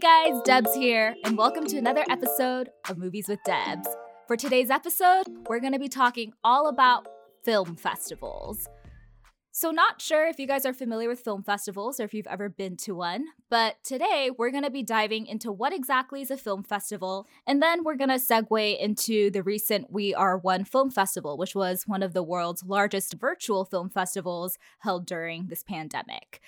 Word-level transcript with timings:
Hey 0.00 0.30
guys, 0.30 0.40
Debs 0.44 0.76
here, 0.76 1.16
and 1.24 1.36
welcome 1.36 1.66
to 1.66 1.76
another 1.76 2.04
episode 2.08 2.70
of 2.88 2.98
Movies 2.98 3.26
with 3.26 3.40
Debs. 3.44 3.88
For 4.28 4.36
today's 4.36 4.70
episode, 4.70 5.24
we're 5.48 5.58
going 5.58 5.72
to 5.72 5.78
be 5.80 5.88
talking 5.88 6.34
all 6.44 6.68
about 6.68 7.08
film 7.44 7.74
festivals. 7.74 8.68
So, 9.50 9.72
not 9.72 10.00
sure 10.00 10.28
if 10.28 10.38
you 10.38 10.46
guys 10.46 10.64
are 10.64 10.72
familiar 10.72 11.08
with 11.08 11.22
film 11.22 11.42
festivals 11.42 11.98
or 11.98 12.04
if 12.04 12.14
you've 12.14 12.28
ever 12.28 12.48
been 12.48 12.76
to 12.76 12.94
one, 12.94 13.24
but 13.50 13.82
today 13.82 14.30
we're 14.38 14.52
going 14.52 14.62
to 14.62 14.70
be 14.70 14.84
diving 14.84 15.26
into 15.26 15.50
what 15.50 15.72
exactly 15.72 16.22
is 16.22 16.30
a 16.30 16.36
film 16.36 16.62
festival, 16.62 17.26
and 17.44 17.60
then 17.60 17.82
we're 17.82 17.96
going 17.96 18.08
to 18.08 18.24
segue 18.24 18.78
into 18.78 19.32
the 19.32 19.42
recent 19.42 19.90
We 19.90 20.14
Are 20.14 20.38
One 20.38 20.64
Film 20.64 20.92
Festival, 20.92 21.36
which 21.36 21.56
was 21.56 21.88
one 21.88 22.04
of 22.04 22.12
the 22.12 22.22
world's 22.22 22.62
largest 22.62 23.14
virtual 23.14 23.64
film 23.64 23.90
festivals 23.90 24.58
held 24.78 25.06
during 25.06 25.48
this 25.48 25.64
pandemic. 25.64 26.40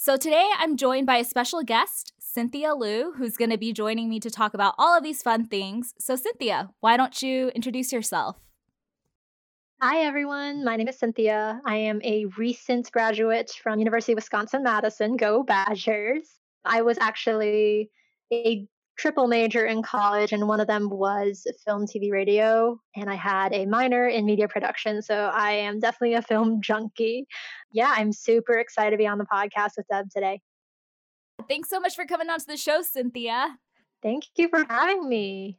So 0.00 0.16
today 0.16 0.48
I'm 0.58 0.76
joined 0.76 1.08
by 1.08 1.16
a 1.16 1.24
special 1.24 1.64
guest, 1.64 2.12
Cynthia 2.20 2.72
Liu, 2.72 3.14
who's 3.16 3.36
going 3.36 3.50
to 3.50 3.58
be 3.58 3.72
joining 3.72 4.08
me 4.08 4.20
to 4.20 4.30
talk 4.30 4.54
about 4.54 4.76
all 4.78 4.96
of 4.96 5.02
these 5.02 5.22
fun 5.22 5.48
things. 5.48 5.92
So, 5.98 6.14
Cynthia, 6.14 6.70
why 6.78 6.96
don't 6.96 7.20
you 7.20 7.48
introduce 7.48 7.92
yourself? 7.92 8.36
Hi, 9.82 10.02
everyone. 10.04 10.64
My 10.64 10.76
name 10.76 10.86
is 10.86 11.00
Cynthia. 11.00 11.60
I 11.66 11.78
am 11.78 12.00
a 12.04 12.26
recent 12.36 12.92
graduate 12.92 13.50
from 13.60 13.80
University 13.80 14.12
of 14.12 14.18
Wisconsin 14.18 14.62
Madison. 14.62 15.16
Go 15.16 15.42
Badgers! 15.42 16.28
I 16.64 16.82
was 16.82 16.96
actually 16.98 17.90
a 18.32 18.68
triple 18.98 19.28
major 19.28 19.64
in 19.64 19.82
college, 19.82 20.32
and 20.32 20.48
one 20.48 20.60
of 20.60 20.66
them 20.66 20.90
was 20.90 21.46
film, 21.64 21.86
TV, 21.86 22.10
radio. 22.10 22.78
And 22.96 23.08
I 23.08 23.14
had 23.14 23.54
a 23.54 23.64
minor 23.64 24.08
in 24.08 24.26
media 24.26 24.48
production. 24.48 25.00
So 25.00 25.30
I 25.32 25.52
am 25.52 25.78
definitely 25.78 26.14
a 26.14 26.22
film 26.22 26.60
junkie. 26.62 27.26
Yeah, 27.72 27.94
I'm 27.96 28.12
super 28.12 28.58
excited 28.58 28.90
to 28.90 28.96
be 28.96 29.06
on 29.06 29.18
the 29.18 29.26
podcast 29.32 29.72
with 29.76 29.86
Deb 29.90 30.10
today. 30.10 30.40
Thanks 31.48 31.70
so 31.70 31.80
much 31.80 31.94
for 31.94 32.04
coming 32.04 32.28
on 32.28 32.40
to 32.40 32.46
the 32.46 32.56
show, 32.56 32.82
Cynthia. 32.82 33.56
Thank 34.02 34.24
you 34.36 34.48
for 34.48 34.64
having 34.68 35.08
me. 35.08 35.58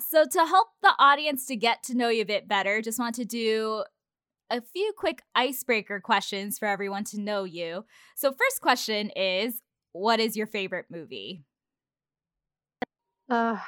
So, 0.00 0.24
to 0.24 0.46
help 0.46 0.68
the 0.82 0.92
audience 0.98 1.46
to 1.46 1.56
get 1.56 1.82
to 1.84 1.96
know 1.96 2.08
you 2.08 2.22
a 2.22 2.26
bit 2.26 2.48
better, 2.48 2.82
just 2.82 2.98
want 2.98 3.14
to 3.16 3.24
do 3.24 3.84
a 4.50 4.60
few 4.60 4.92
quick 4.96 5.22
icebreaker 5.34 6.00
questions 6.00 6.58
for 6.58 6.66
everyone 6.66 7.04
to 7.04 7.20
know 7.20 7.44
you. 7.44 7.84
So, 8.16 8.30
first 8.32 8.60
question 8.60 9.10
is 9.10 9.60
What 9.92 10.20
is 10.20 10.36
your 10.36 10.46
favorite 10.46 10.86
movie? 10.90 11.44
Uh, 13.28 13.58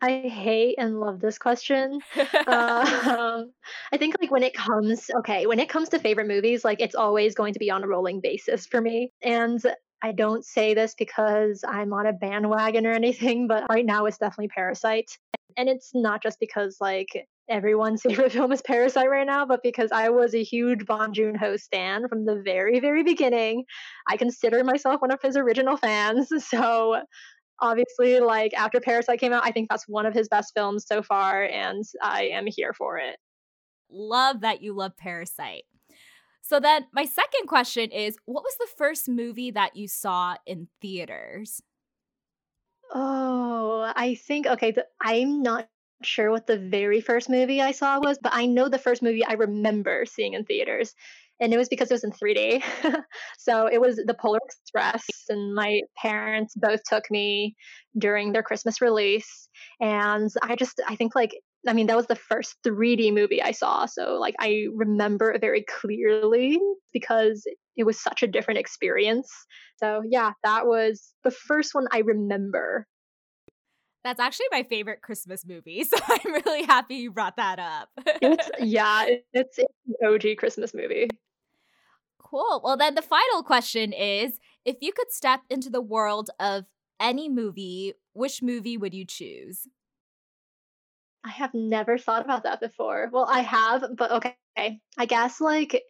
I 0.00 0.20
hate 0.20 0.76
and 0.78 1.00
love 1.00 1.20
this 1.20 1.38
question. 1.38 2.00
uh, 2.16 2.24
I 3.92 3.96
think 3.96 4.16
like 4.20 4.30
when 4.30 4.42
it 4.42 4.54
comes, 4.54 5.10
okay, 5.18 5.46
when 5.46 5.58
it 5.58 5.68
comes 5.68 5.88
to 5.90 5.98
favorite 5.98 6.28
movies, 6.28 6.64
like 6.64 6.80
it's 6.80 6.94
always 6.94 7.34
going 7.34 7.52
to 7.54 7.58
be 7.58 7.70
on 7.70 7.82
a 7.82 7.88
rolling 7.88 8.20
basis 8.20 8.66
for 8.66 8.80
me. 8.80 9.12
And 9.22 9.60
I 10.02 10.12
don't 10.12 10.44
say 10.44 10.74
this 10.74 10.94
because 10.96 11.64
I'm 11.66 11.92
on 11.92 12.06
a 12.06 12.12
bandwagon 12.12 12.86
or 12.86 12.92
anything, 12.92 13.48
but 13.48 13.66
right 13.68 13.84
now 13.84 14.06
it's 14.06 14.18
definitely 14.18 14.48
Parasite. 14.48 15.10
And 15.56 15.68
it's 15.68 15.90
not 15.92 16.22
just 16.22 16.38
because 16.38 16.76
like 16.80 17.26
everyone's 17.48 18.02
favorite 18.06 18.30
film 18.30 18.52
is 18.52 18.62
Parasite 18.62 19.10
right 19.10 19.26
now, 19.26 19.44
but 19.46 19.64
because 19.64 19.90
I 19.90 20.10
was 20.10 20.34
a 20.34 20.44
huge 20.44 20.86
Bong 20.86 21.12
Joon 21.12 21.34
Ho 21.34 21.56
stan 21.56 22.06
from 22.08 22.24
the 22.24 22.40
very, 22.44 22.78
very 22.78 23.02
beginning. 23.02 23.64
I 24.06 24.16
consider 24.16 24.62
myself 24.62 25.00
one 25.00 25.10
of 25.10 25.20
his 25.20 25.36
original 25.36 25.76
fans. 25.76 26.28
So 26.48 27.02
obviously 27.60 28.20
like 28.20 28.54
after 28.54 28.80
parasite 28.80 29.20
came 29.20 29.32
out 29.32 29.44
i 29.44 29.50
think 29.50 29.68
that's 29.68 29.88
one 29.88 30.06
of 30.06 30.14
his 30.14 30.28
best 30.28 30.52
films 30.54 30.86
so 30.86 31.02
far 31.02 31.44
and 31.44 31.84
i 32.02 32.24
am 32.24 32.46
here 32.46 32.72
for 32.72 32.98
it. 32.98 33.16
Love 33.90 34.42
that 34.42 34.62
you 34.62 34.74
love 34.74 34.96
parasite. 34.96 35.64
So 36.42 36.60
then 36.60 36.86
my 36.92 37.04
second 37.04 37.46
question 37.46 37.90
is 37.90 38.16
what 38.26 38.42
was 38.42 38.56
the 38.58 38.68
first 38.76 39.08
movie 39.08 39.50
that 39.50 39.76
you 39.76 39.88
saw 39.88 40.36
in 40.46 40.68
theaters? 40.80 41.62
Oh 42.94 43.92
i 43.94 44.14
think 44.14 44.46
okay 44.46 44.74
i'm 45.00 45.42
not 45.42 45.68
sure 46.02 46.30
what 46.30 46.46
the 46.46 46.56
very 46.56 47.00
first 47.00 47.28
movie 47.28 47.60
i 47.60 47.72
saw 47.72 47.98
was 47.98 48.18
but 48.22 48.32
i 48.34 48.46
know 48.46 48.68
the 48.68 48.78
first 48.78 49.02
movie 49.02 49.24
i 49.24 49.32
remember 49.32 50.06
seeing 50.06 50.34
in 50.34 50.44
theaters 50.44 50.94
and 51.40 51.52
it 51.52 51.56
was 51.56 51.68
because 51.68 51.90
it 51.90 51.94
was 51.94 52.04
in 52.04 52.12
3D. 52.12 52.62
so 53.38 53.66
it 53.66 53.80
was 53.80 53.96
the 53.96 54.14
Polar 54.14 54.40
Express, 54.44 55.04
and 55.28 55.54
my 55.54 55.80
parents 56.00 56.54
both 56.56 56.80
took 56.84 57.04
me 57.10 57.54
during 57.96 58.32
their 58.32 58.42
Christmas 58.42 58.80
release. 58.80 59.48
And 59.80 60.30
I 60.42 60.56
just, 60.56 60.80
I 60.88 60.96
think 60.96 61.14
like, 61.14 61.32
I 61.66 61.72
mean, 61.72 61.86
that 61.86 61.96
was 61.96 62.06
the 62.06 62.16
first 62.16 62.56
3D 62.66 63.12
movie 63.12 63.42
I 63.42 63.52
saw. 63.52 63.86
So 63.86 64.18
like, 64.20 64.34
I 64.38 64.66
remember 64.74 65.32
it 65.32 65.40
very 65.40 65.64
clearly 65.64 66.58
because 66.92 67.44
it 67.76 67.84
was 67.84 68.00
such 68.00 68.22
a 68.22 68.26
different 68.26 68.58
experience. 68.58 69.30
So 69.76 70.02
yeah, 70.08 70.32
that 70.44 70.66
was 70.66 71.12
the 71.24 71.30
first 71.30 71.74
one 71.74 71.86
I 71.92 72.00
remember. 72.00 72.86
That's 74.04 74.20
actually 74.20 74.46
my 74.50 74.62
favorite 74.62 75.02
Christmas 75.02 75.44
movie, 75.46 75.84
so 75.84 75.96
I'm 76.08 76.32
really 76.32 76.64
happy 76.64 76.96
you 76.96 77.10
brought 77.10 77.36
that 77.36 77.58
up. 77.58 77.88
it's, 78.22 78.50
yeah, 78.60 79.04
it's, 79.08 79.58
it's 79.58 79.58
an 79.58 80.14
OG 80.14 80.38
Christmas 80.38 80.72
movie. 80.72 81.08
Cool. 82.30 82.60
Well, 82.62 82.76
then 82.76 82.94
the 82.94 83.02
final 83.02 83.42
question 83.42 83.92
is 83.92 84.38
if 84.64 84.76
you 84.80 84.92
could 84.92 85.10
step 85.10 85.42
into 85.48 85.70
the 85.70 85.80
world 85.80 86.30
of 86.38 86.66
any 87.00 87.28
movie, 87.28 87.94
which 88.12 88.42
movie 88.42 88.76
would 88.76 88.94
you 88.94 89.04
choose? 89.04 89.66
I 91.24 91.30
have 91.30 91.54
never 91.54 91.98
thought 91.98 92.24
about 92.24 92.42
that 92.44 92.60
before. 92.60 93.08
Well, 93.12 93.26
I 93.28 93.40
have, 93.40 93.84
but 93.96 94.10
okay. 94.12 94.36
I 94.96 95.06
guess 95.06 95.40
like 95.40 95.82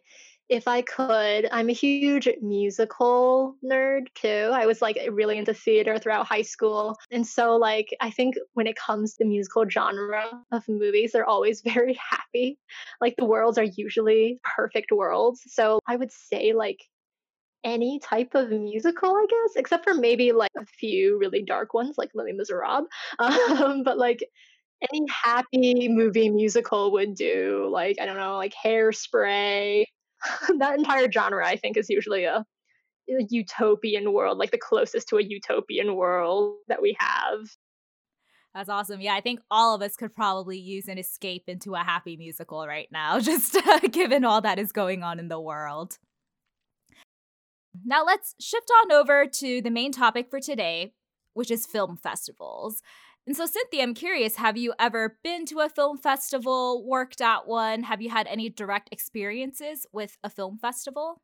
if 0.49 0.67
I 0.67 0.81
could, 0.81 1.47
I'm 1.51 1.69
a 1.69 1.73
huge 1.73 2.27
musical 2.41 3.55
nerd 3.63 4.07
too. 4.15 4.49
I 4.51 4.65
was 4.65 4.81
like 4.81 4.97
really 5.11 5.37
into 5.37 5.53
theater 5.53 5.99
throughout 5.99 6.27
high 6.27 6.41
school. 6.41 6.97
And 7.11 7.25
so, 7.25 7.55
like, 7.55 7.89
I 8.01 8.09
think 8.09 8.35
when 8.53 8.65
it 8.65 8.75
comes 8.75 9.13
to 9.15 9.25
musical 9.25 9.69
genre 9.69 10.25
of 10.51 10.67
movies, 10.67 11.11
they're 11.13 11.25
always 11.25 11.61
very 11.65 11.97
happy. 12.11 12.57
Like, 12.99 13.15
the 13.17 13.25
worlds 13.25 13.59
are 13.59 13.63
usually 13.63 14.39
perfect 14.43 14.91
worlds. 14.91 15.43
So, 15.47 15.79
I 15.87 15.95
would 15.95 16.11
say, 16.11 16.53
like, 16.53 16.79
any 17.63 17.99
type 17.99 18.35
of 18.35 18.49
musical, 18.49 19.11
I 19.11 19.25
guess, 19.29 19.55
except 19.57 19.83
for 19.83 19.93
maybe 19.93 20.31
like 20.31 20.51
a 20.57 20.65
few 20.65 21.17
really 21.19 21.43
dark 21.43 21.73
ones 21.73 21.95
like 21.97 22.09
Les 22.15 22.31
Miserables. 22.33 22.87
Um, 23.19 23.83
but 23.83 23.97
like 23.97 24.23
any 24.93 25.05
happy 25.09 25.89
movie 25.89 26.29
musical 26.29 26.91
would 26.93 27.15
do. 27.15 27.67
Like, 27.71 27.97
I 27.99 28.05
don't 28.05 28.17
know, 28.17 28.37
like 28.37 28.53
Hairspray, 28.63 29.85
that 30.57 30.77
entire 30.77 31.11
genre, 31.11 31.45
I 31.45 31.55
think, 31.55 31.77
is 31.77 31.89
usually 31.89 32.25
a, 32.25 32.45
a 33.09 33.25
utopian 33.29 34.13
world, 34.13 34.37
like 34.37 34.51
the 34.51 34.57
closest 34.57 35.09
to 35.09 35.17
a 35.17 35.23
utopian 35.23 35.95
world 35.95 36.57
that 36.67 36.81
we 36.81 36.95
have. 36.99 37.39
That's 38.53 38.69
awesome. 38.69 38.99
Yeah, 38.99 39.13
I 39.13 39.21
think 39.21 39.41
all 39.51 39.75
of 39.75 39.81
us 39.81 39.95
could 39.95 40.13
probably 40.13 40.57
use 40.57 40.87
an 40.87 40.97
escape 40.97 41.43
into 41.47 41.75
a 41.75 41.79
happy 41.79 42.17
musical 42.17 42.65
right 42.65 42.87
now, 42.91 43.19
just 43.21 43.55
uh, 43.55 43.79
given 43.79 44.25
all 44.25 44.41
that 44.41 44.59
is 44.59 44.71
going 44.71 45.03
on 45.03 45.19
in 45.19 45.27
the 45.27 45.39
world. 45.39 45.97
Now, 47.85 48.03
let's 48.03 48.35
shift 48.39 48.69
on 48.81 48.91
over 48.91 49.27
to 49.27 49.61
the 49.61 49.69
main 49.69 49.91
topic 49.91 50.29
for 50.29 50.39
today, 50.39 50.93
which 51.33 51.51
is 51.51 51.65
film 51.65 51.97
festivals. 51.97 52.81
And 53.29 53.37
so, 53.37 53.45
Cynthia, 53.45 53.83
I'm 53.83 53.93
curious 53.93 54.37
have 54.37 54.57
you 54.57 54.73
ever 54.79 55.19
been 55.23 55.45
to 55.45 55.59
a 55.59 55.69
film 55.69 55.99
festival, 55.99 56.83
worked 56.83 57.21
at 57.21 57.47
one? 57.47 57.83
Have 57.83 58.01
you 58.01 58.09
had 58.09 58.25
any 58.25 58.49
direct 58.49 58.89
experiences 58.91 59.85
with 59.93 60.17
a 60.23 60.31
film 60.31 60.57
festival? 60.57 61.21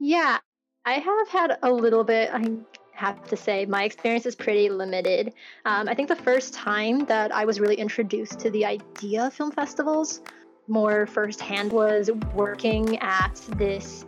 Yeah, 0.00 0.38
I 0.84 0.94
have 0.94 1.28
had 1.28 1.58
a 1.62 1.70
little 1.70 2.02
bit. 2.02 2.30
I 2.34 2.56
have 2.90 3.22
to 3.28 3.36
say, 3.36 3.66
my 3.66 3.84
experience 3.84 4.26
is 4.26 4.34
pretty 4.34 4.68
limited. 4.68 5.32
Um, 5.64 5.88
I 5.88 5.94
think 5.94 6.08
the 6.08 6.16
first 6.16 6.54
time 6.54 7.04
that 7.04 7.32
I 7.32 7.44
was 7.44 7.60
really 7.60 7.76
introduced 7.76 8.40
to 8.40 8.50
the 8.50 8.64
idea 8.64 9.26
of 9.26 9.34
film 9.34 9.52
festivals 9.52 10.22
more 10.66 11.06
firsthand 11.06 11.72
was 11.72 12.10
working 12.34 12.98
at 12.98 13.40
this 13.58 14.04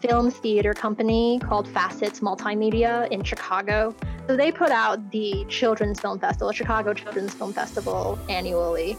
film 0.00 0.30
theater 0.30 0.74
company 0.74 1.38
called 1.40 1.68
Facets 1.68 2.20
Multimedia 2.20 3.08
in 3.10 3.22
Chicago. 3.22 3.94
So 4.26 4.36
they 4.36 4.50
put 4.50 4.70
out 4.70 5.10
the 5.10 5.44
Children's 5.48 6.00
Film 6.00 6.18
Festival, 6.18 6.52
Chicago 6.52 6.94
Children's 6.94 7.34
Film 7.34 7.52
Festival 7.52 8.18
annually. 8.28 8.96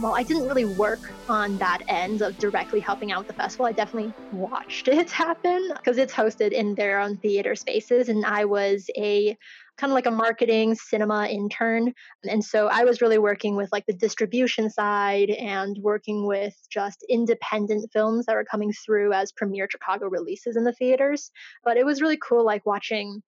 Well, 0.00 0.14
I 0.14 0.24
didn't 0.24 0.48
really 0.48 0.64
work 0.64 1.12
on 1.28 1.56
that 1.58 1.82
end 1.88 2.20
of 2.20 2.36
directly 2.38 2.80
helping 2.80 3.12
out 3.12 3.18
with 3.18 3.28
the 3.28 3.32
festival. 3.32 3.66
I 3.66 3.72
definitely 3.72 4.12
watched 4.32 4.88
it 4.88 5.10
happen 5.10 5.70
because 5.74 5.98
it's 5.98 6.12
hosted 6.12 6.52
in 6.52 6.74
their 6.74 6.98
own 7.00 7.16
theater 7.16 7.54
spaces. 7.54 8.08
And 8.08 8.24
I 8.24 8.44
was 8.44 8.90
a 8.96 9.36
kind 9.76 9.90
of 9.90 9.94
like 9.94 10.06
a 10.06 10.10
marketing 10.10 10.74
cinema 10.74 11.26
intern. 11.26 11.92
And 12.28 12.44
so 12.44 12.68
I 12.68 12.84
was 12.84 13.00
really 13.00 13.18
working 13.18 13.56
with 13.56 13.70
like 13.72 13.86
the 13.86 13.92
distribution 13.92 14.70
side 14.70 15.30
and 15.30 15.76
working 15.80 16.26
with 16.26 16.54
just 16.70 17.04
independent 17.08 17.90
films 17.92 18.26
that 18.26 18.34
were 18.34 18.44
coming 18.44 18.72
through 18.72 19.12
as 19.12 19.32
premiere 19.32 19.68
Chicago 19.70 20.06
releases 20.06 20.56
in 20.56 20.64
the 20.64 20.72
theaters. 20.72 21.30
But 21.64 21.76
it 21.76 21.84
was 21.84 22.00
really 22.00 22.18
cool 22.18 22.44
like 22.44 22.64
watching 22.64 23.22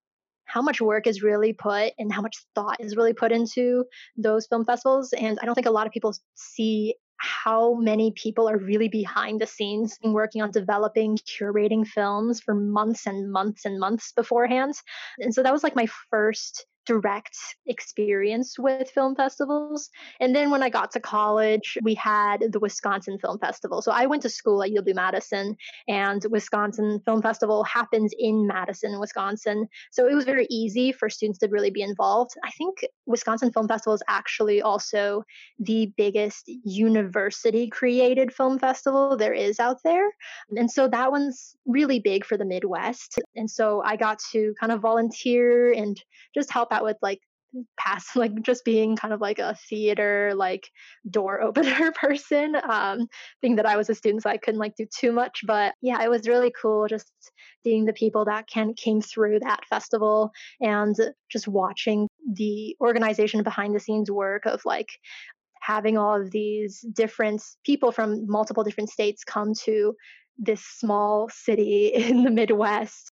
how 0.46 0.62
much 0.62 0.80
work 0.80 1.06
is 1.06 1.22
really 1.22 1.52
put 1.52 1.92
and 1.98 2.12
how 2.12 2.22
much 2.22 2.36
thought 2.54 2.76
is 2.80 2.96
really 2.96 3.12
put 3.12 3.32
into 3.32 3.84
those 4.16 4.46
film 4.46 4.64
festivals. 4.64 5.12
And 5.12 5.38
I 5.42 5.44
don't 5.44 5.54
think 5.56 5.66
a 5.66 5.72
lot 5.72 5.86
of 5.86 5.92
people 5.92 6.14
see 6.34 6.94
how 7.18 7.74
many 7.74 8.12
people 8.12 8.48
are 8.48 8.58
really 8.58 8.88
behind 8.88 9.40
the 9.40 9.46
scenes 9.46 9.98
working 10.02 10.42
on 10.42 10.50
developing, 10.50 11.16
curating 11.18 11.86
films 11.86 12.40
for 12.40 12.54
months 12.54 13.06
and 13.06 13.30
months 13.30 13.64
and 13.64 13.78
months 13.78 14.12
beforehand. 14.12 14.74
And 15.18 15.34
so 15.34 15.42
that 15.42 15.52
was 15.52 15.62
like 15.62 15.76
my 15.76 15.86
first 16.10 16.66
direct 16.86 17.36
experience 17.66 18.58
with 18.58 18.90
film 18.90 19.14
festivals. 19.14 19.90
And 20.20 20.34
then 20.34 20.50
when 20.50 20.62
I 20.62 20.70
got 20.70 20.90
to 20.92 21.00
college, 21.00 21.76
we 21.82 21.94
had 21.94 22.44
the 22.50 22.60
Wisconsin 22.60 23.18
Film 23.18 23.38
Festival. 23.38 23.82
So 23.82 23.92
I 23.92 24.06
went 24.06 24.22
to 24.22 24.28
school 24.28 24.62
at 24.62 24.70
UW 24.70 24.94
Madison, 24.94 25.56
and 25.88 26.24
Wisconsin 26.30 27.00
Film 27.04 27.22
Festival 27.22 27.64
happens 27.64 28.14
in 28.18 28.46
Madison, 28.46 28.98
Wisconsin. 29.00 29.68
So 29.90 30.06
it 30.06 30.14
was 30.14 30.24
very 30.24 30.46
easy 30.48 30.92
for 30.92 31.10
students 31.10 31.38
to 31.40 31.48
really 31.48 31.70
be 31.70 31.82
involved. 31.82 32.32
I 32.44 32.50
think 32.52 32.84
Wisconsin 33.06 33.52
Film 33.52 33.68
Festival 33.68 33.94
is 33.94 34.02
actually 34.08 34.62
also 34.62 35.24
the 35.58 35.92
biggest 35.96 36.48
university 36.64 37.68
created 37.68 38.32
film 38.32 38.58
festival 38.58 39.16
there 39.16 39.32
is 39.32 39.58
out 39.58 39.78
there. 39.84 40.08
And 40.56 40.70
so 40.70 40.88
that 40.88 41.10
one's 41.10 41.56
really 41.66 41.98
big 41.98 42.24
for 42.24 42.36
the 42.36 42.44
Midwest. 42.44 43.18
And 43.34 43.50
so 43.50 43.82
I 43.84 43.96
got 43.96 44.18
to 44.32 44.54
kind 44.60 44.72
of 44.72 44.80
volunteer 44.80 45.72
and 45.72 46.00
just 46.34 46.52
help 46.52 46.72
out 46.72 46.75
with 46.84 46.96
like 47.02 47.20
past 47.78 48.08
like 48.16 48.32
just 48.42 48.64
being 48.64 48.96
kind 48.96 49.14
of 49.14 49.20
like 49.20 49.38
a 49.38 49.56
theater 49.68 50.32
like 50.34 50.68
door 51.10 51.40
opener 51.42 51.92
person 51.92 52.56
um 52.68 53.06
being 53.40 53.56
that 53.56 53.66
i 53.66 53.76
was 53.76 53.88
a 53.88 53.94
student 53.94 54.22
so 54.22 54.30
i 54.30 54.36
couldn't 54.36 54.60
like 54.60 54.74
do 54.76 54.86
too 54.94 55.12
much 55.12 55.40
but 55.46 55.74
yeah 55.80 56.02
it 56.02 56.10
was 56.10 56.28
really 56.28 56.52
cool 56.60 56.86
just 56.88 57.10
seeing 57.64 57.84
the 57.84 57.92
people 57.92 58.24
that 58.24 58.46
can 58.46 58.74
came 58.74 59.00
through 59.00 59.38
that 59.40 59.60
festival 59.68 60.30
and 60.60 60.96
just 61.30 61.48
watching 61.48 62.08
the 62.34 62.76
organization 62.80 63.42
behind 63.42 63.74
the 63.74 63.80
scenes 63.80 64.10
work 64.10 64.46
of 64.46 64.60
like 64.64 64.88
having 65.60 65.98
all 65.98 66.20
of 66.20 66.30
these 66.30 66.84
different 66.92 67.42
people 67.64 67.90
from 67.90 68.24
multiple 68.28 68.62
different 68.62 68.88
states 68.88 69.24
come 69.24 69.52
to 69.52 69.94
this 70.38 70.62
small 70.64 71.28
city 71.28 71.86
in 71.94 72.22
the 72.22 72.30
midwest 72.30 73.10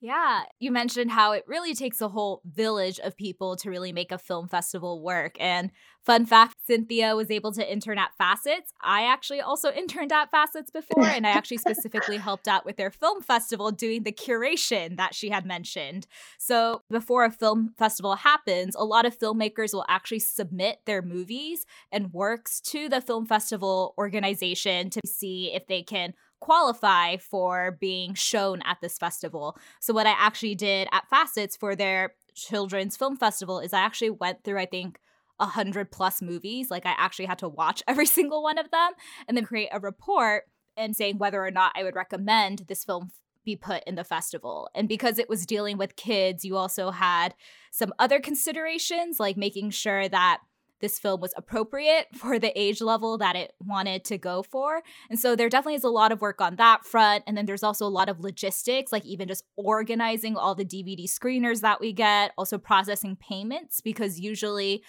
yeah, 0.00 0.42
you 0.60 0.70
mentioned 0.70 1.10
how 1.10 1.32
it 1.32 1.44
really 1.48 1.74
takes 1.74 2.00
a 2.00 2.08
whole 2.08 2.40
village 2.44 3.00
of 3.00 3.16
people 3.16 3.56
to 3.56 3.68
really 3.68 3.92
make 3.92 4.12
a 4.12 4.18
film 4.18 4.46
festival 4.46 5.02
work. 5.02 5.36
And 5.40 5.72
fun 6.04 6.24
fact 6.24 6.56
Cynthia 6.64 7.16
was 7.16 7.32
able 7.32 7.50
to 7.52 7.72
intern 7.72 7.98
at 7.98 8.16
Facets. 8.16 8.72
I 8.80 9.02
actually 9.02 9.40
also 9.40 9.72
interned 9.76 10.12
at 10.12 10.30
Facets 10.30 10.70
before, 10.70 11.04
and 11.04 11.26
I 11.26 11.30
actually 11.30 11.56
specifically 11.56 12.16
helped 12.16 12.46
out 12.46 12.64
with 12.64 12.76
their 12.76 12.92
film 12.92 13.22
festival 13.22 13.72
doing 13.72 14.04
the 14.04 14.12
curation 14.12 14.96
that 14.98 15.16
she 15.16 15.30
had 15.30 15.44
mentioned. 15.44 16.06
So, 16.38 16.82
before 16.88 17.24
a 17.24 17.30
film 17.32 17.74
festival 17.76 18.14
happens, 18.14 18.76
a 18.76 18.84
lot 18.84 19.04
of 19.04 19.18
filmmakers 19.18 19.72
will 19.72 19.86
actually 19.88 20.20
submit 20.20 20.78
their 20.86 21.02
movies 21.02 21.66
and 21.90 22.12
works 22.12 22.60
to 22.60 22.88
the 22.88 23.00
film 23.00 23.26
festival 23.26 23.94
organization 23.98 24.90
to 24.90 25.00
see 25.04 25.52
if 25.52 25.66
they 25.66 25.82
can 25.82 26.14
qualify 26.40 27.16
for 27.16 27.76
being 27.80 28.14
shown 28.14 28.62
at 28.62 28.78
this 28.80 28.98
festival. 28.98 29.56
So, 29.80 29.92
what 29.92 30.06
I 30.06 30.14
actually 30.18 30.54
did 30.54 30.88
at 30.92 31.08
Facets 31.08 31.56
for 31.56 31.74
their 31.74 32.14
children's 32.34 32.96
film 32.96 33.16
festival 33.16 33.60
is 33.60 33.72
I 33.72 33.80
actually 33.80 34.10
went 34.10 34.44
through, 34.44 34.58
I 34.58 34.66
think, 34.66 34.98
a 35.40 35.46
hundred 35.46 35.90
plus 35.90 36.22
movies. 36.22 36.70
Like, 36.70 36.86
I 36.86 36.94
actually 36.96 37.26
had 37.26 37.38
to 37.38 37.48
watch 37.48 37.82
every 37.88 38.06
single 38.06 38.42
one 38.42 38.58
of 38.58 38.70
them 38.70 38.92
and 39.26 39.36
then 39.36 39.44
create 39.44 39.70
a 39.72 39.80
report 39.80 40.44
and 40.76 40.94
saying 40.94 41.18
whether 41.18 41.44
or 41.44 41.50
not 41.50 41.72
I 41.74 41.82
would 41.82 41.96
recommend 41.96 42.64
this 42.68 42.84
film 42.84 43.10
be 43.44 43.56
put 43.56 43.82
in 43.84 43.94
the 43.94 44.04
festival. 44.04 44.68
And 44.74 44.88
because 44.88 45.18
it 45.18 45.28
was 45.28 45.46
dealing 45.46 45.78
with 45.78 45.96
kids, 45.96 46.44
you 46.44 46.56
also 46.56 46.90
had 46.90 47.34
some 47.70 47.94
other 47.98 48.20
considerations 48.20 49.18
like 49.18 49.36
making 49.36 49.70
sure 49.70 50.08
that 50.08 50.40
this 50.80 50.98
film 50.98 51.20
was 51.20 51.32
appropriate 51.36 52.06
for 52.14 52.38
the 52.38 52.58
age 52.58 52.80
level 52.80 53.18
that 53.18 53.36
it 53.36 53.52
wanted 53.60 54.04
to 54.06 54.18
go 54.18 54.42
for. 54.42 54.82
And 55.10 55.18
so 55.18 55.36
there 55.36 55.48
definitely 55.48 55.74
is 55.74 55.84
a 55.84 55.88
lot 55.88 56.12
of 56.12 56.20
work 56.20 56.40
on 56.40 56.56
that 56.56 56.84
front. 56.84 57.24
And 57.26 57.36
then 57.36 57.46
there's 57.46 57.62
also 57.62 57.86
a 57.86 57.88
lot 57.88 58.08
of 58.08 58.20
logistics, 58.20 58.92
like 58.92 59.04
even 59.04 59.28
just 59.28 59.44
organizing 59.56 60.36
all 60.36 60.54
the 60.54 60.64
DVD 60.64 61.04
screeners 61.04 61.60
that 61.60 61.80
we 61.80 61.92
get, 61.92 62.32
also 62.36 62.58
processing 62.58 63.16
payments, 63.16 63.80
because 63.80 64.20
usually 64.20 64.82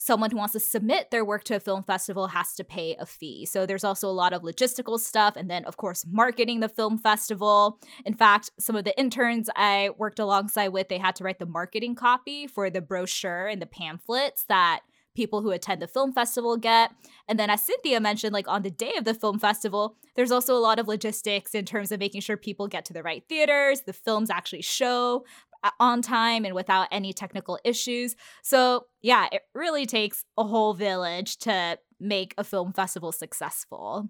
someone 0.00 0.30
who 0.30 0.38
wants 0.38 0.54
to 0.54 0.60
submit 0.60 1.10
their 1.10 1.24
work 1.24 1.44
to 1.44 1.54
a 1.54 1.60
film 1.60 1.82
festival 1.82 2.28
has 2.28 2.54
to 2.54 2.64
pay 2.64 2.96
a 2.98 3.04
fee. 3.04 3.44
So 3.44 3.66
there's 3.66 3.84
also 3.84 4.08
a 4.08 4.10
lot 4.10 4.32
of 4.32 4.40
logistical 4.40 4.98
stuff. 4.98 5.36
And 5.36 5.50
then, 5.50 5.64
of 5.66 5.76
course, 5.76 6.06
marketing 6.10 6.60
the 6.60 6.70
film 6.70 6.96
festival. 6.96 7.78
In 8.06 8.14
fact, 8.14 8.50
some 8.58 8.76
of 8.76 8.84
the 8.84 8.98
interns 8.98 9.50
I 9.54 9.90
worked 9.98 10.18
alongside 10.18 10.68
with, 10.68 10.88
they 10.88 10.96
had 10.96 11.16
to 11.16 11.24
write 11.24 11.38
the 11.38 11.44
marketing 11.44 11.94
copy 11.94 12.46
for 12.46 12.70
the 12.70 12.80
brochure 12.80 13.46
and 13.46 13.60
the 13.60 13.66
pamphlets 13.66 14.44
that 14.48 14.80
people 15.14 15.42
who 15.42 15.50
attend 15.50 15.82
the 15.82 15.86
film 15.86 16.12
festival 16.12 16.56
get. 16.56 16.92
And 17.28 17.38
then, 17.38 17.50
as 17.50 17.62
Cynthia 17.62 18.00
mentioned, 18.00 18.32
like 18.32 18.48
on 18.48 18.62
the 18.62 18.70
day 18.70 18.92
of 18.96 19.04
the 19.04 19.14
film 19.14 19.38
festival, 19.38 19.96
there's 20.16 20.30
also 20.30 20.54
a 20.54 20.58
lot 20.58 20.78
of 20.78 20.88
logistics 20.88 21.54
in 21.54 21.64
terms 21.64 21.92
of 21.92 22.00
making 22.00 22.20
sure 22.20 22.36
people 22.36 22.68
get 22.68 22.84
to 22.86 22.92
the 22.92 23.02
right 23.02 23.24
theaters, 23.28 23.82
the 23.82 23.92
films 23.92 24.30
actually 24.30 24.62
show 24.62 25.24
uh, 25.62 25.70
on 25.78 26.02
time 26.02 26.44
and 26.44 26.54
without 26.54 26.88
any 26.90 27.12
technical 27.12 27.58
issues. 27.64 28.16
So, 28.42 28.86
yeah, 29.02 29.28
it 29.32 29.42
really 29.54 29.86
takes 29.86 30.24
a 30.36 30.44
whole 30.44 30.74
village 30.74 31.38
to 31.38 31.78
make 31.98 32.34
a 32.38 32.44
film 32.44 32.72
festival 32.72 33.12
successful. 33.12 34.08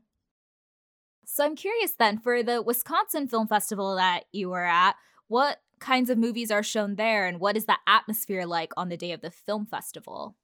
So, 1.25 1.45
I'm 1.45 1.57
curious 1.57 1.93
then 1.99 2.19
for 2.19 2.43
the 2.43 2.63
Wisconsin 2.63 3.29
Film 3.29 3.47
Festival 3.47 3.97
that 3.97 4.25
you 4.33 4.51
were 4.51 4.65
at, 4.65 4.97
what 5.29 5.59
kinds 5.79 6.11
of 6.11 6.19
movies 6.19 6.51
are 6.51 6.63
shown 6.63 6.97
there 6.97 7.27
and 7.27 7.41
what 7.41 7.57
is 7.57 7.67
the 7.67 7.79
atmosphere 7.87 8.45
like 8.45 8.73
on 8.77 8.89
the 8.89 8.97
day 8.97 9.13
of 9.13 9.23
the 9.23 9.31
film 9.31 9.65
festival? 9.65 10.37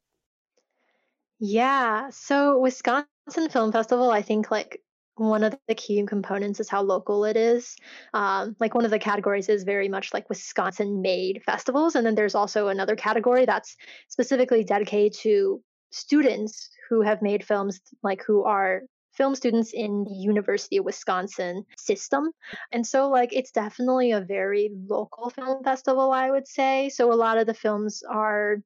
Yeah. 1.39 2.11
So 2.11 2.59
Wisconsin 2.59 3.51
Film 3.51 3.73
Festival, 3.73 4.11
I 4.11 4.23
think 4.23 4.51
like 4.51 4.81
one 5.17 5.45
of 5.45 5.57
the 5.67 5.75
key 5.75 6.05
components 6.07 6.61
is 6.61 6.69
how 6.69 6.83
local 6.83 7.25
it 7.25 7.37
is. 7.37 7.77
Um, 8.15 8.57
like 8.61 8.75
one 8.75 8.85
of 8.85 8.91
the 8.91 8.99
categories 8.99 9.49
is 9.49 9.65
very 9.65 9.89
much 9.89 10.13
like 10.13 10.29
Wisconsin 10.29 11.01
made 11.03 11.43
festivals. 11.45 11.95
And 11.95 12.07
then 12.07 12.15
there's 12.15 12.35
also 12.35 12.69
another 12.69 12.97
category 12.97 13.47
that's 13.47 13.77
specifically 14.09 14.65
dedicated 14.65 15.15
to 15.21 15.63
students 15.91 16.71
who 16.89 17.03
have 17.03 17.23
made 17.23 17.45
films, 17.45 17.81
like 18.03 18.23
who 18.27 18.45
are 18.45 18.83
film 19.15 19.35
students 19.35 19.73
in 19.73 20.05
the 20.05 20.15
University 20.15 20.77
of 20.77 20.85
Wisconsin 20.85 21.65
system. 21.79 22.31
And 22.71 22.87
so, 22.87 23.09
like, 23.09 23.31
it's 23.33 23.51
definitely 23.51 24.13
a 24.13 24.21
very 24.21 24.71
local 24.87 25.31
film 25.31 25.65
festival, 25.65 26.13
I 26.13 26.31
would 26.31 26.47
say. 26.47 26.91
So, 26.91 27.11
a 27.11 27.15
lot 27.15 27.39
of 27.39 27.47
the 27.47 27.55
films 27.55 28.03
are 28.09 28.59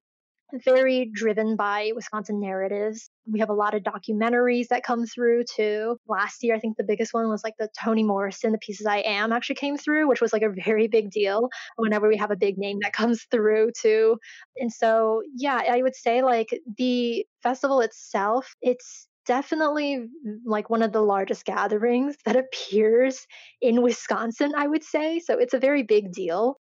very 0.64 1.11
driven 1.12 1.56
by 1.56 1.93
Wisconsin 1.94 2.41
narratives. 2.41 3.11
We 3.31 3.41
have 3.41 3.50
a 3.50 3.55
lot 3.55 3.75
of 3.75 3.82
documentaries 3.82 4.69
that 4.69 4.82
come 4.82 5.06
through 5.06 5.44
too. 5.44 5.97
Last 6.08 6.43
year, 6.43 6.55
I 6.55 6.58
think 6.58 6.76
the 6.76 6.85
biggest 6.85 7.14
one 7.14 7.29
was 7.29 7.43
like 7.44 7.55
the 7.58 7.69
Toni 7.82 8.02
Morrison, 8.02 8.52
The 8.52 8.58
Pieces 8.58 8.87
I 8.87 8.99
Am 8.99 9.32
actually 9.32 9.56
came 9.56 9.76
through, 9.76 10.08
which 10.08 10.20
was 10.20 10.32
like 10.32 10.43
a 10.43 10.55
very 10.64 10.89
big 10.89 11.10
deal 11.10 11.48
whenever 11.77 12.08
we 12.08 12.17
have 12.17 12.31
a 12.31 12.36
big 12.36 12.58
name 12.58 12.79
that 12.82 12.93
comes 13.01 13.25
through 13.31 13.72
too. 13.81 14.19
And 14.56 14.72
so, 14.72 15.22
yeah, 15.36 15.63
I 15.70 15.82
would 15.82 15.96
say 15.96 16.22
like 16.22 16.48
the 16.79 17.27
festival 17.43 17.81
itself, 17.81 18.55
it's 18.63 19.08
definitely 19.27 20.06
like 20.44 20.70
one 20.70 20.82
of 20.82 20.93
the 20.93 21.03
largest 21.03 21.44
gatherings 21.44 22.17
that 22.25 22.36
appears 22.44 23.27
in 23.60 23.82
Wisconsin, 23.82 24.53
I 24.56 24.67
would 24.67 24.84
say. 24.84 25.20
So 25.20 25.39
it's 25.39 25.55
a 25.55 25.58
very 25.58 25.82
big 25.82 26.13
deal. 26.13 26.56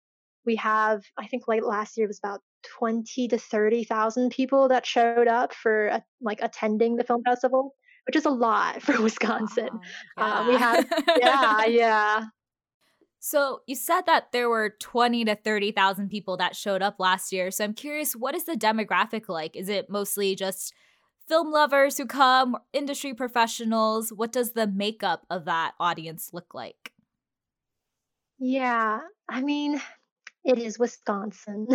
We 0.45 0.55
have, 0.57 1.03
I 1.17 1.27
think, 1.27 1.47
like 1.47 1.63
last 1.63 1.97
year 1.97 2.07
was 2.07 2.19
about 2.23 2.41
20 2.63 3.27
to 3.29 3.37
30,000 3.37 4.31
people 4.31 4.67
that 4.69 4.85
showed 4.85 5.27
up 5.27 5.53
for 5.53 5.91
uh, 5.91 5.99
like 6.21 6.39
attending 6.41 6.95
the 6.95 7.03
film 7.03 7.23
festival, 7.23 7.75
which 8.05 8.15
is 8.15 8.25
a 8.25 8.29
lot 8.29 8.81
for 8.83 9.01
Wisconsin. 9.01 9.69
yeah. 10.17 10.23
Uh, 10.23 10.47
we 10.47 10.55
had, 10.55 10.87
yeah, 11.19 11.65
yeah. 11.67 12.25
So 13.19 13.61
you 13.67 13.75
said 13.75 14.01
that 14.05 14.31
there 14.31 14.49
were 14.49 14.75
20 14.79 15.25
to 15.25 15.35
30,000 15.35 16.09
people 16.09 16.37
that 16.37 16.55
showed 16.55 16.81
up 16.81 16.95
last 16.99 17.33
year. 17.33 17.51
So 17.51 17.65
I'm 17.65 17.73
curious, 17.73 18.13
what 18.13 18.33
is 18.33 18.45
the 18.45 18.53
demographic 18.53 19.27
like? 19.27 19.55
Is 19.57 19.67
it 19.67 19.89
mostly 19.89 20.35
just 20.35 20.73
film 21.27 21.51
lovers 21.51 21.97
who 21.97 22.05
come, 22.05 22.57
industry 22.71 23.13
professionals? 23.13 24.13
What 24.13 24.31
does 24.31 24.53
the 24.53 24.67
makeup 24.67 25.25
of 25.29 25.45
that 25.45 25.73
audience 25.79 26.29
look 26.33 26.53
like? 26.53 26.93
Yeah, 28.39 29.01
I 29.27 29.41
mean, 29.41 29.81
it 30.43 30.57
is 30.57 30.79
Wisconsin. 30.79 31.67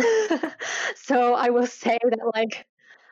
so 0.95 1.33
I 1.33 1.49
will 1.49 1.67
say 1.67 1.97
that 2.03 2.31
like 2.33 2.65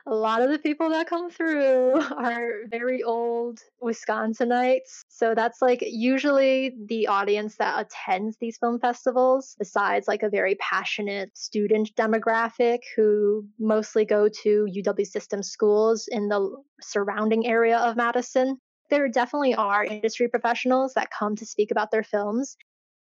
a 0.06 0.14
lot 0.14 0.42
of 0.42 0.50
the 0.50 0.58
people 0.58 0.90
that 0.90 1.06
come 1.06 1.30
through 1.30 1.92
are 2.16 2.66
very 2.68 3.02
old 3.02 3.60
Wisconsinites. 3.82 5.04
So 5.08 5.34
that's 5.34 5.62
like 5.62 5.82
usually 5.82 6.74
the 6.86 7.06
audience 7.06 7.56
that 7.56 7.86
attends 7.86 8.36
these 8.38 8.58
film 8.58 8.78
festivals, 8.78 9.56
besides 9.58 10.06
like 10.06 10.22
a 10.22 10.28
very 10.28 10.56
passionate 10.56 11.36
student 11.36 11.94
demographic 11.96 12.80
who 12.96 13.46
mostly 13.58 14.04
go 14.04 14.28
to 14.42 14.68
UW 14.70 15.06
system 15.06 15.42
schools 15.42 16.08
in 16.10 16.28
the 16.28 16.54
surrounding 16.82 17.46
area 17.46 17.78
of 17.78 17.96
Madison. 17.96 18.58
There 18.90 19.08
definitely 19.08 19.54
are 19.54 19.84
industry 19.84 20.28
professionals 20.28 20.92
that 20.94 21.10
come 21.10 21.36
to 21.36 21.46
speak 21.46 21.70
about 21.70 21.90
their 21.90 22.02
films 22.02 22.58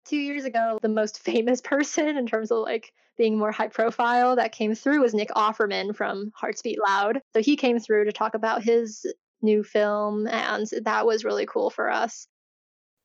two 0.04 0.16
years 0.16 0.44
ago, 0.44 0.78
the 0.82 0.88
most 0.88 1.18
famous 1.24 1.60
person 1.60 2.16
in 2.16 2.26
terms 2.26 2.50
of 2.50 2.58
like 2.58 2.92
being 3.16 3.38
more 3.38 3.52
high 3.52 3.68
profile 3.68 4.36
that 4.36 4.52
came 4.52 4.74
through 4.74 5.00
was 5.00 5.14
Nick 5.14 5.30
Offerman 5.30 5.94
from 5.94 6.32
Hearts 6.34 6.62
Beat 6.62 6.78
Loud. 6.86 7.20
So 7.32 7.42
he 7.42 7.56
came 7.56 7.78
through 7.78 8.04
to 8.04 8.12
talk 8.12 8.34
about 8.34 8.64
his 8.64 9.06
new 9.42 9.62
film. 9.62 10.26
And 10.26 10.68
that 10.82 11.06
was 11.06 11.24
really 11.24 11.46
cool 11.46 11.70
for 11.70 11.90
us. 11.90 12.26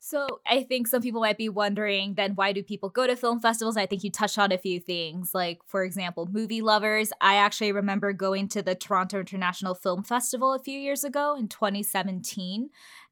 So 0.01 0.39
I 0.47 0.63
think 0.63 0.87
some 0.87 1.01
people 1.01 1.19
might 1.19 1.37
be 1.37 1.49
wondering 1.49 2.13
then 2.13 2.31
why 2.31 2.53
do 2.53 2.63
people 2.63 2.87
go 2.87 3.05
to 3.05 3.17
film 3.17 3.41
festivals? 3.41 3.75
I 3.75 3.85
think 3.85 4.01
you 4.03 4.09
touched 4.09 4.39
on 4.39 4.53
a 4.53 4.57
few 4.57 4.79
things, 4.79 5.31
like 5.33 5.59
for 5.67 5.83
example, 5.83 6.25
movie 6.31 6.61
lovers. 6.61 7.11
I 7.19 7.35
actually 7.35 7.73
remember 7.73 8.13
going 8.13 8.47
to 8.49 8.61
the 8.61 8.75
Toronto 8.75 9.19
International 9.19 9.75
Film 9.75 10.03
Festival 10.03 10.53
a 10.53 10.59
few 10.59 10.79
years 10.79 11.03
ago 11.03 11.35
in 11.37 11.49
2017. 11.49 12.69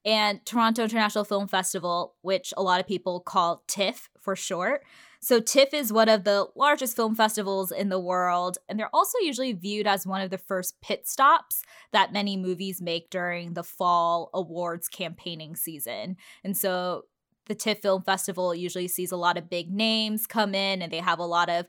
And 0.08 0.44
Toronto 0.44 0.84
International 0.84 1.24
Film 1.24 1.48
Festival, 1.48 2.16
which 2.22 2.52
a 2.58 2.64
lot 2.64 2.80
of 2.80 2.88
people 2.88 3.20
call 3.20 3.62
TIFF 3.68 4.10
for 4.20 4.36
short, 4.36 4.84
so, 5.20 5.40
TIFF 5.40 5.74
is 5.74 5.92
one 5.92 6.10
of 6.10 6.24
the 6.24 6.48
largest 6.56 6.96
film 6.96 7.16
festivals 7.16 7.72
in 7.72 7.90
the 7.90 8.00
world, 8.00 8.60
and 8.70 8.80
they're 8.80 8.94
also 8.94 9.18
usually 9.20 9.52
viewed 9.54 9.88
as 9.88 10.06
one 10.06 10.22
of 10.22 10.30
the 10.30 10.38
first 10.38 10.80
pit 10.82 11.08
stops 11.08 11.64
that 11.92 12.14
many 12.14 12.38
movies 12.38 12.82
make 12.82 13.10
during 13.10 13.54
the 13.54 13.64
fall 13.64 14.30
awards 14.34 14.88
campaigning 14.88 15.56
season. 15.56 16.18
And 16.44 16.56
so, 16.56 17.06
the 17.48 17.56
TIFF 17.56 17.82
Film 17.82 18.04
Festival 18.04 18.54
usually 18.54 18.88
sees 18.88 19.12
a 19.12 19.18
lot 19.18 19.38
of 19.38 19.50
big 19.50 19.72
names 19.72 20.28
come 20.28 20.54
in, 20.54 20.82
and 20.82 20.94
they 20.94 21.00
have 21.00 21.20
a 21.20 21.26
lot 21.26 21.50
of 21.50 21.66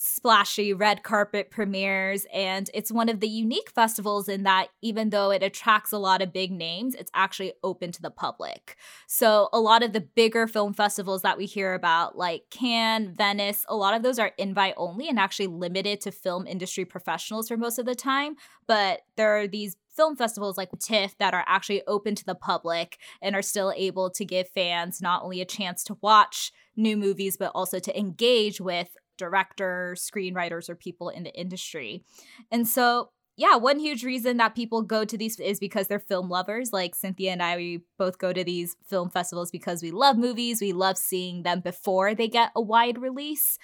splashy 0.00 0.72
red 0.72 1.02
carpet 1.02 1.50
premieres. 1.50 2.24
And 2.32 2.70
it's 2.72 2.92
one 2.92 3.08
of 3.08 3.18
the 3.18 3.28
unique 3.28 3.68
festivals 3.68 4.28
in 4.28 4.44
that 4.44 4.68
even 4.80 5.10
though 5.10 5.32
it 5.32 5.42
attracts 5.42 5.90
a 5.90 5.98
lot 5.98 6.22
of 6.22 6.32
big 6.32 6.52
names, 6.52 6.94
it's 6.94 7.10
actually 7.14 7.54
open 7.64 7.90
to 7.90 8.00
the 8.00 8.10
public. 8.10 8.76
So 9.08 9.48
a 9.52 9.58
lot 9.58 9.82
of 9.82 9.92
the 9.92 10.00
bigger 10.00 10.46
film 10.46 10.72
festivals 10.72 11.22
that 11.22 11.36
we 11.36 11.46
hear 11.46 11.74
about, 11.74 12.16
like 12.16 12.44
Cannes, 12.48 13.16
Venice, 13.16 13.66
a 13.68 13.74
lot 13.74 13.92
of 13.92 14.04
those 14.04 14.20
are 14.20 14.30
invite 14.38 14.74
only 14.76 15.08
and 15.08 15.18
actually 15.18 15.48
limited 15.48 16.00
to 16.02 16.12
film 16.12 16.46
industry 16.46 16.84
professionals 16.84 17.48
for 17.48 17.56
most 17.56 17.80
of 17.80 17.84
the 17.84 17.96
time. 17.96 18.36
But 18.68 19.00
there 19.16 19.36
are 19.36 19.48
these 19.48 19.76
film 19.88 20.14
festivals 20.14 20.56
like 20.56 20.70
TIFF 20.78 21.18
that 21.18 21.34
are 21.34 21.44
actually 21.48 21.82
open 21.88 22.14
to 22.14 22.24
the 22.24 22.36
public 22.36 22.98
and 23.20 23.34
are 23.34 23.42
still 23.42 23.72
able 23.76 24.10
to 24.10 24.24
give 24.24 24.48
fans 24.48 25.02
not 25.02 25.24
only 25.24 25.40
a 25.40 25.44
chance 25.44 25.82
to 25.82 25.98
watch 26.00 26.52
new 26.76 26.96
movies, 26.96 27.36
but 27.36 27.50
also 27.52 27.80
to 27.80 27.98
engage 27.98 28.60
with 28.60 28.96
directors, 29.18 30.08
screenwriters, 30.08 30.70
or 30.70 30.74
people 30.74 31.10
in 31.10 31.24
the 31.24 31.34
industry. 31.38 32.04
And 32.50 32.66
so, 32.66 33.10
yeah, 33.36 33.56
one 33.56 33.78
huge 33.78 34.02
reason 34.04 34.38
that 34.38 34.54
people 34.54 34.82
go 34.82 35.04
to 35.04 35.16
these 35.16 35.38
is 35.38 35.60
because 35.60 35.86
they're 35.86 35.98
film 35.98 36.28
lovers. 36.28 36.72
Like 36.72 36.94
Cynthia 36.94 37.32
and 37.32 37.42
I, 37.42 37.56
we 37.56 37.82
both 37.98 38.18
go 38.18 38.32
to 38.32 38.42
these 38.42 38.74
film 38.86 39.10
festivals 39.10 39.50
because 39.50 39.82
we 39.82 39.90
love 39.90 40.16
movies. 40.16 40.60
We 40.60 40.72
love 40.72 40.98
seeing 40.98 41.42
them 41.42 41.60
before 41.60 42.14
they 42.14 42.28
get 42.28 42.50
a 42.56 42.60
wide 42.60 42.98
release. 42.98 43.58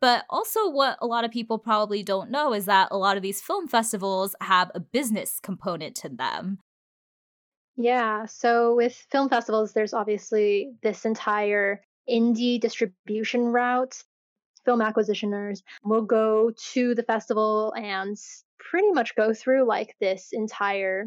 But 0.00 0.24
also, 0.30 0.70
what 0.70 0.96
a 1.02 1.06
lot 1.06 1.24
of 1.24 1.30
people 1.30 1.58
probably 1.58 2.02
don't 2.02 2.30
know 2.30 2.54
is 2.54 2.66
that 2.66 2.88
a 2.90 2.96
lot 2.96 3.16
of 3.16 3.22
these 3.22 3.42
film 3.42 3.66
festivals 3.66 4.36
have 4.40 4.70
a 4.74 4.80
business 4.80 5.40
component 5.42 5.96
to 5.96 6.08
them. 6.08 6.58
Yeah. 7.76 8.26
So, 8.26 8.76
with 8.76 8.94
film 9.10 9.28
festivals, 9.28 9.72
there's 9.72 9.94
obviously 9.94 10.72
this 10.82 11.04
entire 11.04 11.82
indie 12.08 12.60
distribution 12.60 13.44
route 13.46 14.02
film 14.68 14.80
acquisitioners 14.80 15.62
will 15.82 16.02
go 16.02 16.52
to 16.74 16.94
the 16.94 17.02
festival 17.02 17.72
and 17.74 18.18
pretty 18.58 18.92
much 18.92 19.16
go 19.16 19.32
through 19.32 19.66
like 19.66 19.94
this 19.98 20.28
entire 20.32 21.06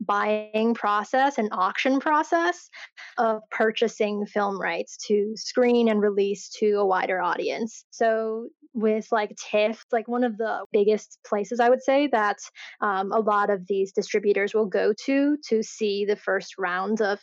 buying 0.00 0.74
process 0.74 1.38
and 1.38 1.48
auction 1.52 2.00
process 2.00 2.68
of 3.16 3.40
purchasing 3.50 4.26
film 4.26 4.60
rights 4.60 4.98
to 5.06 5.32
screen 5.36 5.88
and 5.88 6.02
release 6.02 6.50
to 6.50 6.72
a 6.72 6.84
wider 6.84 7.18
audience. 7.18 7.86
So 7.90 8.48
with 8.74 9.08
like 9.10 9.34
TIFF, 9.50 9.82
like 9.90 10.06
one 10.06 10.22
of 10.22 10.36
the 10.36 10.66
biggest 10.70 11.18
places 11.26 11.60
I 11.60 11.70
would 11.70 11.82
say 11.82 12.08
that 12.08 12.36
um, 12.82 13.10
a 13.10 13.20
lot 13.20 13.48
of 13.48 13.66
these 13.66 13.90
distributors 13.92 14.52
will 14.52 14.66
go 14.66 14.92
to 15.06 15.38
to 15.48 15.62
see 15.62 16.04
the 16.04 16.16
first 16.16 16.58
round 16.58 17.00
of 17.00 17.18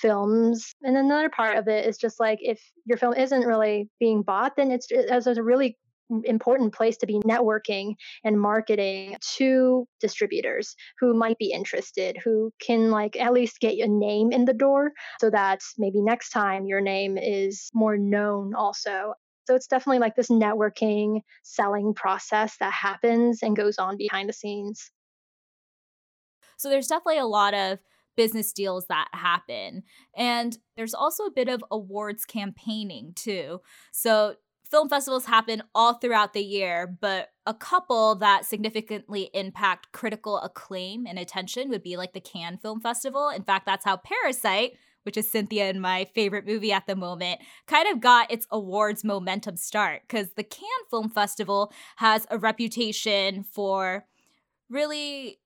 films. 0.00 0.74
And 0.82 0.96
another 0.96 1.28
part 1.28 1.56
of 1.56 1.68
it 1.68 1.86
is 1.86 1.98
just 1.98 2.20
like 2.20 2.38
if 2.40 2.60
your 2.84 2.98
film 2.98 3.14
isn't 3.14 3.46
really 3.46 3.88
being 4.00 4.22
bought, 4.22 4.56
then 4.56 4.70
it's, 4.70 4.86
it's 4.90 5.26
a 5.26 5.42
really 5.42 5.76
important 6.24 6.72
place 6.72 6.96
to 6.98 7.06
be 7.06 7.18
networking 7.20 7.94
and 8.24 8.40
marketing 8.40 9.16
to 9.20 9.86
distributors 10.00 10.74
who 10.98 11.14
might 11.14 11.38
be 11.38 11.52
interested 11.52 12.16
who 12.24 12.50
can 12.60 12.90
like 12.90 13.16
at 13.16 13.32
least 13.32 13.60
get 13.60 13.76
your 13.76 13.88
name 13.88 14.32
in 14.32 14.44
the 14.44 14.54
door 14.54 14.92
so 15.20 15.28
that 15.30 15.60
maybe 15.76 16.00
next 16.00 16.30
time 16.30 16.64
your 16.64 16.80
name 16.80 17.18
is 17.18 17.68
more 17.74 17.98
known 17.98 18.54
also 18.54 19.12
so 19.46 19.54
it's 19.54 19.66
definitely 19.66 19.98
like 19.98 20.16
this 20.16 20.30
networking 20.30 21.20
selling 21.42 21.94
process 21.94 22.56
that 22.58 22.72
happens 22.72 23.40
and 23.42 23.56
goes 23.56 23.78
on 23.78 23.96
behind 23.96 24.28
the 24.28 24.32
scenes 24.32 24.90
so 26.56 26.70
there's 26.70 26.88
definitely 26.88 27.18
a 27.18 27.26
lot 27.26 27.54
of 27.54 27.78
business 28.18 28.52
deals 28.52 28.86
that 28.88 29.06
happen. 29.12 29.84
And 30.16 30.58
there's 30.76 30.92
also 30.92 31.22
a 31.22 31.30
bit 31.30 31.48
of 31.48 31.64
awards 31.70 32.24
campaigning 32.24 33.12
too. 33.14 33.60
So 33.92 34.34
film 34.68 34.88
festivals 34.88 35.26
happen 35.26 35.62
all 35.72 35.94
throughout 35.94 36.32
the 36.32 36.42
year, 36.42 36.98
but 37.00 37.28
a 37.46 37.54
couple 37.54 38.16
that 38.16 38.44
significantly 38.44 39.30
impact 39.34 39.92
critical 39.92 40.40
acclaim 40.40 41.06
and 41.06 41.16
attention 41.16 41.70
would 41.70 41.84
be 41.84 41.96
like 41.96 42.12
the 42.12 42.20
Cannes 42.20 42.58
Film 42.60 42.80
Festival. 42.80 43.28
In 43.28 43.44
fact, 43.44 43.66
that's 43.66 43.84
how 43.84 43.96
Parasite, 43.98 44.72
which 45.04 45.16
is 45.16 45.30
Cynthia 45.30 45.70
and 45.70 45.80
my 45.80 46.04
favorite 46.12 46.44
movie 46.44 46.72
at 46.72 46.88
the 46.88 46.96
moment, 46.96 47.40
kind 47.68 47.86
of 47.88 48.00
got 48.00 48.32
its 48.32 48.48
awards 48.50 49.04
momentum 49.04 49.56
start 49.56 50.02
because 50.08 50.32
the 50.32 50.42
Cannes 50.42 50.88
Film 50.90 51.08
Festival 51.08 51.72
has 51.98 52.26
a 52.32 52.36
reputation 52.38 53.44
for 53.44 54.06
really 54.68 55.38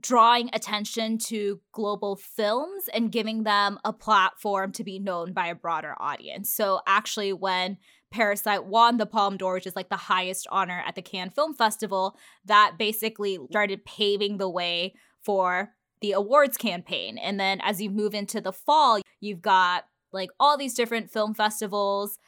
drawing 0.00 0.50
attention 0.52 1.18
to 1.18 1.60
global 1.72 2.16
films 2.16 2.88
and 2.92 3.12
giving 3.12 3.44
them 3.44 3.78
a 3.84 3.92
platform 3.92 4.72
to 4.72 4.84
be 4.84 4.98
known 4.98 5.32
by 5.32 5.46
a 5.46 5.54
broader 5.54 5.94
audience. 5.98 6.52
So, 6.52 6.80
actually, 6.86 7.32
when 7.32 7.78
Parasite 8.10 8.66
won 8.66 8.98
the 8.98 9.06
Palme 9.06 9.36
d'Or, 9.36 9.54
which 9.54 9.66
is 9.66 9.76
like 9.76 9.88
the 9.88 9.96
highest 9.96 10.46
honor 10.50 10.82
at 10.86 10.94
the 10.94 11.02
Cannes 11.02 11.30
Film 11.30 11.54
Festival, 11.54 12.16
that 12.44 12.74
basically 12.78 13.38
started 13.50 13.84
paving 13.84 14.38
the 14.38 14.48
way 14.48 14.94
for 15.20 15.72
the 16.00 16.12
awards 16.12 16.56
campaign. 16.56 17.18
And 17.18 17.40
then 17.40 17.60
as 17.62 17.80
you 17.80 17.90
move 17.90 18.14
into 18.14 18.40
the 18.40 18.52
fall, 18.52 19.00
you've 19.20 19.42
got 19.42 19.84
like 20.12 20.30
all 20.38 20.56
these 20.56 20.74
different 20.74 21.10
film 21.10 21.34
festivals 21.34 22.18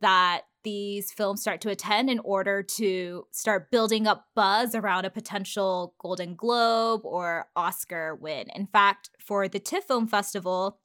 that 0.00 0.42
these 0.64 1.12
films 1.12 1.40
start 1.40 1.60
to 1.60 1.70
attend 1.70 2.10
in 2.10 2.18
order 2.20 2.62
to 2.62 3.26
start 3.30 3.70
building 3.70 4.06
up 4.06 4.26
buzz 4.34 4.74
around 4.74 5.04
a 5.04 5.10
potential 5.10 5.94
Golden 5.98 6.34
Globe 6.34 7.02
or 7.04 7.46
Oscar 7.54 8.14
win. 8.14 8.48
In 8.54 8.66
fact, 8.66 9.10
for 9.18 9.46
the 9.46 9.60
TIFF 9.60 9.84
Film 9.84 10.08
Festival, 10.08 10.80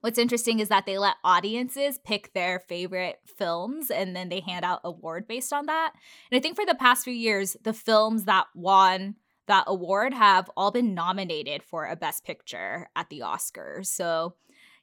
what's 0.00 0.18
interesting 0.18 0.60
is 0.60 0.68
that 0.68 0.86
they 0.86 0.98
let 0.98 1.16
audiences 1.24 1.98
pick 2.04 2.32
their 2.34 2.60
favorite 2.60 3.18
films 3.38 3.90
and 3.90 4.14
then 4.14 4.28
they 4.28 4.40
hand 4.40 4.64
out 4.64 4.80
award 4.84 5.26
based 5.26 5.52
on 5.52 5.66
that. 5.66 5.92
And 6.30 6.38
I 6.38 6.40
think 6.40 6.56
for 6.56 6.66
the 6.66 6.74
past 6.74 7.04
few 7.04 7.12
years, 7.12 7.56
the 7.62 7.72
films 7.72 8.24
that 8.24 8.46
won 8.54 9.16
that 9.48 9.64
award 9.66 10.14
have 10.14 10.48
all 10.56 10.70
been 10.70 10.94
nominated 10.94 11.62
for 11.62 11.86
a 11.86 11.96
best 11.96 12.24
picture 12.24 12.88
at 12.94 13.10
the 13.10 13.20
Oscars. 13.20 13.86
So 13.86 14.34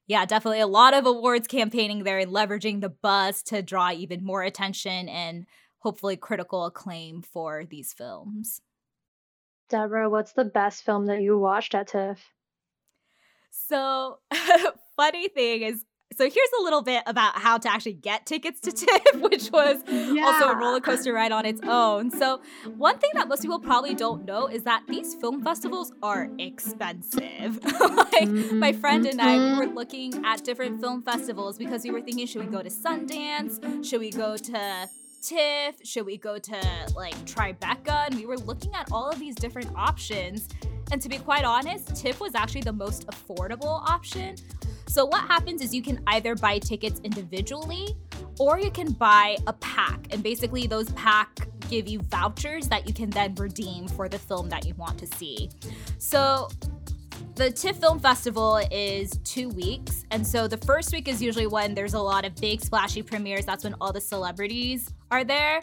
yeah, 0.10 0.26
definitely 0.26 0.60
a 0.60 0.66
lot 0.68 0.96
of 0.96 1.06
awards 1.06 1.48
campaigning 1.48 2.04
there 2.04 2.18
and 2.18 2.32
leveraging 2.32 2.82
the 2.82 2.90
buzz 2.90 3.44
to 3.44 3.62
draw 3.62 3.92
even 3.92 4.26
more 4.26 4.42
attention 4.42 5.08
and 5.08 5.46
hopefully 5.78 6.18
critical 6.18 6.66
acclaim 6.66 7.22
for 7.22 7.64
these 7.64 7.94
films. 7.94 8.60
Deborah, 9.70 10.10
what's 10.10 10.34
the 10.34 10.46
best 10.46 10.84
film 10.84 11.06
that 11.06 11.22
you 11.22 11.38
watched 11.38 11.76
at 11.76 11.90
TIFF? 11.90 12.20
So, 13.52 14.18
funny 14.96 15.28
thing 15.28 15.62
is, 15.62 15.86
so 16.20 16.26
here's 16.26 16.50
a 16.60 16.64
little 16.64 16.82
bit 16.82 17.02
about 17.06 17.38
how 17.38 17.58
to 17.58 17.72
actually 17.72 17.94
get 17.94 18.26
tickets 18.26 18.60
to 18.60 18.74
TIFF, 18.74 19.22
which 19.22 19.50
was 19.54 19.82
yeah. 19.88 20.26
also 20.26 20.50
a 20.50 20.58
roller 20.58 20.82
coaster 20.82 21.14
ride 21.14 21.32
on 21.32 21.46
its 21.46 21.62
own. 21.64 22.12
So, 22.12 22.42
one 22.76 23.00
thing 23.00 23.12
that 23.14 23.30
most 23.30 23.42
people 23.42 23.58
probably 23.58 23.96
don't 23.96 24.26
know 24.26 24.48
is 24.48 24.64
that 24.64 24.84
these 24.90 25.16
film 25.16 25.42
festivals 25.42 25.94
are 26.04 26.30
expensive. 26.38 27.64
like 27.80 28.28
my 28.52 28.74
friend 28.74 29.06
and 29.06 29.22
I, 29.22 29.38
we 29.38 29.60
were 29.60 29.68
mm-hmm. 29.68 29.76
looking 29.78 30.26
at 30.26 30.44
different 30.44 30.82
film 30.82 31.04
festivals 31.04 31.58
because 31.58 31.86
we 31.86 31.92
were 31.92 32.02
thinking, 32.02 32.28
should 32.28 32.44
we 32.44 32.52
go 32.52 32.62
to 32.62 32.70
Sundance? 32.70 33.86
Should 33.90 34.02
we 34.02 34.12
go 34.12 34.36
to 34.36 34.90
TIFF? 35.22 35.76
Should 35.86 36.06
we 36.06 36.18
go 36.18 36.38
to 36.38 36.92
like 36.98 37.16
Tribeca? 37.20 38.08
And 38.08 38.16
we 38.16 38.26
were 38.26 38.40
looking 38.40 38.76
at 38.76 38.92
all 38.92 39.10
of 39.10 39.20
these 39.20 39.36
different 39.36 39.72
options. 39.74 40.50
And 40.92 41.02
to 41.02 41.08
be 41.08 41.18
quite 41.18 41.46
honest, 41.46 41.96
TIFF 41.96 42.20
was 42.20 42.36
actually 42.36 42.64
the 42.64 42.74
most 42.74 43.08
affordable 43.08 43.88
option. 43.88 44.36
So, 44.90 45.06
what 45.06 45.22
happens 45.28 45.62
is 45.62 45.72
you 45.72 45.84
can 45.84 46.02
either 46.08 46.34
buy 46.34 46.58
tickets 46.58 47.00
individually 47.04 47.96
or 48.40 48.60
you 48.60 48.72
can 48.72 48.92
buy 48.94 49.38
a 49.46 49.54
pack. 49.54 50.08
And 50.10 50.24
basically, 50.24 50.66
those 50.66 50.90
pack 50.94 51.48
give 51.70 51.88
you 51.88 52.00
vouchers 52.00 52.68
that 52.70 52.88
you 52.88 52.94
can 52.96 53.12
then 53.12 53.36
redeem 53.36 53.88
for 53.88 54.10
the 54.10 54.18
film 54.18 54.50
that 54.50 54.66
you 54.66 54.74
want 54.74 54.98
to 54.98 55.06
see. 55.06 55.52
So, 56.00 56.50
the 57.36 57.52
TIFF 57.52 57.78
Film 57.78 58.00
Festival 58.00 58.58
is 58.72 59.12
two 59.24 59.50
weeks. 59.50 60.06
And 60.12 60.26
so 60.26 60.48
the 60.48 60.58
first 60.58 60.92
week 60.92 61.08
is 61.08 61.22
usually 61.22 61.48
when 61.48 61.74
there's 61.74 61.94
a 61.94 62.00
lot 62.00 62.26
of 62.26 62.36
big 62.36 62.60
splashy 62.60 63.02
premieres. 63.02 63.46
That's 63.46 63.64
when 63.64 63.76
all 63.80 63.94
the 63.94 64.02
celebrities 64.02 64.92
are 65.12 65.24
there. 65.24 65.62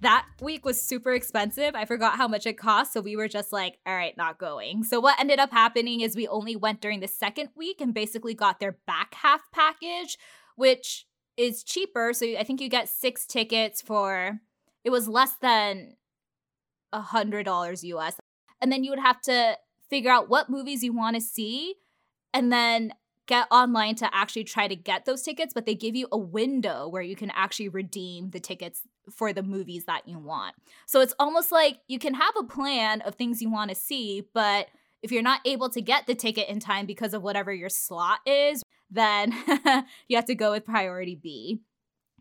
That 0.00 0.26
week 0.42 0.64
was 0.64 0.80
super 0.80 1.12
expensive. 1.12 1.74
I 1.74 1.84
forgot 1.84 2.16
how 2.16 2.28
much 2.28 2.46
it 2.46 2.58
cost. 2.58 2.92
So 2.92 3.00
we 3.00 3.16
were 3.16 3.28
just 3.28 3.52
like, 3.52 3.78
all 3.86 3.94
right, 3.94 4.16
not 4.16 4.38
going. 4.38 4.84
So 4.84 5.00
what 5.00 5.18
ended 5.18 5.38
up 5.38 5.50
happening 5.50 6.00
is 6.00 6.14
we 6.14 6.28
only 6.28 6.54
went 6.54 6.80
during 6.80 7.00
the 7.00 7.08
second 7.08 7.48
week 7.56 7.80
and 7.80 7.94
basically 7.94 8.34
got 8.34 8.60
their 8.60 8.78
back 8.86 9.14
half 9.14 9.40
package, 9.52 10.18
which 10.56 11.06
is 11.36 11.62
cheaper. 11.62 12.12
So 12.12 12.26
I 12.36 12.44
think 12.44 12.60
you 12.60 12.68
get 12.68 12.88
six 12.88 13.26
tickets 13.26 13.80
for, 13.80 14.40
it 14.84 14.90
was 14.90 15.08
less 15.08 15.34
than 15.40 15.96
a 16.92 17.00
$100 17.00 17.82
US. 17.82 18.16
And 18.60 18.70
then 18.70 18.84
you 18.84 18.90
would 18.90 18.98
have 18.98 19.20
to 19.22 19.56
figure 19.88 20.10
out 20.10 20.28
what 20.28 20.50
movies 20.50 20.82
you 20.82 20.92
want 20.92 21.16
to 21.16 21.22
see 21.22 21.74
and 22.34 22.52
then 22.52 22.92
get 23.26 23.48
online 23.50 23.94
to 23.96 24.14
actually 24.14 24.44
try 24.44 24.68
to 24.68 24.76
get 24.76 25.04
those 25.04 25.22
tickets, 25.22 25.52
but 25.52 25.66
they 25.66 25.74
give 25.74 25.96
you 25.96 26.06
a 26.12 26.18
window 26.18 26.88
where 26.88 27.02
you 27.02 27.16
can 27.16 27.30
actually 27.34 27.68
redeem 27.68 28.30
the 28.30 28.40
tickets 28.40 28.82
for 29.10 29.32
the 29.32 29.42
movies 29.42 29.84
that 29.84 30.08
you 30.08 30.18
want. 30.18 30.54
So 30.86 31.00
it's 31.00 31.14
almost 31.18 31.52
like 31.52 31.78
you 31.88 31.98
can 31.98 32.14
have 32.14 32.34
a 32.38 32.44
plan 32.44 33.00
of 33.02 33.14
things 33.14 33.40
you 33.40 33.50
want 33.50 33.70
to 33.70 33.74
see, 33.74 34.28
but 34.34 34.68
if 35.02 35.12
you're 35.12 35.22
not 35.22 35.40
able 35.44 35.68
to 35.70 35.80
get 35.80 36.06
the 36.06 36.14
ticket 36.14 36.48
in 36.48 36.60
time 36.60 36.86
because 36.86 37.14
of 37.14 37.22
whatever 37.22 37.52
your 37.52 37.68
slot 37.68 38.20
is, 38.26 38.62
then 38.90 39.32
you 40.08 40.16
have 40.16 40.26
to 40.26 40.34
go 40.34 40.52
with 40.52 40.64
priority 40.64 41.14
B. 41.14 41.60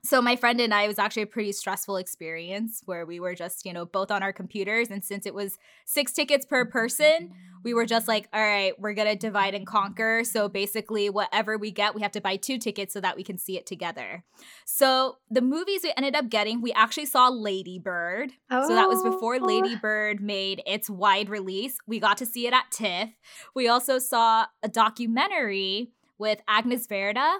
So 0.06 0.22
my 0.22 0.36
friend 0.36 0.62
and 0.62 0.74
I 0.74 0.84
it 0.84 0.88
was 0.88 1.00
actually 1.00 1.24
a 1.24 1.28
pretty 1.28 1.52
stressful 1.52 1.98
experience 1.98 2.82
where 2.86 3.06
we 3.06 3.20
were 3.20 3.34
just, 3.34 3.66
you 3.66 3.74
know, 3.74 3.86
both 3.86 4.12
on 4.12 4.22
our 4.22 4.32
computers 4.32 4.90
and 4.90 5.04
since 5.04 5.26
it 5.26 5.34
was 5.34 5.58
6 5.86 6.12
tickets 6.12 6.46
per 6.46 6.64
person, 6.66 7.32
we 7.64 7.74
were 7.74 7.88
just 7.88 8.08
like, 8.08 8.30
all 8.32 8.42
right, 8.42 8.80
we're 8.80 8.94
going 8.94 9.08
to 9.08 9.16
divide 9.16 9.56
and 9.56 9.66
conquer. 9.66 10.24
So 10.24 10.48
basically 10.48 11.10
whatever 11.10 11.58
we 11.58 11.72
get, 11.72 11.96
we 11.96 12.02
have 12.02 12.12
to 12.12 12.22
buy 12.22 12.36
two 12.36 12.60
tickets 12.60 12.94
so 12.94 13.02
that 13.02 13.18
we 13.18 13.24
can 13.24 13.40
see 13.40 13.58
it 13.58 13.66
together. 13.66 14.24
So 14.66 15.18
the 15.32 15.42
movies 15.42 15.82
we 15.84 15.92
ended 15.98 16.16
up 16.16 16.30
getting, 16.30 16.62
we 16.62 16.72
actually 16.74 17.08
saw 17.08 17.30
Lady 17.30 17.80
Bird. 17.80 18.32
Oh. 18.52 18.68
So 18.68 18.76
that 18.76 18.88
was 18.88 19.00
oh. 19.04 19.12
before 19.12 19.38
oh. 19.42 19.46
Lady 19.46 19.76
Bird 19.76 20.22
made 20.22 20.62
its 20.68 20.88
wide 20.88 21.30
release. 21.30 21.78
We 21.88 22.00
got 22.00 22.18
to 22.20 22.28
see 22.28 22.46
it 22.46 22.54
at 22.54 22.70
TIFF. 22.70 23.10
We 23.56 23.68
also 23.68 23.98
saw 23.98 24.46
a 24.62 24.70
documentary 24.70 25.94
with 26.20 26.42
Agnes 26.48 26.86
Varda 26.88 27.40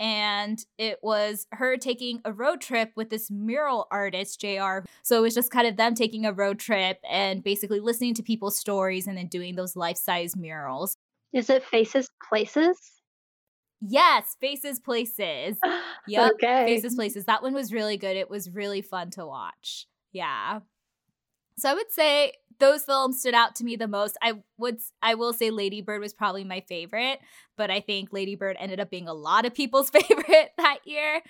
and 0.00 0.64
it 0.78 0.98
was 1.02 1.46
her 1.52 1.76
taking 1.76 2.22
a 2.24 2.32
road 2.32 2.62
trip 2.62 2.90
with 2.96 3.10
this 3.10 3.30
mural 3.30 3.86
artist 3.90 4.40
JR. 4.40 4.78
So 5.02 5.18
it 5.18 5.20
was 5.20 5.34
just 5.34 5.52
kind 5.52 5.68
of 5.68 5.76
them 5.76 5.94
taking 5.94 6.24
a 6.24 6.32
road 6.32 6.58
trip 6.58 6.98
and 7.08 7.44
basically 7.44 7.80
listening 7.80 8.14
to 8.14 8.22
people's 8.22 8.58
stories 8.58 9.06
and 9.06 9.16
then 9.18 9.26
doing 9.26 9.56
those 9.56 9.76
life-size 9.76 10.36
murals. 10.36 10.96
Is 11.34 11.50
it 11.50 11.62
Faces 11.62 12.08
Places? 12.26 12.78
Yes, 13.82 14.36
Faces 14.40 14.80
Places. 14.80 15.58
Yep. 16.08 16.32
okay. 16.32 16.64
Faces 16.66 16.94
Places. 16.94 17.26
That 17.26 17.42
one 17.42 17.52
was 17.52 17.72
really 17.72 17.98
good. 17.98 18.16
It 18.16 18.30
was 18.30 18.50
really 18.50 18.80
fun 18.80 19.10
to 19.10 19.26
watch. 19.26 19.86
Yeah. 20.12 20.60
So 21.58 21.70
I 21.70 21.74
would 21.74 21.92
say 21.92 22.32
those 22.60 22.84
films 22.84 23.18
stood 23.20 23.34
out 23.34 23.56
to 23.56 23.64
me 23.64 23.74
the 23.74 23.88
most. 23.88 24.16
I 24.22 24.34
would 24.58 24.78
I 25.02 25.14
will 25.14 25.32
say 25.32 25.50
Lady 25.50 25.80
Bird 25.80 26.00
was 26.00 26.14
probably 26.14 26.44
my 26.44 26.60
favorite, 26.60 27.18
but 27.56 27.70
I 27.70 27.80
think 27.80 28.12
Lady 28.12 28.36
Bird 28.36 28.56
ended 28.60 28.78
up 28.78 28.90
being 28.90 29.08
a 29.08 29.14
lot 29.14 29.46
of 29.46 29.54
people's 29.54 29.90
favorite 30.08 30.52
that 30.56 30.78
year. 30.84 31.22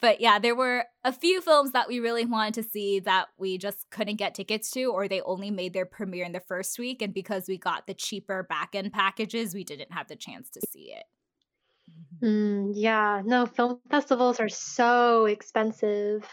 But 0.00 0.20
yeah, 0.20 0.38
there 0.38 0.54
were 0.54 0.84
a 1.04 1.12
few 1.12 1.40
films 1.40 1.72
that 1.72 1.88
we 1.88 2.00
really 2.00 2.24
wanted 2.24 2.54
to 2.54 2.62
see 2.62 3.00
that 3.00 3.26
we 3.36 3.58
just 3.58 3.90
couldn't 3.90 4.16
get 4.16 4.34
tickets 4.34 4.70
to 4.70 4.84
or 4.84 5.06
they 5.06 5.20
only 5.22 5.50
made 5.50 5.74
their 5.74 5.86
premiere 5.86 6.24
in 6.24 6.32
the 6.32 6.40
first 6.40 6.78
week 6.78 7.02
and 7.02 7.12
because 7.12 7.44
we 7.48 7.58
got 7.58 7.86
the 7.86 7.94
cheaper 7.94 8.42
back-end 8.44 8.92
packages, 8.92 9.54
we 9.54 9.64
didn't 9.64 9.92
have 9.92 10.08
the 10.08 10.16
chance 10.16 10.48
to 10.50 10.60
see 10.70 10.94
it. 10.96 11.04
Mm, 12.22 12.72
yeah, 12.74 13.22
no, 13.24 13.46
film 13.46 13.80
festivals 13.90 14.40
are 14.40 14.48
so 14.48 15.26
expensive. 15.26 16.26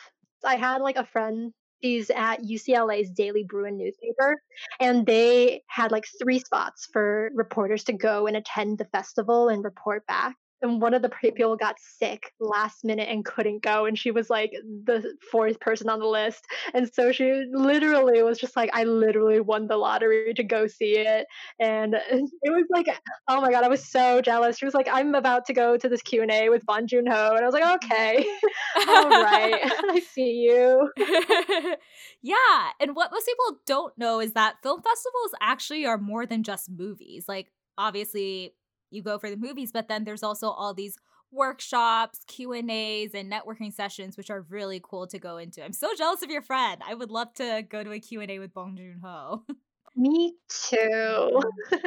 I 0.44 0.56
had 0.56 0.82
like 0.82 0.96
a 0.96 1.06
friend 1.06 1.54
She's 1.86 2.10
at 2.10 2.42
UCLA's 2.42 3.12
Daily 3.12 3.44
Bruin 3.44 3.77
newspaper, 3.77 4.42
and 4.80 5.06
they 5.06 5.62
had 5.68 5.92
like 5.92 6.06
three 6.20 6.39
spots 6.39 6.89
for 6.92 7.30
reporters 7.36 7.84
to 7.84 7.94
go 7.94 8.25
and 8.25 8.36
attend 8.36 8.80
the 8.80 8.86
festival 8.86 9.50
and 9.50 9.63
report 9.63 10.04
back 10.08 10.36
and 10.62 10.82
one 10.82 10.94
of 10.94 11.02
the 11.02 11.10
people 11.10 11.56
got 11.56 11.76
sick 11.80 12.32
last 12.40 12.84
minute 12.84 13.10
and 13.10 13.26
couldn't 13.26 13.62
go 13.62 13.86
and 13.86 13.98
she 13.98 14.12
was 14.12 14.30
like 14.30 14.52
the 14.86 15.14
fourth 15.32 15.60
person 15.60 15.90
on 15.90 16.00
the 16.00 16.06
list. 16.06 16.46
And 16.74 16.91
so 16.91 17.12
she 17.12 17.46
literally 17.52 18.22
was 18.24 18.38
just 18.38 18.56
like 18.56 18.70
i 18.74 18.84
literally 18.84 19.39
won 19.39 19.68
the 19.68 19.78
lottery 19.78 20.34
to 20.34 20.44
go 20.44 20.68
see 20.68 20.98
it. 20.98 21.26
And 21.60 21.96
it 22.12 22.52
was 22.52 22.65
like 22.70 22.88
oh 23.28 23.41
my 23.41 23.52
god 23.52 23.63
i 23.63 23.68
was 23.68 23.86
so 23.86 24.22
jealous. 24.22 24.58
She 24.58 24.65
was 24.65 24.74
like 24.74 24.88
i'm 24.91 25.15
about 25.15 25.46
to 25.46 25.54
go 25.54 25.78
to 25.78 25.89
this 25.89 26.02
q&a 26.02 26.50
with 26.50 26.65
bong 26.65 26.88
joon-ho. 26.88 27.36
And 27.36 27.41
i 27.41 27.46
was 27.46 27.54
like 27.54 27.84
okay 27.84 28.26
all 28.88 29.10
right 29.10 29.60
i 29.89 30.02
see 30.13 30.32
you. 30.50 30.89
Yeah 32.22 32.70
and 32.80 32.96
what 32.96 33.12
most 33.12 33.26
people 33.26 33.60
don't 33.65 33.98
know 33.98 34.20
is 34.20 34.34
that 34.34 34.56
film 34.63 34.82
festivals 34.82 35.32
actually 35.41 35.86
are 35.86 35.98
more 35.98 36.26
than 36.26 36.44
just 36.44 36.70
movies. 36.70 37.26
Like 37.28 37.52
obviously 37.78 38.54
you 38.91 39.02
go 39.02 39.17
for 39.17 39.30
the 39.30 39.38
movies, 39.38 39.71
but 39.71 39.88
then 39.88 40.04
there's 40.04 40.24
also 40.24 40.50
all 40.50 40.74
these 40.74 40.98
workshops, 41.32 42.21
Q&As 42.28 43.13
and 43.13 43.32
networking 43.32 43.74
sessions 43.74 44.17
which 44.17 44.30
are 44.30 44.41
really 44.50 44.82
cool 44.84 45.06
to 45.08 45.19
go 45.19 45.38
into. 45.38 45.63
I'm 45.63 45.74
so 45.74 45.89
jealous 45.95 46.24
of 46.24 46.30
your 46.30 46.41
friend. 46.41 46.82
I 46.88 46.93
would 46.93 47.12
love 47.12 47.34
to 47.36 47.63
go 47.67 47.84
to 47.84 47.91
a 47.91 48.00
Q&A 48.00 48.39
with 48.39 48.54
Bong 48.54 48.76
Joon-ho. 48.76 49.43
Me 49.95 50.36
too. 50.50 51.41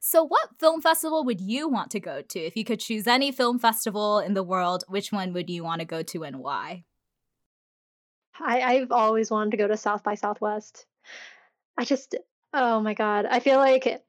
so 0.00 0.22
what 0.24 0.50
film 0.58 0.80
festival 0.80 1.24
would 1.24 1.40
you 1.40 1.68
want 1.68 1.90
to 1.92 2.00
go 2.00 2.20
to? 2.22 2.38
If 2.38 2.56
you 2.56 2.64
could 2.64 2.80
choose 2.80 3.06
any 3.06 3.32
film 3.32 3.58
festival 3.58 4.18
in 4.18 4.34
the 4.34 4.42
world, 4.42 4.84
which 4.88 5.12
one 5.12 5.32
would 5.32 5.48
you 5.48 5.64
want 5.64 5.80
to 5.80 5.86
go 5.86 6.02
to 6.02 6.24
and 6.24 6.40
why? 6.40 6.84
I, 8.38 8.60
I've 8.60 8.92
always 8.92 9.30
wanted 9.30 9.52
to 9.52 9.56
go 9.56 9.68
to 9.68 9.76
South 9.76 10.02
by 10.02 10.14
Southwest. 10.14 10.86
I 11.78 11.84
just, 11.84 12.14
oh 12.52 12.80
my 12.80 12.94
God. 12.94 13.26
I 13.26 13.40
feel 13.40 13.58
like 13.58 14.02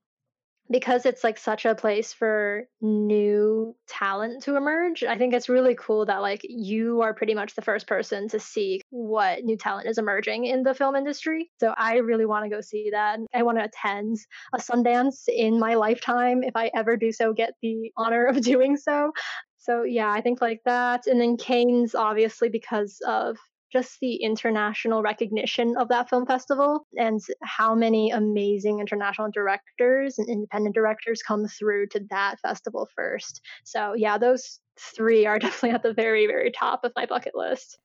because 0.70 1.06
it's 1.06 1.24
like 1.24 1.38
such 1.38 1.66
a 1.66 1.76
place 1.76 2.12
for 2.12 2.68
new 2.82 3.76
talent 3.88 4.44
to 4.44 4.56
emerge 4.56 5.04
i 5.04 5.18
think 5.18 5.34
it's 5.34 5.50
really 5.50 5.76
cool 5.76 6.06
that 6.06 6.22
like 6.22 6.42
you 6.44 7.02
are 7.02 7.14
pretty 7.14 7.34
much 7.34 7.56
the 7.56 7.62
first 7.62 7.88
person 7.88 8.28
to 8.28 8.40
see 8.40 8.82
what 8.90 9.44
new 9.44 9.58
talent 9.58 9.88
is 9.88 9.98
emerging 9.98 10.46
in 10.46 10.64
the 10.64 10.74
film 10.74 10.96
industry. 10.96 11.52
So 11.60 11.74
i 11.78 11.98
really 11.98 12.26
want 12.26 12.46
to 12.46 12.50
go 12.50 12.62
see 12.62 12.90
that. 12.92 13.20
I 13.34 13.44
want 13.44 13.58
to 13.58 13.66
attend 13.66 14.18
a 14.54 14.58
sundance 14.58 15.28
in 15.28 15.60
my 15.60 15.76
lifetime 15.76 16.44
if 16.44 16.56
i 16.56 16.72
ever 16.76 16.98
do 16.98 17.12
so 17.12 17.34
get 17.34 17.54
the 17.62 17.92
honor 17.98 18.26
of 18.26 18.42
doing 18.42 18.78
so. 18.78 19.12
So 19.58 19.84
yeah 19.84 20.12
i 20.12 20.22
think 20.22 20.42
like 20.42 20.62
that 20.66 21.08
and 21.08 21.20
then 21.20 21.38
Cannes 21.38 21.96
obviously 21.96 22.50
because 22.50 23.00
of 23.06 23.38
just 23.72 24.00
the 24.00 24.16
international 24.16 25.02
recognition 25.02 25.76
of 25.78 25.88
that 25.90 26.10
film 26.10 26.26
festival 26.26 26.86
and 26.98 27.20
how 27.44 27.76
many 27.76 28.12
amazing 28.12 28.80
international 28.80 29.30
directors 29.32 30.18
and 30.18 30.30
independent 30.30 30.76
directors 30.76 31.22
come 31.22 31.46
through 31.48 31.88
to 31.88 32.06
that 32.10 32.40
festival 32.40 32.88
first. 32.96 33.42
So, 33.64 33.94
yeah, 33.94 34.18
those 34.18 34.60
three 34.80 35.26
are 35.26 35.40
definitely 35.40 35.72
at 35.72 35.84
the 35.84 35.94
very, 35.94 36.28
very 36.28 36.52
top 36.52 36.84
of 36.84 36.92
my 36.96 37.06
bucket 37.06 37.34
list. 37.36 37.78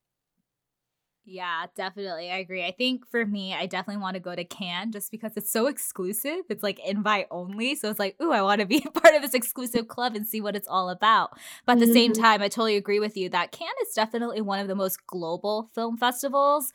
Yeah, 1.25 1.67
definitely. 1.77 2.31
I 2.31 2.39
agree. 2.39 2.65
I 2.65 2.73
think 2.73 3.07
for 3.07 3.27
me, 3.27 3.55
I 3.55 3.67
definitely 3.67 4.01
want 4.01 4.15
to 4.15 4.21
go 4.21 4.35
to 4.35 4.45
Cannes 4.45 4.93
just 4.93 5.11
because 5.11 5.33
it's 5.37 5.51
so 5.51 5.67
exclusive. 5.67 6.41
It's 6.49 6.63
like 6.63 6.81
invite 6.81 7.27
only. 7.31 7.75
So 7.75 7.91
it's 7.91 7.99
like, 7.99 8.17
ooh, 8.21 8.33
I 8.33 8.43
want 8.43 8.61
to 8.61 8.67
be 8.67 8.81
part 8.95 9.15
of 9.15 9.23
this 9.23 9.35
exclusive 9.35 9.87
club 9.87 10.17
and 10.17 10.27
see 10.27 10.41
what 10.41 10.57
it's 10.57 10.69
all 10.69 10.89
about. 10.89 11.39
But 11.67 11.73
at 11.73 11.81
the 11.81 11.85
mm-hmm. 11.87 11.93
same 11.93 12.13
time, 12.15 12.43
I 12.43 12.49
totally 12.49 12.77
agree 12.77 13.01
with 13.01 13.17
you 13.17 13.29
that 13.29 13.53
Cannes 13.53 13.71
is 13.87 13.95
definitely 13.95 14.41
one 14.41 14.61
of 14.61 14.69
the 14.69 14.75
most 14.75 15.07
global 15.07 15.71
film 15.75 15.97
festivals 15.99 16.73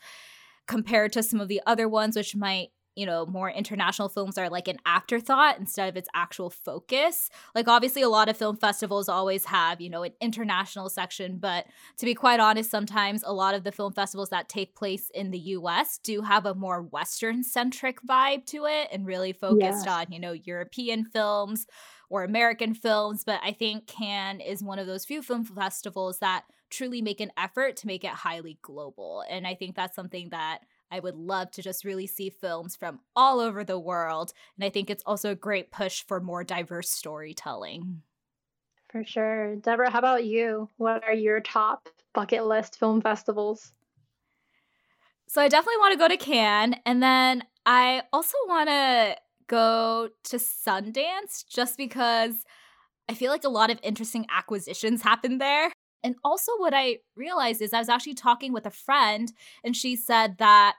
compared 0.66 1.12
to 1.12 1.22
some 1.22 1.40
of 1.40 1.48
the 1.48 1.60
other 1.66 1.88
ones, 1.88 2.16
which 2.16 2.36
might 2.36 2.68
you 2.96 3.06
know, 3.06 3.26
more 3.26 3.50
international 3.50 4.08
films 4.08 4.38
are 4.38 4.48
like 4.48 4.68
an 4.68 4.78
afterthought 4.86 5.58
instead 5.58 5.88
of 5.88 5.96
its 5.96 6.08
actual 6.14 6.50
focus. 6.50 7.30
Like, 7.54 7.68
obviously, 7.68 8.02
a 8.02 8.08
lot 8.08 8.28
of 8.28 8.36
film 8.36 8.56
festivals 8.56 9.08
always 9.08 9.44
have, 9.44 9.80
you 9.80 9.90
know, 9.90 10.02
an 10.02 10.12
international 10.20 10.88
section, 10.88 11.36
but 11.38 11.66
to 11.98 12.06
be 12.06 12.14
quite 12.14 12.40
honest, 12.40 12.70
sometimes 12.70 13.22
a 13.24 13.32
lot 13.32 13.54
of 13.54 13.64
the 13.64 13.72
film 13.72 13.92
festivals 13.92 14.30
that 14.30 14.48
take 14.48 14.74
place 14.74 15.10
in 15.14 15.30
the 15.30 15.38
US 15.38 15.98
do 15.98 16.22
have 16.22 16.46
a 16.46 16.54
more 16.54 16.82
Western 16.82 17.44
centric 17.44 18.00
vibe 18.02 18.46
to 18.46 18.64
it 18.64 18.88
and 18.90 19.06
really 19.06 19.32
focused 19.32 19.84
yes. 19.84 19.86
on, 19.86 20.06
you 20.10 20.18
know, 20.18 20.32
European 20.32 21.04
films 21.04 21.66
or 22.08 22.24
American 22.24 22.74
films. 22.74 23.24
But 23.24 23.40
I 23.44 23.52
think 23.52 23.86
Cannes 23.86 24.40
is 24.40 24.62
one 24.62 24.78
of 24.78 24.86
those 24.86 25.04
few 25.04 25.22
film 25.22 25.44
festivals 25.44 26.18
that 26.20 26.44
truly 26.70 27.02
make 27.02 27.20
an 27.20 27.30
effort 27.36 27.76
to 27.76 27.86
make 27.86 28.04
it 28.04 28.10
highly 28.10 28.58
global. 28.62 29.22
And 29.28 29.46
I 29.46 29.54
think 29.54 29.76
that's 29.76 29.94
something 29.94 30.30
that 30.30 30.60
I 30.90 31.00
would 31.00 31.16
love 31.16 31.50
to 31.52 31.62
just 31.62 31.84
really 31.84 32.06
see 32.06 32.30
films 32.30 32.76
from 32.76 33.00
all 33.14 33.40
over 33.40 33.64
the 33.64 33.78
world. 33.78 34.32
And 34.56 34.64
I 34.64 34.70
think 34.70 34.90
it's 34.90 35.02
also 35.04 35.30
a 35.30 35.36
great 35.36 35.70
push 35.70 36.04
for 36.06 36.20
more 36.20 36.44
diverse 36.44 36.90
storytelling. 36.90 38.02
For 38.90 39.04
sure. 39.04 39.56
Deborah, 39.56 39.90
how 39.90 39.98
about 39.98 40.24
you? 40.24 40.70
What 40.76 41.04
are 41.04 41.12
your 41.12 41.40
top 41.40 41.88
bucket 42.14 42.46
list 42.46 42.78
film 42.78 43.00
festivals? 43.00 43.72
So 45.28 45.42
I 45.42 45.48
definitely 45.48 45.78
want 45.78 45.92
to 45.92 45.98
go 45.98 46.08
to 46.08 46.16
Cannes. 46.16 46.76
And 46.86 47.02
then 47.02 47.42
I 47.64 48.02
also 48.12 48.36
want 48.46 48.68
to 48.68 49.16
go 49.48 50.08
to 50.24 50.36
Sundance 50.36 51.44
just 51.48 51.76
because 51.76 52.44
I 53.08 53.14
feel 53.14 53.32
like 53.32 53.44
a 53.44 53.48
lot 53.48 53.70
of 53.70 53.78
interesting 53.82 54.26
acquisitions 54.30 55.02
happen 55.02 55.38
there. 55.38 55.72
And 56.06 56.14
also, 56.22 56.52
what 56.58 56.72
I 56.72 56.98
realized 57.16 57.60
is 57.60 57.72
I 57.72 57.80
was 57.80 57.88
actually 57.88 58.14
talking 58.14 58.52
with 58.52 58.64
a 58.64 58.70
friend, 58.70 59.32
and 59.64 59.74
she 59.74 59.96
said 59.96 60.38
that 60.38 60.76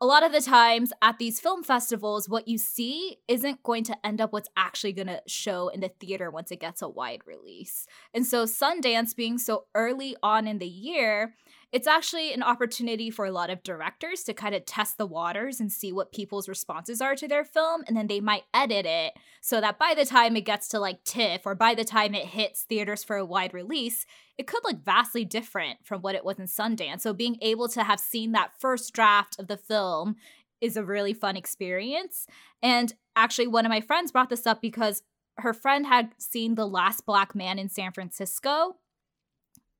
a 0.00 0.06
lot 0.06 0.24
of 0.24 0.32
the 0.32 0.40
times 0.40 0.94
at 1.02 1.18
these 1.18 1.40
film 1.40 1.62
festivals, 1.62 2.26
what 2.26 2.48
you 2.48 2.56
see 2.56 3.18
isn't 3.28 3.62
going 3.62 3.84
to 3.84 3.96
end 4.02 4.22
up 4.22 4.32
what's 4.32 4.48
actually 4.56 4.94
going 4.94 5.08
to 5.08 5.20
show 5.26 5.68
in 5.68 5.80
the 5.80 5.90
theater 6.00 6.30
once 6.30 6.50
it 6.50 6.60
gets 6.60 6.80
a 6.80 6.88
wide 6.88 7.20
release. 7.26 7.86
And 8.14 8.24
so, 8.24 8.46
Sundance 8.46 9.14
being 9.14 9.36
so 9.36 9.66
early 9.74 10.16
on 10.22 10.46
in 10.46 10.56
the 10.56 10.66
year, 10.66 11.34
it's 11.72 11.86
actually 11.86 12.32
an 12.32 12.42
opportunity 12.42 13.10
for 13.10 13.26
a 13.26 13.32
lot 13.32 13.50
of 13.50 13.62
directors 13.62 14.22
to 14.22 14.32
kind 14.32 14.54
of 14.54 14.64
test 14.64 14.98
the 14.98 15.06
waters 15.06 15.60
and 15.60 15.70
see 15.70 15.92
what 15.92 16.12
people's 16.12 16.48
responses 16.48 17.00
are 17.00 17.16
to 17.16 17.26
their 17.26 17.44
film. 17.44 17.82
And 17.86 17.96
then 17.96 18.06
they 18.06 18.20
might 18.20 18.44
edit 18.54 18.86
it 18.86 19.14
so 19.40 19.60
that 19.60 19.78
by 19.78 19.92
the 19.94 20.04
time 20.04 20.36
it 20.36 20.44
gets 20.44 20.68
to 20.68 20.78
like 20.78 21.02
TIFF 21.04 21.44
or 21.44 21.54
by 21.54 21.74
the 21.74 21.84
time 21.84 22.14
it 22.14 22.26
hits 22.26 22.62
theaters 22.62 23.02
for 23.02 23.16
a 23.16 23.26
wide 23.26 23.52
release, 23.52 24.06
it 24.38 24.46
could 24.46 24.62
look 24.64 24.84
vastly 24.84 25.24
different 25.24 25.78
from 25.84 26.02
what 26.02 26.14
it 26.14 26.24
was 26.24 26.38
in 26.38 26.46
Sundance. 26.46 27.00
So 27.00 27.12
being 27.12 27.36
able 27.42 27.68
to 27.68 27.82
have 27.82 28.00
seen 28.00 28.32
that 28.32 28.58
first 28.58 28.92
draft 28.92 29.36
of 29.38 29.48
the 29.48 29.56
film 29.56 30.16
is 30.60 30.76
a 30.76 30.84
really 30.84 31.12
fun 31.12 31.36
experience. 31.36 32.26
And 32.62 32.94
actually, 33.16 33.48
one 33.48 33.66
of 33.66 33.70
my 33.70 33.80
friends 33.80 34.12
brought 34.12 34.30
this 34.30 34.46
up 34.46 34.62
because 34.62 35.02
her 35.38 35.52
friend 35.52 35.86
had 35.86 36.14
seen 36.16 36.54
The 36.54 36.66
Last 36.66 37.04
Black 37.04 37.34
Man 37.34 37.58
in 37.58 37.68
San 37.68 37.92
Francisco 37.92 38.76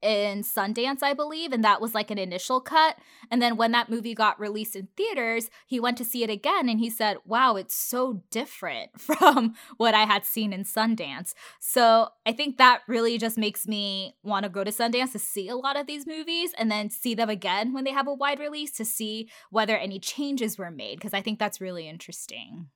in 0.02 0.42
Sundance, 0.42 1.02
I 1.02 1.14
believe, 1.14 1.52
and 1.52 1.64
that 1.64 1.80
was 1.80 1.94
like 1.94 2.10
an 2.10 2.18
initial 2.18 2.60
cut. 2.60 2.96
And 3.30 3.40
then 3.40 3.56
when 3.56 3.72
that 3.72 3.88
movie 3.88 4.14
got 4.14 4.38
released 4.38 4.76
in 4.76 4.88
theaters, 4.96 5.50
he 5.66 5.80
went 5.80 5.96
to 5.98 6.04
see 6.04 6.22
it 6.22 6.30
again 6.30 6.68
and 6.68 6.78
he 6.78 6.90
said, 6.90 7.18
Wow, 7.24 7.56
it's 7.56 7.74
so 7.74 8.22
different 8.30 9.00
from 9.00 9.54
what 9.76 9.94
I 9.94 10.04
had 10.04 10.24
seen 10.24 10.52
in 10.52 10.64
Sundance. 10.64 11.34
So 11.60 12.08
I 12.24 12.32
think 12.32 12.58
that 12.58 12.82
really 12.86 13.18
just 13.18 13.38
makes 13.38 13.66
me 13.66 14.16
want 14.22 14.44
to 14.44 14.48
go 14.48 14.64
to 14.64 14.70
Sundance 14.70 15.12
to 15.12 15.18
see 15.18 15.48
a 15.48 15.56
lot 15.56 15.78
of 15.78 15.86
these 15.86 16.06
movies 16.06 16.52
and 16.56 16.70
then 16.70 16.90
see 16.90 17.14
them 17.14 17.30
again 17.30 17.72
when 17.72 17.84
they 17.84 17.92
have 17.92 18.06
a 18.06 18.14
wide 18.14 18.38
release 18.38 18.72
to 18.72 18.84
see 18.84 19.28
whether 19.50 19.76
any 19.76 19.98
changes 19.98 20.58
were 20.58 20.70
made, 20.70 20.98
because 20.98 21.14
I 21.14 21.22
think 21.22 21.38
that's 21.38 21.60
really 21.60 21.88
interesting. 21.88 22.68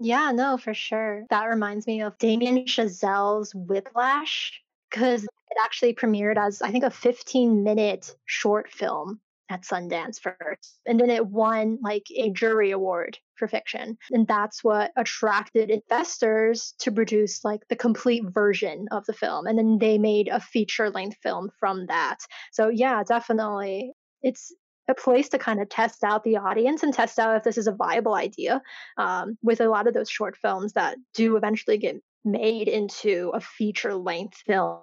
Yeah, 0.00 0.30
no, 0.32 0.56
for 0.56 0.74
sure. 0.74 1.24
That 1.30 1.46
reminds 1.46 1.86
me 1.86 2.02
of 2.02 2.18
Damien 2.18 2.64
Chazelle's 2.66 3.52
Whiplash 3.54 4.62
because 4.90 5.24
it 5.24 5.58
actually 5.62 5.94
premiered 5.94 6.36
as 6.36 6.62
I 6.62 6.70
think 6.70 6.84
a 6.84 6.90
15 6.90 7.62
minute 7.62 8.14
short 8.26 8.70
film 8.70 9.20
at 9.50 9.62
Sundance 9.62 10.20
first. 10.20 10.78
And 10.86 11.00
then 11.00 11.10
it 11.10 11.26
won 11.26 11.78
like 11.82 12.06
a 12.14 12.30
jury 12.30 12.70
award 12.70 13.18
for 13.34 13.48
fiction. 13.48 13.96
And 14.10 14.26
that's 14.26 14.62
what 14.62 14.92
attracted 14.96 15.70
investors 15.70 16.74
to 16.80 16.92
produce 16.92 17.44
like 17.44 17.62
the 17.68 17.76
complete 17.76 18.24
version 18.26 18.88
of 18.90 19.06
the 19.06 19.12
film. 19.12 19.46
And 19.46 19.58
then 19.58 19.78
they 19.78 19.98
made 19.98 20.28
a 20.28 20.40
feature 20.40 20.90
length 20.90 21.16
film 21.22 21.50
from 21.58 21.86
that. 21.86 22.18
So 22.52 22.68
yeah, 22.68 23.02
definitely 23.04 23.92
it's 24.22 24.52
a 24.88 24.94
place 24.94 25.28
to 25.28 25.38
kind 25.38 25.60
of 25.60 25.68
test 25.68 26.02
out 26.02 26.24
the 26.24 26.36
audience 26.36 26.82
and 26.82 26.92
test 26.92 27.18
out 27.18 27.36
if 27.36 27.44
this 27.44 27.58
is 27.58 27.66
a 27.66 27.72
viable 27.72 28.14
idea 28.14 28.62
um, 28.96 29.36
with 29.42 29.60
a 29.60 29.68
lot 29.68 29.86
of 29.86 29.94
those 29.94 30.10
short 30.10 30.36
films 30.36 30.72
that 30.72 30.96
do 31.14 31.36
eventually 31.36 31.76
get 31.76 32.02
made 32.30 32.68
into 32.68 33.30
a 33.34 33.40
feature 33.40 33.94
length 33.94 34.42
film 34.46 34.80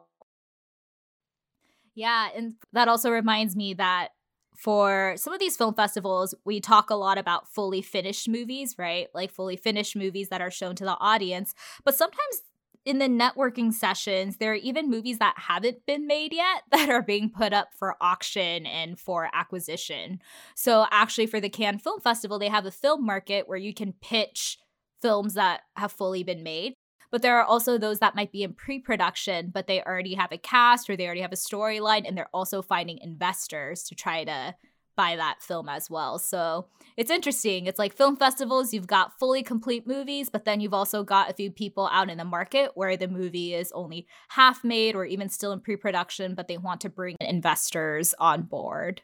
yeah, 1.95 2.27
and 2.35 2.55
that 2.73 2.89
also 2.89 3.09
reminds 3.09 3.55
me 3.55 3.73
that 3.75 4.09
for 4.55 5.15
some 5.17 5.33
of 5.33 5.39
these 5.39 5.57
film 5.57 5.73
festivals, 5.73 6.35
we 6.45 6.59
talk 6.59 6.89
a 6.89 6.95
lot 6.95 7.17
about 7.17 7.47
fully 7.47 7.81
finished 7.81 8.29
movies, 8.29 8.75
right? 8.77 9.07
Like 9.13 9.31
fully 9.31 9.55
finished 9.55 9.95
movies 9.95 10.29
that 10.29 10.41
are 10.41 10.51
shown 10.51 10.75
to 10.75 10.85
the 10.85 10.97
audience. 10.99 11.53
But 11.83 11.95
sometimes 11.95 12.43
in 12.83 12.99
the 12.99 13.07
networking 13.07 13.73
sessions, 13.73 14.37
there 14.37 14.51
are 14.51 14.55
even 14.55 14.89
movies 14.89 15.19
that 15.19 15.35
haven't 15.37 15.85
been 15.85 16.05
made 16.05 16.33
yet 16.33 16.63
that 16.71 16.89
are 16.89 17.01
being 17.01 17.29
put 17.29 17.53
up 17.53 17.69
for 17.77 17.95
auction 18.01 18.65
and 18.65 18.99
for 18.99 19.29
acquisition. 19.33 20.19
So, 20.53 20.85
actually, 20.91 21.27
for 21.27 21.39
the 21.39 21.49
Cannes 21.49 21.79
Film 21.79 21.99
Festival, 22.01 22.39
they 22.39 22.49
have 22.49 22.65
a 22.65 22.71
film 22.71 23.05
market 23.05 23.47
where 23.47 23.57
you 23.57 23.73
can 23.73 23.93
pitch 24.01 24.57
films 25.01 25.33
that 25.35 25.61
have 25.75 25.91
fully 25.91 26.23
been 26.23 26.43
made. 26.43 26.74
But 27.15 27.21
there 27.21 27.39
are 27.39 27.45
also 27.45 27.77
those 27.77 27.99
that 27.99 28.13
might 28.13 28.33
be 28.33 28.43
in 28.43 28.51
pre 28.51 28.77
production, 28.77 29.49
but 29.53 29.67
they 29.67 29.81
already 29.81 30.15
have 30.15 30.33
a 30.33 30.37
cast 30.37 30.89
or 30.89 30.97
they 30.97 31.05
already 31.05 31.21
have 31.21 31.31
a 31.31 31.37
storyline, 31.37 32.05
and 32.05 32.17
they're 32.17 32.27
also 32.33 32.61
finding 32.61 32.97
investors 32.97 33.83
to 33.83 33.95
try 33.95 34.25
to 34.25 34.53
buy 34.97 35.15
that 35.15 35.41
film 35.41 35.69
as 35.69 35.89
well. 35.89 36.19
So 36.19 36.67
it's 36.97 37.09
interesting. 37.09 37.67
It's 37.67 37.79
like 37.79 37.95
film 37.95 38.17
festivals, 38.17 38.73
you've 38.73 38.87
got 38.87 39.17
fully 39.17 39.43
complete 39.43 39.87
movies, 39.87 40.29
but 40.29 40.43
then 40.43 40.59
you've 40.59 40.73
also 40.73 41.05
got 41.05 41.29
a 41.29 41.33
few 41.33 41.51
people 41.51 41.87
out 41.89 42.09
in 42.09 42.17
the 42.17 42.25
market 42.25 42.71
where 42.75 42.97
the 42.97 43.07
movie 43.07 43.53
is 43.53 43.71
only 43.71 44.07
half 44.27 44.65
made 44.65 44.93
or 44.93 45.05
even 45.05 45.29
still 45.29 45.53
in 45.53 45.61
pre 45.61 45.77
production, 45.77 46.35
but 46.35 46.49
they 46.49 46.57
want 46.57 46.81
to 46.81 46.89
bring 46.89 47.15
investors 47.21 48.13
on 48.19 48.41
board. 48.41 49.03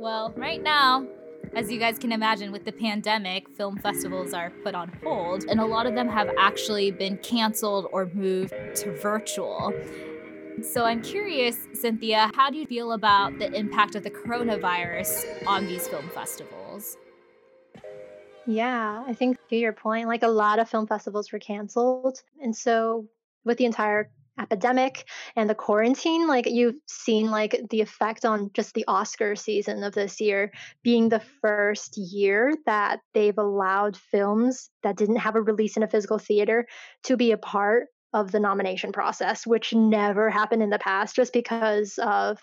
Well, 0.00 0.32
right 0.36 0.60
now, 0.60 1.06
as 1.56 1.70
you 1.70 1.78
guys 1.78 1.98
can 1.98 2.12
imagine, 2.12 2.52
with 2.52 2.66
the 2.66 2.72
pandemic, 2.72 3.48
film 3.48 3.78
festivals 3.78 4.34
are 4.34 4.50
put 4.62 4.74
on 4.74 4.92
hold, 5.02 5.44
and 5.48 5.58
a 5.58 5.64
lot 5.64 5.86
of 5.86 5.94
them 5.94 6.06
have 6.06 6.30
actually 6.38 6.90
been 6.90 7.16
canceled 7.18 7.88
or 7.92 8.10
moved 8.12 8.52
to 8.74 8.92
virtual. 8.98 9.72
So 10.62 10.84
I'm 10.84 11.00
curious, 11.00 11.56
Cynthia, 11.72 12.30
how 12.34 12.50
do 12.50 12.58
you 12.58 12.66
feel 12.66 12.92
about 12.92 13.38
the 13.38 13.50
impact 13.54 13.94
of 13.94 14.02
the 14.02 14.10
coronavirus 14.10 15.46
on 15.46 15.66
these 15.66 15.88
film 15.88 16.08
festivals? 16.10 16.98
Yeah, 18.46 19.02
I 19.06 19.14
think 19.14 19.38
to 19.48 19.56
your 19.56 19.72
point, 19.72 20.08
like 20.08 20.22
a 20.22 20.28
lot 20.28 20.58
of 20.58 20.68
film 20.68 20.86
festivals 20.86 21.32
were 21.32 21.38
canceled. 21.38 22.22
And 22.42 22.54
so 22.54 23.06
with 23.44 23.56
the 23.56 23.64
entire 23.64 24.10
epidemic 24.38 25.04
and 25.34 25.48
the 25.48 25.54
quarantine 25.54 26.26
like 26.26 26.46
you've 26.46 26.76
seen 26.86 27.30
like 27.30 27.60
the 27.70 27.80
effect 27.80 28.24
on 28.24 28.50
just 28.52 28.74
the 28.74 28.84
oscar 28.86 29.34
season 29.34 29.82
of 29.82 29.94
this 29.94 30.20
year 30.20 30.52
being 30.82 31.08
the 31.08 31.22
first 31.40 31.96
year 31.96 32.52
that 32.66 33.00
they've 33.14 33.38
allowed 33.38 33.96
films 33.96 34.70
that 34.82 34.96
didn't 34.96 35.16
have 35.16 35.36
a 35.36 35.42
release 35.42 35.76
in 35.76 35.82
a 35.82 35.88
physical 35.88 36.18
theater 36.18 36.66
to 37.02 37.16
be 37.16 37.32
a 37.32 37.38
part 37.38 37.86
of 38.12 38.30
the 38.32 38.40
nomination 38.40 38.92
process 38.92 39.46
which 39.46 39.74
never 39.74 40.30
happened 40.30 40.62
in 40.62 40.70
the 40.70 40.78
past 40.78 41.16
just 41.16 41.32
because 41.32 41.98
of 42.02 42.38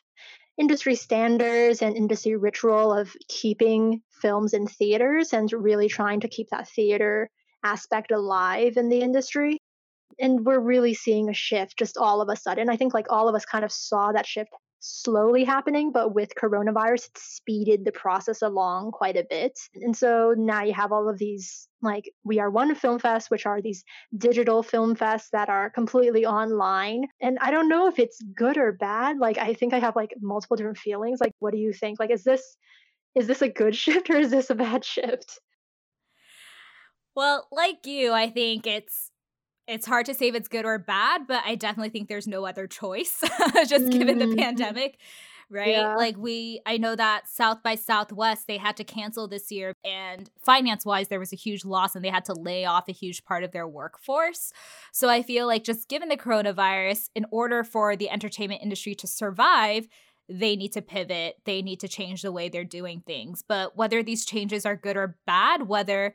industry 0.57 0.95
standards 0.95 1.81
and 1.81 1.95
industry 1.95 2.35
ritual 2.35 2.93
of 2.93 3.15
keeping 3.27 4.01
films 4.21 4.53
in 4.53 4.67
theaters 4.67 5.33
and 5.33 5.51
really 5.51 5.87
trying 5.87 6.19
to 6.19 6.27
keep 6.27 6.47
that 6.49 6.67
theater 6.69 7.29
aspect 7.63 8.11
alive 8.11 8.77
in 8.77 8.89
the 8.89 9.01
industry 9.01 9.59
and 10.19 10.45
we're 10.45 10.59
really 10.59 10.93
seeing 10.93 11.29
a 11.29 11.33
shift 11.33 11.77
just 11.77 11.97
all 11.97 12.21
of 12.21 12.29
a 12.29 12.35
sudden. 12.35 12.69
I 12.69 12.77
think 12.77 12.93
like 12.93 13.07
all 13.09 13.27
of 13.27 13.35
us 13.35 13.45
kind 13.45 13.65
of 13.65 13.71
saw 13.71 14.11
that 14.11 14.25
shift 14.25 14.49
slowly 14.85 15.45
happening, 15.45 15.93
but 15.93 16.13
with 16.13 16.35
coronavirus, 16.35 17.05
it 17.05 17.17
speeded 17.17 17.85
the 17.85 17.91
process 17.93 18.41
along 18.41 18.91
quite 18.91 19.15
a 19.15 19.25
bit. 19.29 19.57
And 19.75 19.95
so 19.95 20.35
now 20.37 20.61
you 20.63 20.73
have 20.73 20.91
all 20.91 21.09
of 21.09 21.17
these 21.17 21.69
like 21.81 22.11
we 22.23 22.39
are 22.39 22.49
one 22.49 22.75
film 22.75 22.99
fest 22.99 23.29
which 23.29 23.45
are 23.45 23.61
these 23.61 23.83
digital 24.17 24.63
film 24.63 24.95
fests 24.95 25.29
that 25.31 25.49
are 25.49 25.69
completely 25.69 26.25
online. 26.25 27.07
And 27.21 27.37
i 27.41 27.49
don't 27.51 27.69
know 27.69 27.87
if 27.87 27.97
it's 27.97 28.21
good 28.35 28.57
or 28.57 28.73
bad. 28.73 29.17
Like 29.19 29.37
i 29.37 29.53
think 29.53 29.73
i 29.73 29.79
have 29.79 29.95
like 29.95 30.13
multiple 30.21 30.57
different 30.57 30.77
feelings. 30.77 31.21
Like 31.21 31.33
what 31.39 31.53
do 31.53 31.59
you 31.59 31.71
think? 31.71 31.99
Like 31.99 32.11
is 32.11 32.23
this 32.23 32.57
is 33.15 33.27
this 33.27 33.41
a 33.41 33.49
good 33.49 33.75
shift 33.83 34.09
or 34.09 34.17
is 34.17 34.31
this 34.31 34.49
a 34.49 34.55
bad 34.55 34.83
shift? 34.83 35.39
Well 37.15 37.47
like 37.51 37.85
you 37.85 38.11
i 38.11 38.29
think 38.29 38.67
it's 38.67 39.11
it's 39.67 39.85
hard 39.85 40.05
to 40.07 40.13
say 40.13 40.27
if 40.27 40.35
it's 40.35 40.47
good 40.47 40.65
or 40.65 40.77
bad, 40.77 41.27
but 41.27 41.43
I 41.45 41.55
definitely 41.55 41.89
think 41.89 42.09
there's 42.09 42.27
no 42.27 42.45
other 42.45 42.67
choice, 42.67 43.23
just 43.67 43.89
given 43.89 44.19
the 44.19 44.25
mm-hmm. 44.25 44.35
pandemic, 44.35 44.97
right? 45.49 45.69
Yeah. 45.69 45.95
Like, 45.95 46.17
we, 46.17 46.61
I 46.65 46.77
know 46.77 46.95
that 46.95 47.29
South 47.29 47.63
by 47.63 47.75
Southwest, 47.75 48.47
they 48.47 48.57
had 48.57 48.75
to 48.77 48.83
cancel 48.83 49.27
this 49.27 49.51
year, 49.51 49.73
and 49.85 50.29
finance 50.43 50.85
wise, 50.85 51.07
there 51.07 51.19
was 51.19 51.31
a 51.31 51.37
huge 51.37 51.63
loss 51.63 51.95
and 51.95 52.03
they 52.03 52.09
had 52.09 52.25
to 52.25 52.33
lay 52.33 52.65
off 52.65 52.89
a 52.89 52.93
huge 52.93 53.23
part 53.23 53.43
of 53.43 53.51
their 53.51 53.67
workforce. 53.67 54.51
So 54.91 55.09
I 55.09 55.23
feel 55.23 55.47
like, 55.47 55.63
just 55.63 55.87
given 55.87 56.09
the 56.09 56.17
coronavirus, 56.17 57.09
in 57.15 57.25
order 57.31 57.63
for 57.63 57.95
the 57.95 58.09
entertainment 58.09 58.61
industry 58.61 58.95
to 58.95 59.07
survive, 59.07 59.87
they 60.29 60.55
need 60.55 60.73
to 60.73 60.81
pivot, 60.81 61.37
they 61.45 61.61
need 61.61 61.79
to 61.81 61.87
change 61.87 62.21
the 62.21 62.31
way 62.31 62.49
they're 62.49 62.63
doing 62.63 63.03
things. 63.05 63.43
But 63.47 63.77
whether 63.77 64.03
these 64.03 64.25
changes 64.25 64.65
are 64.65 64.75
good 64.75 64.97
or 64.97 65.17
bad, 65.25 65.67
whether 65.67 66.13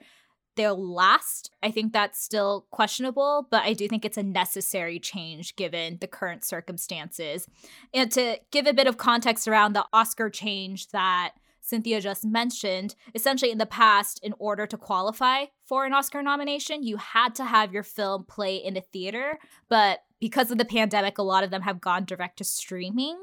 they'll 0.58 0.92
last. 0.92 1.50
I 1.62 1.70
think 1.70 1.92
that's 1.92 2.20
still 2.20 2.66
questionable, 2.70 3.46
but 3.48 3.62
I 3.62 3.72
do 3.72 3.86
think 3.88 4.04
it's 4.04 4.18
a 4.18 4.22
necessary 4.22 4.98
change 4.98 5.54
given 5.56 5.98
the 6.00 6.08
current 6.08 6.44
circumstances. 6.44 7.46
And 7.94 8.10
to 8.12 8.38
give 8.50 8.66
a 8.66 8.74
bit 8.74 8.88
of 8.88 8.98
context 8.98 9.46
around 9.46 9.72
the 9.72 9.86
Oscar 9.92 10.28
change 10.28 10.88
that 10.88 11.34
Cynthia 11.60 12.00
just 12.00 12.24
mentioned, 12.24 12.96
essentially 13.14 13.52
in 13.52 13.58
the 13.58 13.66
past, 13.66 14.18
in 14.22 14.34
order 14.38 14.66
to 14.66 14.76
qualify 14.76 15.44
for 15.64 15.84
an 15.84 15.92
Oscar 15.92 16.22
nomination, 16.22 16.82
you 16.82 16.96
had 16.96 17.36
to 17.36 17.44
have 17.44 17.72
your 17.72 17.84
film 17.84 18.24
play 18.24 18.56
in 18.56 18.76
a 18.76 18.80
theater. 18.80 19.38
But 19.68 20.00
because 20.18 20.50
of 20.50 20.58
the 20.58 20.64
pandemic, 20.64 21.18
a 21.18 21.22
lot 21.22 21.44
of 21.44 21.50
them 21.50 21.62
have 21.62 21.80
gone 21.80 22.04
direct 22.04 22.38
to 22.38 22.44
streaming, 22.44 23.16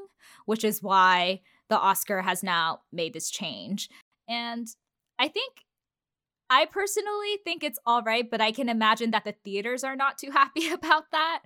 which 0.46 0.64
is 0.64 0.82
why 0.82 1.42
the 1.68 1.78
Oscar 1.78 2.22
has 2.22 2.42
now 2.42 2.80
made 2.90 3.12
this 3.12 3.28
change. 3.28 3.90
And 4.26 4.68
I 5.18 5.28
think 5.28 5.65
I 6.48 6.66
personally 6.66 7.38
think 7.44 7.64
it's 7.64 7.78
all 7.86 8.02
right, 8.02 8.28
but 8.28 8.40
I 8.40 8.52
can 8.52 8.68
imagine 8.68 9.10
that 9.10 9.24
the 9.24 9.34
theaters 9.44 9.84
are 9.84 9.96
not 9.96 10.18
too 10.18 10.30
happy 10.32 10.70
about 10.70 11.10
that. 11.12 11.42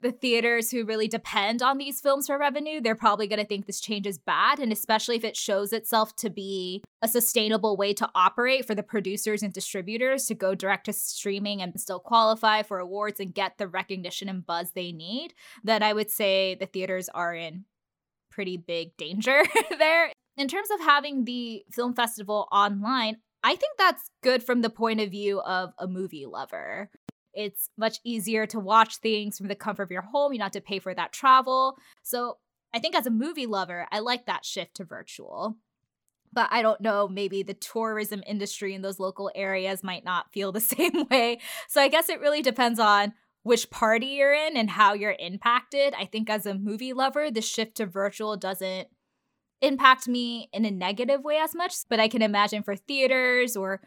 The 0.00 0.12
theaters 0.12 0.70
who 0.70 0.84
really 0.84 1.06
depend 1.06 1.62
on 1.62 1.78
these 1.78 2.00
films 2.00 2.26
for 2.26 2.38
revenue, 2.38 2.80
they're 2.80 2.96
probably 2.96 3.28
going 3.28 3.38
to 3.38 3.44
think 3.44 3.66
this 3.66 3.80
change 3.80 4.06
is 4.06 4.18
bad. 4.18 4.58
And 4.58 4.72
especially 4.72 5.16
if 5.16 5.24
it 5.24 5.36
shows 5.36 5.72
itself 5.72 6.16
to 6.16 6.30
be 6.30 6.82
a 7.00 7.06
sustainable 7.06 7.76
way 7.76 7.92
to 7.94 8.10
operate 8.14 8.66
for 8.66 8.74
the 8.74 8.82
producers 8.82 9.42
and 9.42 9.52
distributors 9.52 10.26
to 10.26 10.34
go 10.34 10.54
direct 10.54 10.86
to 10.86 10.92
streaming 10.92 11.62
and 11.62 11.78
still 11.78 12.00
qualify 12.00 12.62
for 12.62 12.78
awards 12.78 13.20
and 13.20 13.34
get 13.34 13.58
the 13.58 13.68
recognition 13.68 14.28
and 14.28 14.46
buzz 14.46 14.72
they 14.72 14.90
need, 14.90 15.34
then 15.62 15.82
I 15.82 15.92
would 15.92 16.10
say 16.10 16.56
the 16.56 16.66
theaters 16.66 17.08
are 17.10 17.34
in 17.34 17.66
pretty 18.30 18.56
big 18.56 18.96
danger 18.96 19.42
there. 19.78 20.10
In 20.36 20.48
terms 20.48 20.70
of 20.72 20.80
having 20.80 21.24
the 21.24 21.64
film 21.70 21.94
festival 21.94 22.48
online, 22.50 23.18
I 23.44 23.56
think 23.56 23.76
that's 23.76 24.10
good 24.22 24.42
from 24.42 24.62
the 24.62 24.70
point 24.70 25.00
of 25.00 25.10
view 25.10 25.38
of 25.42 25.74
a 25.78 25.86
movie 25.86 26.24
lover. 26.24 26.88
It's 27.34 27.68
much 27.76 27.98
easier 28.02 28.46
to 28.46 28.58
watch 28.58 28.96
things 28.96 29.36
from 29.36 29.48
the 29.48 29.54
comfort 29.54 29.82
of 29.82 29.90
your 29.90 30.02
home. 30.02 30.32
You 30.32 30.38
don't 30.38 30.46
have 30.46 30.52
to 30.52 30.60
pay 30.62 30.78
for 30.78 30.94
that 30.94 31.12
travel. 31.12 31.76
So 32.02 32.38
I 32.72 32.78
think 32.78 32.96
as 32.96 33.06
a 33.06 33.10
movie 33.10 33.44
lover, 33.44 33.86
I 33.92 33.98
like 33.98 34.24
that 34.26 34.46
shift 34.46 34.76
to 34.76 34.84
virtual. 34.84 35.58
But 36.32 36.48
I 36.50 36.62
don't 36.62 36.80
know, 36.80 37.06
maybe 37.06 37.42
the 37.42 37.54
tourism 37.54 38.22
industry 38.26 38.74
in 38.74 38.80
those 38.80 38.98
local 38.98 39.30
areas 39.34 39.84
might 39.84 40.06
not 40.06 40.32
feel 40.32 40.50
the 40.50 40.60
same 40.60 41.06
way. 41.10 41.38
So 41.68 41.82
I 41.82 41.88
guess 41.88 42.08
it 42.08 42.20
really 42.20 42.40
depends 42.40 42.80
on 42.80 43.12
which 43.42 43.68
party 43.68 44.06
you're 44.06 44.32
in 44.32 44.56
and 44.56 44.70
how 44.70 44.94
you're 44.94 45.16
impacted. 45.18 45.92
I 45.98 46.06
think 46.06 46.30
as 46.30 46.46
a 46.46 46.54
movie 46.54 46.94
lover, 46.94 47.30
the 47.30 47.42
shift 47.42 47.76
to 47.76 47.84
virtual 47.84 48.38
doesn't 48.38 48.88
impact 49.66 50.08
me 50.08 50.48
in 50.52 50.64
a 50.64 50.70
negative 50.70 51.22
way 51.24 51.38
as 51.38 51.54
much, 51.54 51.74
but 51.88 52.00
I 52.00 52.08
can 52.08 52.22
imagine 52.22 52.62
for 52.62 52.76
theaters 52.76 53.56
or 53.56 53.80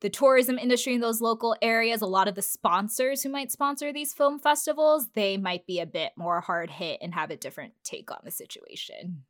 the 0.00 0.10
tourism 0.10 0.58
industry 0.58 0.94
in 0.94 1.00
those 1.00 1.20
local 1.20 1.56
areas, 1.60 2.02
a 2.02 2.06
lot 2.06 2.28
of 2.28 2.34
the 2.34 2.42
sponsors 2.42 3.22
who 3.22 3.28
might 3.28 3.50
sponsor 3.50 3.92
these 3.92 4.12
film 4.12 4.38
festivals, 4.38 5.08
they 5.14 5.36
might 5.36 5.66
be 5.66 5.80
a 5.80 5.86
bit 5.86 6.12
more 6.16 6.40
hard 6.40 6.70
hit 6.70 6.98
and 7.02 7.14
have 7.14 7.30
a 7.30 7.36
different 7.36 7.72
take 7.82 8.10
on 8.10 8.20
the 8.24 8.30
situation. 8.30 9.24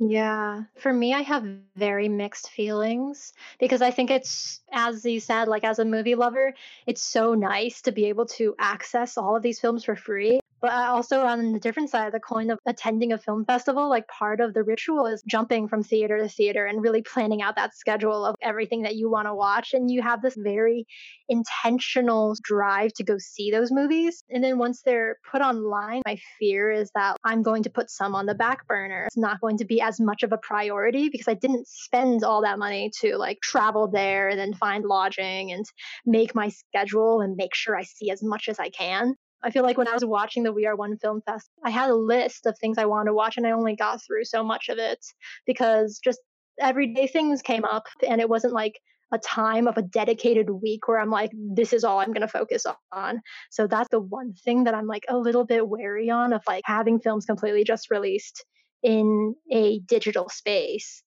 Yeah, 0.00 0.62
for 0.76 0.92
me, 0.92 1.12
I 1.12 1.22
have 1.22 1.44
very 1.74 2.08
mixed 2.08 2.50
feelings 2.50 3.32
because 3.58 3.82
I 3.82 3.90
think 3.90 4.10
it's, 4.10 4.60
as 4.72 5.04
you 5.04 5.18
said, 5.18 5.48
like 5.48 5.64
as 5.64 5.80
a 5.80 5.84
movie 5.84 6.14
lover, 6.14 6.54
it's 6.86 7.02
so 7.02 7.34
nice 7.34 7.82
to 7.82 7.92
be 7.92 8.04
able 8.06 8.26
to 8.26 8.54
access 8.60 9.18
all 9.18 9.34
of 9.34 9.42
these 9.42 9.58
films 9.58 9.84
for 9.84 9.96
free. 9.96 10.38
But 10.60 10.72
also 10.72 11.20
on 11.20 11.52
the 11.52 11.60
different 11.60 11.90
side 11.90 12.06
of 12.06 12.12
the 12.12 12.20
coin 12.20 12.50
of 12.50 12.58
attending 12.66 13.12
a 13.12 13.18
film 13.18 13.44
festival, 13.44 13.88
like 13.88 14.08
part 14.08 14.40
of 14.40 14.54
the 14.54 14.64
ritual 14.64 15.06
is 15.06 15.22
jumping 15.26 15.68
from 15.68 15.82
theater 15.82 16.18
to 16.18 16.28
theater 16.28 16.66
and 16.66 16.82
really 16.82 17.02
planning 17.02 17.42
out 17.42 17.56
that 17.56 17.76
schedule 17.76 18.24
of 18.24 18.34
everything 18.42 18.82
that 18.82 18.96
you 18.96 19.08
want 19.08 19.26
to 19.26 19.34
watch. 19.34 19.72
And 19.72 19.90
you 19.90 20.02
have 20.02 20.20
this 20.20 20.34
very 20.36 20.86
intentional 21.28 22.34
drive 22.42 22.92
to 22.94 23.04
go 23.04 23.16
see 23.18 23.50
those 23.50 23.70
movies. 23.70 24.22
And 24.30 24.42
then 24.42 24.58
once 24.58 24.82
they're 24.84 25.18
put 25.30 25.42
online, 25.42 26.02
my 26.04 26.18
fear 26.38 26.70
is 26.70 26.90
that 26.94 27.16
I'm 27.24 27.42
going 27.42 27.62
to 27.62 27.70
put 27.70 27.90
some 27.90 28.14
on 28.14 28.26
the 28.26 28.34
back 28.34 28.66
burner. 28.66 29.04
It's 29.06 29.16
not 29.16 29.40
going 29.40 29.58
to 29.58 29.64
be 29.64 29.80
as 29.80 30.00
much 30.00 30.22
of 30.22 30.32
a 30.32 30.38
priority 30.38 31.08
because 31.08 31.28
I 31.28 31.34
didn't 31.34 31.68
spend 31.68 32.24
all 32.24 32.42
that 32.42 32.58
money 32.58 32.90
to 33.00 33.16
like 33.16 33.38
travel 33.42 33.88
there 33.88 34.28
and 34.28 34.38
then 34.38 34.54
find 34.54 34.84
lodging 34.84 35.52
and 35.52 35.64
make 36.04 36.34
my 36.34 36.48
schedule 36.48 37.20
and 37.20 37.36
make 37.36 37.54
sure 37.54 37.76
I 37.76 37.84
see 37.84 38.10
as 38.10 38.22
much 38.22 38.48
as 38.48 38.58
I 38.58 38.70
can. 38.70 39.14
I 39.42 39.50
feel 39.50 39.62
like 39.62 39.78
when 39.78 39.88
I 39.88 39.94
was 39.94 40.04
watching 40.04 40.42
the 40.42 40.52
We 40.52 40.66
Are 40.66 40.76
One 40.76 40.96
Film 40.98 41.22
Fest, 41.24 41.48
I 41.64 41.70
had 41.70 41.90
a 41.90 41.94
list 41.94 42.46
of 42.46 42.58
things 42.58 42.78
I 42.78 42.86
wanted 42.86 43.10
to 43.10 43.14
watch, 43.14 43.36
and 43.36 43.46
I 43.46 43.52
only 43.52 43.76
got 43.76 44.02
through 44.04 44.24
so 44.24 44.42
much 44.42 44.68
of 44.68 44.78
it 44.78 44.98
because 45.46 46.00
just 46.02 46.20
everyday 46.60 47.06
things 47.06 47.42
came 47.42 47.64
up, 47.64 47.86
and 48.06 48.20
it 48.20 48.28
wasn't 48.28 48.52
like 48.52 48.80
a 49.12 49.18
time 49.18 49.66
of 49.66 49.78
a 49.78 49.82
dedicated 49.82 50.50
week 50.50 50.86
where 50.86 51.00
I'm 51.00 51.10
like, 51.10 51.30
this 51.34 51.72
is 51.72 51.84
all 51.84 51.98
I'm 51.98 52.12
going 52.12 52.20
to 52.20 52.28
focus 52.28 52.66
on. 52.92 53.22
So 53.50 53.66
that's 53.66 53.88
the 53.90 54.00
one 54.00 54.34
thing 54.44 54.64
that 54.64 54.74
I'm 54.74 54.86
like 54.86 55.04
a 55.08 55.16
little 55.16 55.44
bit 55.44 55.66
wary 55.66 56.10
on 56.10 56.32
of 56.32 56.42
like 56.46 56.62
having 56.66 57.00
films 57.00 57.24
completely 57.24 57.64
just 57.64 57.90
released 57.90 58.44
in 58.82 59.34
a 59.50 59.78
digital 59.80 60.28
space. 60.28 61.02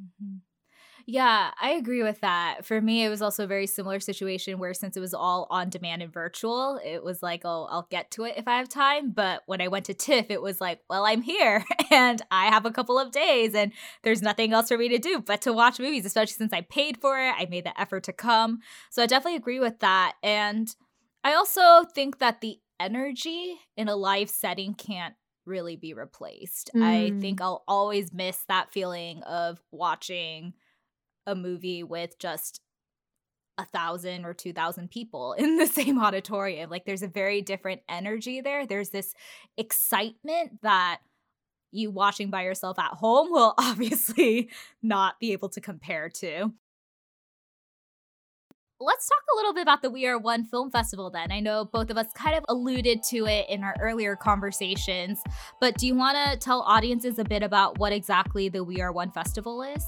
Mm-hmm. 0.00 0.38
Yeah, 1.06 1.50
I 1.60 1.72
agree 1.72 2.02
with 2.02 2.20
that. 2.22 2.64
For 2.64 2.80
me, 2.80 3.04
it 3.04 3.10
was 3.10 3.20
also 3.20 3.44
a 3.44 3.48
very 3.48 3.66
similar 3.66 4.00
situation 4.00 4.58
where 4.58 4.72
since 4.72 4.96
it 4.96 5.00
was 5.00 5.12
all 5.12 5.46
on 5.50 5.68
demand 5.68 6.02
and 6.02 6.12
virtual, 6.12 6.80
it 6.82 7.04
was 7.04 7.22
like, 7.22 7.42
oh, 7.44 7.66
I'll 7.70 7.86
get 7.90 8.10
to 8.12 8.24
it 8.24 8.34
if 8.38 8.48
I 8.48 8.56
have 8.56 8.68
time. 8.68 9.10
But 9.10 9.42
when 9.46 9.60
I 9.60 9.68
went 9.68 9.84
to 9.86 9.94
TIFF, 9.94 10.26
it 10.30 10.40
was 10.40 10.60
like, 10.60 10.80
well, 10.88 11.04
I'm 11.04 11.20
here 11.20 11.64
and 11.90 12.22
I 12.30 12.46
have 12.46 12.64
a 12.64 12.70
couple 12.70 12.98
of 12.98 13.12
days 13.12 13.54
and 13.54 13.72
there's 14.02 14.22
nothing 14.22 14.52
else 14.52 14.68
for 14.68 14.78
me 14.78 14.88
to 14.88 14.98
do 14.98 15.20
but 15.20 15.42
to 15.42 15.52
watch 15.52 15.78
movies, 15.78 16.06
especially 16.06 16.34
since 16.34 16.52
I 16.52 16.62
paid 16.62 16.98
for 16.98 17.20
it. 17.20 17.34
I 17.36 17.46
made 17.50 17.66
the 17.66 17.78
effort 17.78 18.04
to 18.04 18.12
come. 18.12 18.60
So 18.90 19.02
I 19.02 19.06
definitely 19.06 19.36
agree 19.36 19.60
with 19.60 19.80
that. 19.80 20.14
And 20.22 20.74
I 21.22 21.34
also 21.34 21.84
think 21.94 22.18
that 22.18 22.40
the 22.40 22.58
energy 22.80 23.56
in 23.76 23.88
a 23.88 23.96
live 23.96 24.30
setting 24.30 24.74
can't 24.74 25.14
really 25.46 25.76
be 25.76 25.92
replaced. 25.92 26.70
Mm. 26.74 26.82
I 26.82 27.20
think 27.20 27.40
I'll 27.40 27.64
always 27.68 28.12
miss 28.12 28.44
that 28.48 28.72
feeling 28.72 29.22
of 29.24 29.60
watching 29.70 30.54
a 31.26 31.34
movie 31.34 31.82
with 31.82 32.18
just 32.18 32.60
a 33.56 33.64
thousand 33.66 34.24
or 34.24 34.34
two 34.34 34.52
thousand 34.52 34.90
people 34.90 35.32
in 35.34 35.56
the 35.56 35.66
same 35.80 35.98
auditorium. 35.98 36.70
Like 36.70 36.84
there's 36.84 37.02
a 37.02 37.08
very 37.08 37.42
different 37.42 37.82
energy 37.88 38.40
there. 38.40 38.66
There's 38.66 38.90
this 38.90 39.14
excitement 39.56 40.62
that 40.62 40.98
you 41.72 41.90
watching 41.90 42.30
by 42.30 42.44
yourself 42.44 42.78
at 42.78 42.92
home 42.92 43.30
will 43.30 43.54
obviously 43.58 44.50
not 44.82 45.18
be 45.20 45.32
able 45.32 45.48
to 45.50 45.60
compare 45.60 46.08
to. 46.08 46.52
Let's 48.80 49.08
talk 49.08 49.22
a 49.32 49.36
little 49.36 49.54
bit 49.54 49.62
about 49.62 49.82
the 49.82 49.90
We 49.90 50.06
Are 50.06 50.18
One 50.18 50.44
Film 50.44 50.70
Festival 50.70 51.08
then. 51.08 51.30
I 51.30 51.40
know 51.40 51.64
both 51.64 51.90
of 51.90 51.96
us 51.96 52.06
kind 52.14 52.36
of 52.36 52.44
alluded 52.48 53.02
to 53.04 53.26
it 53.26 53.48
in 53.48 53.62
our 53.62 53.74
earlier 53.80 54.16
conversations, 54.16 55.22
but 55.60 55.78
do 55.78 55.86
you 55.86 55.94
want 55.94 56.18
to 56.18 56.36
tell 56.36 56.60
audiences 56.62 57.18
a 57.18 57.24
bit 57.24 57.42
about 57.42 57.78
what 57.78 57.92
exactly 57.92 58.48
the 58.48 58.64
We 58.64 58.80
Are 58.80 58.92
One 58.92 59.12
Festival 59.12 59.62
is? 59.62 59.84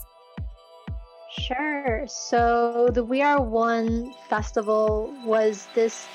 Sure. 1.39 2.05
So 2.07 2.89
the 2.93 3.05
We 3.05 3.23
Are 3.23 3.41
One 3.41 4.13
festival 4.29 5.15
was 5.25 5.69
this 5.75 6.07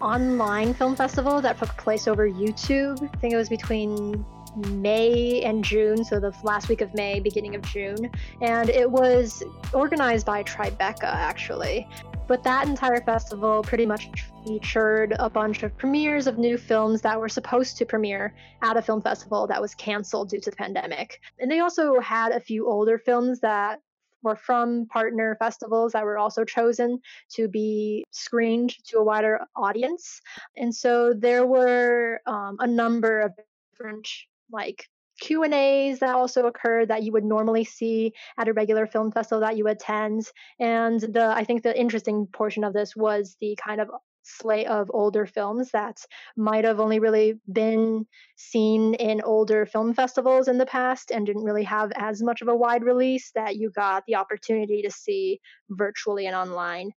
online 0.00 0.74
film 0.74 0.96
festival 0.96 1.40
that 1.40 1.58
took 1.58 1.76
place 1.76 2.06
over 2.06 2.28
YouTube. 2.28 3.02
I 3.02 3.16
think 3.18 3.34
it 3.34 3.36
was 3.36 3.48
between 3.48 4.24
May 4.68 5.42
and 5.42 5.64
June, 5.64 6.04
so 6.04 6.20
the 6.20 6.34
last 6.42 6.68
week 6.68 6.80
of 6.80 6.94
May, 6.94 7.20
beginning 7.20 7.54
of 7.54 7.62
June. 7.62 8.10
And 8.40 8.68
it 8.68 8.90
was 8.90 9.42
organized 9.72 10.26
by 10.26 10.42
Tribeca, 10.42 11.04
actually. 11.04 11.88
But 12.28 12.44
that 12.44 12.68
entire 12.68 13.00
festival 13.02 13.62
pretty 13.62 13.84
much 13.84 14.08
featured 14.46 15.14
a 15.18 15.28
bunch 15.28 15.62
of 15.64 15.76
premieres 15.76 16.26
of 16.26 16.38
new 16.38 16.56
films 16.56 17.02
that 17.02 17.18
were 17.18 17.28
supposed 17.28 17.76
to 17.78 17.84
premiere 17.84 18.34
at 18.62 18.76
a 18.76 18.82
film 18.82 19.02
festival 19.02 19.46
that 19.48 19.60
was 19.60 19.74
canceled 19.74 20.30
due 20.30 20.40
to 20.40 20.50
the 20.50 20.56
pandemic. 20.56 21.20
And 21.40 21.50
they 21.50 21.60
also 21.60 22.00
had 22.00 22.32
a 22.32 22.40
few 22.40 22.68
older 22.68 22.96
films 22.98 23.40
that 23.40 23.80
were 24.22 24.36
from 24.36 24.86
partner 24.86 25.36
festivals 25.38 25.92
that 25.92 26.04
were 26.04 26.18
also 26.18 26.44
chosen 26.44 27.00
to 27.34 27.48
be 27.48 28.04
screened 28.10 28.74
to 28.86 28.98
a 28.98 29.04
wider 29.04 29.40
audience. 29.56 30.20
And 30.56 30.74
so 30.74 31.12
there 31.12 31.46
were 31.46 32.20
um, 32.26 32.56
a 32.60 32.66
number 32.66 33.20
of 33.20 33.32
different 33.72 34.08
like 34.50 34.86
Q 35.20 35.44
and 35.44 35.54
A's 35.54 36.00
that 36.00 36.14
also 36.14 36.46
occurred 36.46 36.88
that 36.88 37.02
you 37.02 37.12
would 37.12 37.24
normally 37.24 37.64
see 37.64 38.12
at 38.38 38.48
a 38.48 38.52
regular 38.52 38.86
film 38.86 39.12
festival 39.12 39.40
that 39.40 39.56
you 39.56 39.68
attend. 39.68 40.26
And 40.58 41.00
the 41.00 41.32
I 41.34 41.44
think 41.44 41.62
the 41.62 41.78
interesting 41.78 42.26
portion 42.26 42.64
of 42.64 42.72
this 42.72 42.96
was 42.96 43.36
the 43.40 43.56
kind 43.64 43.80
of 43.80 43.90
slate 44.22 44.66
of 44.66 44.90
older 44.92 45.26
films 45.26 45.70
that 45.72 45.98
might 46.36 46.64
have 46.64 46.80
only 46.80 46.98
really 46.98 47.40
been 47.50 48.06
seen 48.36 48.94
in 48.94 49.20
older 49.22 49.66
film 49.66 49.94
festivals 49.94 50.48
in 50.48 50.58
the 50.58 50.66
past 50.66 51.10
and 51.10 51.26
didn't 51.26 51.44
really 51.44 51.64
have 51.64 51.92
as 51.96 52.22
much 52.22 52.42
of 52.42 52.48
a 52.48 52.56
wide 52.56 52.84
release 52.84 53.30
that 53.34 53.56
you 53.56 53.70
got 53.70 54.04
the 54.06 54.16
opportunity 54.16 54.82
to 54.82 54.90
see 54.90 55.40
virtually 55.70 56.26
and 56.26 56.36
online. 56.36 56.92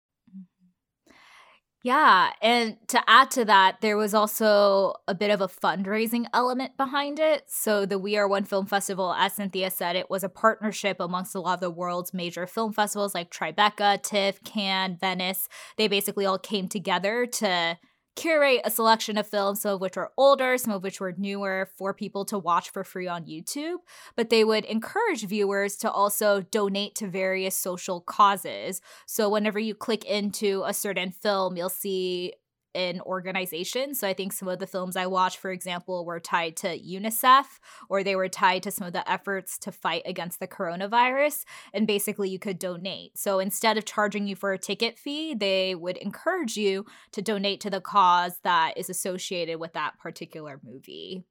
Yeah. 1.85 2.31
And 2.41 2.77
to 2.87 2.99
add 3.07 3.29
to 3.31 3.45
that, 3.45 3.81
there 3.81 3.95
was 3.95 4.15
also 4.15 4.95
a 5.07 5.13
bit 5.13 5.29
of 5.29 5.39
a 5.39 5.47
fundraising 5.47 6.25
element 6.33 6.75
behind 6.77 7.19
it. 7.19 7.43
So, 7.45 7.85
the 7.85 7.99
We 7.99 8.17
Are 8.17 8.27
One 8.27 8.43
Film 8.43 8.65
Festival, 8.65 9.13
as 9.13 9.33
Cynthia 9.33 9.69
said, 9.69 9.95
it 9.95 10.09
was 10.09 10.23
a 10.23 10.29
partnership 10.29 10.99
amongst 10.99 11.35
a 11.35 11.39
lot 11.39 11.53
of 11.53 11.59
the 11.59 11.69
world's 11.69 12.11
major 12.11 12.47
film 12.47 12.73
festivals 12.73 13.13
like 13.13 13.29
Tribeca, 13.29 14.01
TIFF, 14.01 14.43
Cannes, 14.43 14.97
Venice. 14.99 15.47
They 15.77 15.87
basically 15.87 16.25
all 16.25 16.39
came 16.39 16.67
together 16.67 17.27
to 17.27 17.77
curate 18.15 18.62
a 18.63 18.71
selection 18.71 19.17
of 19.17 19.28
films, 19.28 19.62
some 19.62 19.75
of 19.75 19.82
which 19.82 19.95
were 19.95 20.12
older, 20.17 20.58
some 20.58 20.73
of 20.73 20.84
which 20.84 20.99
were 20.99 21.13
newer, 21.17 21.69
for 21.75 21.93
people 21.93 22.25
to 22.25 22.38
watch 22.38 22.69
for 22.69 22.84
free 22.84 23.08
on 23.08 23.25
YouTube. 23.25 23.78
But 24.15 24.30
they 24.30 24.43
would 24.43 24.65
encourage 24.65 25.25
viewers 25.25 25.75
to 25.78 25.91
also 25.91 26.41
donate 26.41 26.95
to 26.95 27.08
various 27.08 27.56
social 27.56 28.01
causes. 28.01 28.82
So 29.06 29.30
whenever 29.30 29.60
you 29.60 29.75
click 29.75 30.06
into 30.06 30.63
a 30.65 30.73
certain 30.73 31.12
film, 31.12 31.58
you'll 31.58 31.69
see 31.69 32.34
an 32.75 33.01
organization. 33.01 33.95
So 33.95 34.07
I 34.07 34.13
think 34.13 34.33
some 34.33 34.47
of 34.47 34.59
the 34.59 34.67
films 34.67 34.95
I 34.95 35.07
watched, 35.07 35.38
for 35.38 35.51
example, 35.51 36.05
were 36.05 36.19
tied 36.19 36.57
to 36.57 36.77
UNICEF 36.77 37.45
or 37.89 38.03
they 38.03 38.15
were 38.15 38.29
tied 38.29 38.63
to 38.63 38.71
some 38.71 38.85
of 38.85 38.93
the 38.93 39.09
efforts 39.09 39.57
to 39.59 39.71
fight 39.71 40.03
against 40.05 40.39
the 40.39 40.47
coronavirus. 40.47 41.45
And 41.73 41.88
basically, 41.88 42.29
you 42.29 42.38
could 42.38 42.59
donate. 42.59 43.17
So 43.17 43.39
instead 43.39 43.77
of 43.77 43.85
charging 43.85 44.27
you 44.27 44.35
for 44.35 44.53
a 44.53 44.59
ticket 44.59 44.99
fee, 44.99 45.33
they 45.33 45.73
would 45.73 45.97
encourage 45.97 46.57
you 46.57 46.85
to 47.13 47.21
donate 47.21 47.61
to 47.61 47.69
the 47.69 47.81
cause 47.81 48.39
that 48.43 48.77
is 48.77 48.89
associated 48.89 49.59
with 49.59 49.73
that 49.73 49.97
particular 49.97 50.59
movie. 50.63 51.23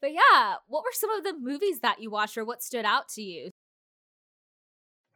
But 0.00 0.12
yeah, 0.12 0.56
what 0.66 0.82
were 0.82 0.92
some 0.92 1.10
of 1.10 1.24
the 1.24 1.34
movies 1.38 1.80
that 1.80 2.00
you 2.00 2.10
watched 2.10 2.36
or 2.36 2.44
what 2.44 2.62
stood 2.62 2.84
out 2.84 3.08
to 3.10 3.22
you? 3.22 3.50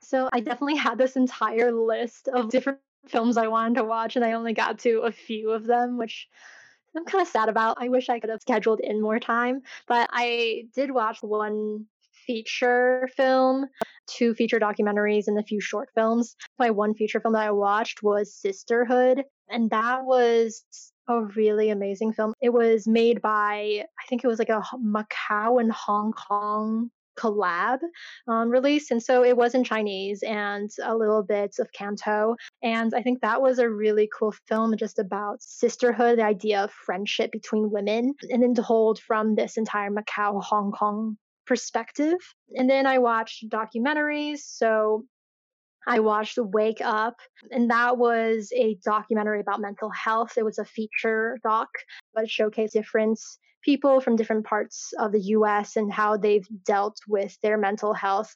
So 0.01 0.29
I 0.33 0.41
definitely 0.41 0.77
had 0.77 0.97
this 0.97 1.17
entire 1.17 1.73
list 1.73 2.29
of 2.29 2.51
different 2.51 2.79
films 3.11 3.37
I 3.37 3.49
wanted 3.49 3.77
to 3.77 3.85
watch, 3.85 4.17
and 4.17 4.25
I 4.25 4.33
only 4.33 4.53
got 4.53 4.79
to 4.81 5.01
a 5.01 5.13
few 5.13 5.51
of 5.51 5.67
them, 5.67 5.99
which 5.99 6.29
I'm 6.97 7.05
kind 7.05 7.23
of 7.23 7.29
sad 7.29 7.49
about. 7.49 7.77
I 7.81 7.89
wish 7.89 8.09
I 8.09 8.21
could 8.21 8.31
have 8.31 8.41
scheduled 8.41 8.81
in 8.81 9.01
more 9.01 9.21
time, 9.21 9.61
but 9.87 10.09
I 10.13 10.65
did 10.75 10.91
watch 10.91 11.19
one 11.23 11.87
feature 12.27 13.09
film, 13.17 13.67
two 14.07 14.35
feature 14.35 14.61
documentaries, 14.61 15.25
and 15.27 15.39
a 15.39 15.43
few 15.43 15.61
short 15.61 15.89
films. 15.95 16.37
My 16.59 16.71
one 16.71 16.95
feature 16.95 17.21
film 17.21 17.35
that 17.35 17.47
I 17.47 17.51
watched 17.51 18.03
was 18.03 18.35
Sisterhood, 18.35 19.25
and 19.49 19.71
that 19.71 20.05
was 20.05 20.65
a 21.09 21.23
really 21.23 21.71
amazing 21.71 22.13
film. 22.13 22.35
It 22.41 22.51
was 22.51 22.87
made 22.87 23.23
by, 23.23 23.85
I 23.85 24.07
think 24.09 24.23
it 24.23 24.29
was 24.29 24.39
like 24.39 24.51
a 24.51 24.63
Macau 24.77 25.61
and 25.61 25.73
Hong 25.73 26.13
Kong 26.13 26.91
collab 27.19 27.79
um, 28.29 28.49
release. 28.49 28.91
And 28.91 29.03
so 29.03 29.25
it 29.25 29.37
was 29.37 29.55
in 29.55 29.65
Chinese 29.65 30.23
and 30.23 30.71
a 30.83 30.95
little 30.95 31.23
bit 31.23 31.57
of 31.59 31.73
Canto. 31.73 32.37
And 32.63 32.93
I 32.95 33.03
think 33.03 33.21
that 33.21 33.43
was 33.43 33.59
a 33.59 33.69
really 33.69 34.09
cool 34.17 34.33
film 34.47 34.77
just 34.77 34.99
about 34.99 35.43
sisterhood, 35.43 36.19
the 36.19 36.25
idea 36.25 36.65
of 36.65 36.71
friendship 36.71 37.33
between 37.33 37.71
women, 37.71 38.15
and 38.31 38.43
then 38.43 38.55
told 38.55 39.01
from 39.01 39.35
this 39.35 39.57
entire 39.57 39.91
Macau, 39.91 40.43
Hong 40.43 40.73
Kong 40.73 41.17
perspective. 41.47 42.19
And 42.55 42.69
then 42.69 42.87
I 42.87 42.99
watched 42.99 43.49
documentaries. 43.49 44.41
So 44.45 45.05
I 45.87 46.01
watched 46.01 46.37
Wake 46.39 46.83
Up, 46.83 47.17
and 47.51 47.71
that 47.71 47.97
was 47.97 48.53
a 48.55 48.77
documentary 48.85 49.41
about 49.41 49.61
mental 49.61 49.91
health. 49.91 50.33
It 50.37 50.45
was 50.45 50.59
a 50.59 50.65
feature 50.65 51.39
doc, 51.43 51.69
but 52.15 52.25
it 52.25 52.31
showcased 52.31 52.73
different 52.73 53.19
people 53.69 54.01
from 54.01 54.17
different 54.17 54.47
parts 54.47 54.95
of 54.99 55.13
the 55.13 55.21
US 55.37 55.77
and 55.77 55.93
how 55.93 56.17
they've 56.17 56.49
dealt 56.65 56.97
with 57.07 57.39
their 57.43 57.59
mental 57.59 57.93
health. 57.93 58.35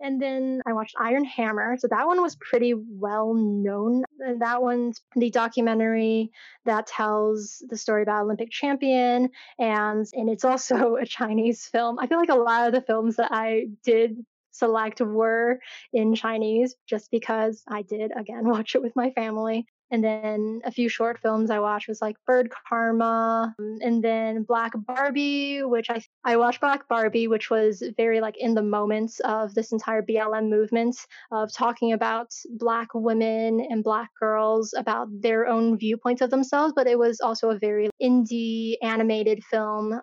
And 0.00 0.20
then 0.20 0.62
I 0.66 0.72
watched 0.72 0.94
Iron 0.98 1.26
Hammer. 1.26 1.76
So 1.78 1.88
that 1.88 2.06
one 2.06 2.22
was 2.22 2.36
pretty 2.36 2.72
well 2.74 3.34
known. 3.34 4.02
And 4.20 4.40
that 4.40 4.62
one's 4.62 5.02
the 5.14 5.30
documentary 5.30 6.30
that 6.64 6.86
tells 6.86 7.62
the 7.68 7.76
story 7.76 8.02
about 8.02 8.22
Olympic 8.22 8.50
champion 8.50 9.28
and 9.58 10.06
and 10.14 10.30
it's 10.30 10.46
also 10.46 10.96
a 11.02 11.04
Chinese 11.04 11.66
film. 11.66 11.98
I 11.98 12.06
feel 12.06 12.18
like 12.18 12.30
a 12.30 12.46
lot 12.50 12.66
of 12.66 12.72
the 12.72 12.80
films 12.80 13.16
that 13.16 13.30
I 13.30 13.66
did 13.84 14.24
select 14.52 15.02
were 15.02 15.58
in 15.92 16.14
Chinese 16.14 16.76
just 16.86 17.10
because 17.10 17.62
I 17.68 17.82
did 17.82 18.10
again 18.16 18.48
watch 18.54 18.74
it 18.74 18.82
with 18.82 18.96
my 18.96 19.10
family. 19.10 19.66
And 19.92 20.02
then 20.02 20.62
a 20.64 20.72
few 20.72 20.88
short 20.88 21.20
films 21.20 21.50
I 21.50 21.58
watched 21.60 21.86
was 21.86 22.00
like 22.00 22.16
Bird 22.26 22.50
Karma, 22.66 23.54
and 23.58 24.02
then 24.02 24.42
Black 24.42 24.72
Barbie, 24.74 25.62
which 25.62 25.90
I 25.90 26.02
I 26.24 26.36
watched 26.36 26.62
Black 26.62 26.88
Barbie, 26.88 27.28
which 27.28 27.50
was 27.50 27.82
very 27.98 28.22
like 28.22 28.36
in 28.38 28.54
the 28.54 28.62
moments 28.62 29.20
of 29.20 29.54
this 29.54 29.70
entire 29.70 30.02
BLM 30.02 30.48
movement 30.48 30.96
of 31.30 31.52
talking 31.52 31.92
about 31.92 32.32
Black 32.52 32.88
women 32.94 33.60
and 33.68 33.84
Black 33.84 34.08
girls 34.18 34.72
about 34.76 35.08
their 35.20 35.46
own 35.46 35.76
viewpoints 35.78 36.22
of 36.22 36.30
themselves, 36.30 36.72
but 36.74 36.86
it 36.86 36.98
was 36.98 37.20
also 37.20 37.50
a 37.50 37.58
very 37.58 37.90
indie 38.02 38.76
animated 38.82 39.44
film. 39.44 40.00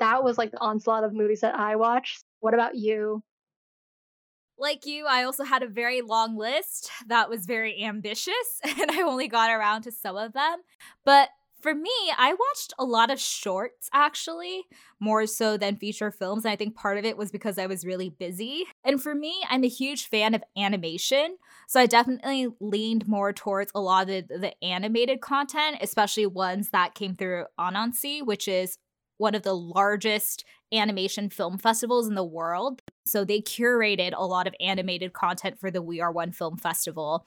That 0.00 0.24
was 0.24 0.36
like 0.36 0.50
the 0.50 0.58
onslaught 0.60 1.04
of 1.04 1.14
movies 1.14 1.42
that 1.42 1.54
I 1.54 1.76
watched. 1.76 2.24
What 2.40 2.54
about 2.54 2.74
you? 2.74 3.22
Like 4.58 4.86
you, 4.86 5.06
I 5.06 5.24
also 5.24 5.44
had 5.44 5.62
a 5.62 5.68
very 5.68 6.02
long 6.02 6.36
list 6.36 6.90
that 7.08 7.28
was 7.28 7.46
very 7.46 7.82
ambitious, 7.82 8.34
and 8.64 8.90
I 8.90 9.02
only 9.02 9.28
got 9.28 9.50
around 9.50 9.82
to 9.82 9.92
some 9.92 10.16
of 10.16 10.32
them. 10.32 10.58
But 11.04 11.30
for 11.60 11.74
me, 11.74 11.90
I 12.16 12.32
watched 12.32 12.74
a 12.78 12.84
lot 12.84 13.10
of 13.10 13.18
shorts 13.18 13.88
actually, 13.92 14.64
more 15.00 15.26
so 15.26 15.56
than 15.56 15.76
feature 15.76 16.10
films. 16.10 16.44
And 16.44 16.52
I 16.52 16.56
think 16.56 16.76
part 16.76 16.98
of 16.98 17.04
it 17.04 17.16
was 17.16 17.32
because 17.32 17.58
I 17.58 17.66
was 17.66 17.84
really 17.84 18.10
busy. 18.10 18.64
And 18.84 19.02
for 19.02 19.14
me, 19.14 19.42
I'm 19.48 19.64
a 19.64 19.68
huge 19.68 20.08
fan 20.08 20.34
of 20.34 20.44
animation. 20.56 21.38
So 21.66 21.80
I 21.80 21.86
definitely 21.86 22.48
leaned 22.60 23.08
more 23.08 23.32
towards 23.32 23.72
a 23.74 23.80
lot 23.80 24.02
of 24.02 24.28
the, 24.28 24.38
the 24.38 24.64
animated 24.64 25.20
content, 25.20 25.78
especially 25.80 26.26
ones 26.26 26.70
that 26.70 26.94
came 26.94 27.14
through 27.14 27.46
Annecy, 27.58 28.22
which 28.22 28.48
is 28.48 28.78
one 29.18 29.34
of 29.34 29.42
the 29.42 29.56
largest 29.56 30.44
animation 30.72 31.30
film 31.30 31.58
festivals 31.58 32.08
in 32.08 32.14
the 32.14 32.24
world. 32.24 32.82
So 33.04 33.24
they 33.24 33.40
curated 33.40 34.12
a 34.14 34.26
lot 34.26 34.46
of 34.46 34.54
animated 34.60 35.12
content 35.12 35.58
for 35.58 35.70
the 35.70 35.82
We 35.82 36.00
Are 36.00 36.12
One 36.12 36.32
Film 36.32 36.56
Festival. 36.56 37.26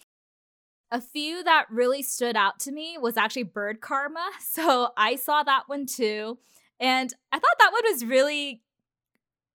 A 0.92 1.02
few 1.02 1.44
that 1.44 1.66
really 1.70 2.02
stood 2.02 2.36
out 2.36 2.60
to 2.62 2.72
me 2.72 2.98
was 3.00 3.18
actually 3.18 3.44
Bird 3.44 3.82
Karma. 3.82 4.30
So 4.40 4.90
I 4.98 5.16
saw 5.16 5.44
that 5.44 5.64
one 5.68 5.86
too. 5.86 6.38
And 6.80 7.14
I 7.32 7.40
thought 7.40 7.58
that 7.60 7.72
one 7.72 7.84
was 7.92 8.06
really 8.06 8.62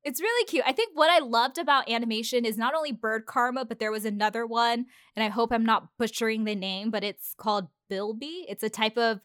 it's 0.04 0.20
really 0.20 0.44
cute. 0.44 0.64
I 0.66 0.72
think 0.72 0.90
what 0.94 1.10
I 1.10 1.24
loved 1.24 1.56
about 1.56 1.90
animation 1.90 2.44
is 2.44 2.58
not 2.58 2.74
only 2.74 2.92
Bird 2.92 3.24
Karma, 3.24 3.64
but 3.64 3.78
there 3.78 3.90
was 3.90 4.04
another 4.04 4.46
one, 4.46 4.84
and 5.16 5.24
I 5.24 5.28
hope 5.28 5.50
I'm 5.50 5.64
not 5.64 5.88
butchering 5.98 6.44
the 6.44 6.54
name, 6.54 6.90
but 6.90 7.02
it's 7.02 7.34
called 7.38 7.68
Bilby. 7.88 8.44
It's 8.46 8.62
a 8.62 8.68
type 8.68 8.98
of 8.98 9.20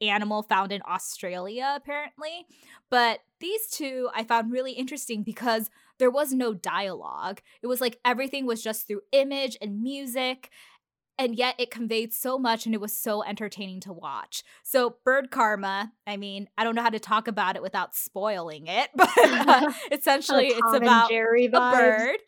animal 0.00 0.42
found 0.42 0.72
in 0.72 0.82
Australia, 0.88 1.72
apparently. 1.76 2.46
But 2.90 3.20
these 3.40 3.66
two 3.68 4.08
I 4.14 4.24
found 4.24 4.52
really 4.52 4.72
interesting 4.72 5.22
because 5.22 5.70
there 5.98 6.10
was 6.10 6.32
no 6.32 6.54
dialogue. 6.54 7.40
It 7.62 7.66
was 7.66 7.80
like 7.80 7.98
everything 8.04 8.46
was 8.46 8.62
just 8.62 8.86
through 8.86 9.02
image 9.12 9.56
and 9.60 9.82
music. 9.82 10.50
And 11.16 11.36
yet 11.36 11.54
it 11.60 11.70
conveyed 11.70 12.12
so 12.12 12.40
much 12.40 12.66
and 12.66 12.74
it 12.74 12.80
was 12.80 12.92
so 12.92 13.22
entertaining 13.22 13.78
to 13.82 13.92
watch. 13.92 14.42
So, 14.64 14.96
Bird 15.04 15.30
Karma, 15.30 15.92
I 16.08 16.16
mean, 16.16 16.48
I 16.58 16.64
don't 16.64 16.74
know 16.74 16.82
how 16.82 16.90
to 16.90 16.98
talk 16.98 17.28
about 17.28 17.54
it 17.54 17.62
without 17.62 17.94
spoiling 17.94 18.66
it, 18.66 18.90
but 18.96 19.08
uh, 19.16 19.72
essentially 19.92 20.48
it's 20.48 20.74
about 20.74 21.10
Jerry 21.10 21.46
a 21.46 21.50
bird 21.50 22.18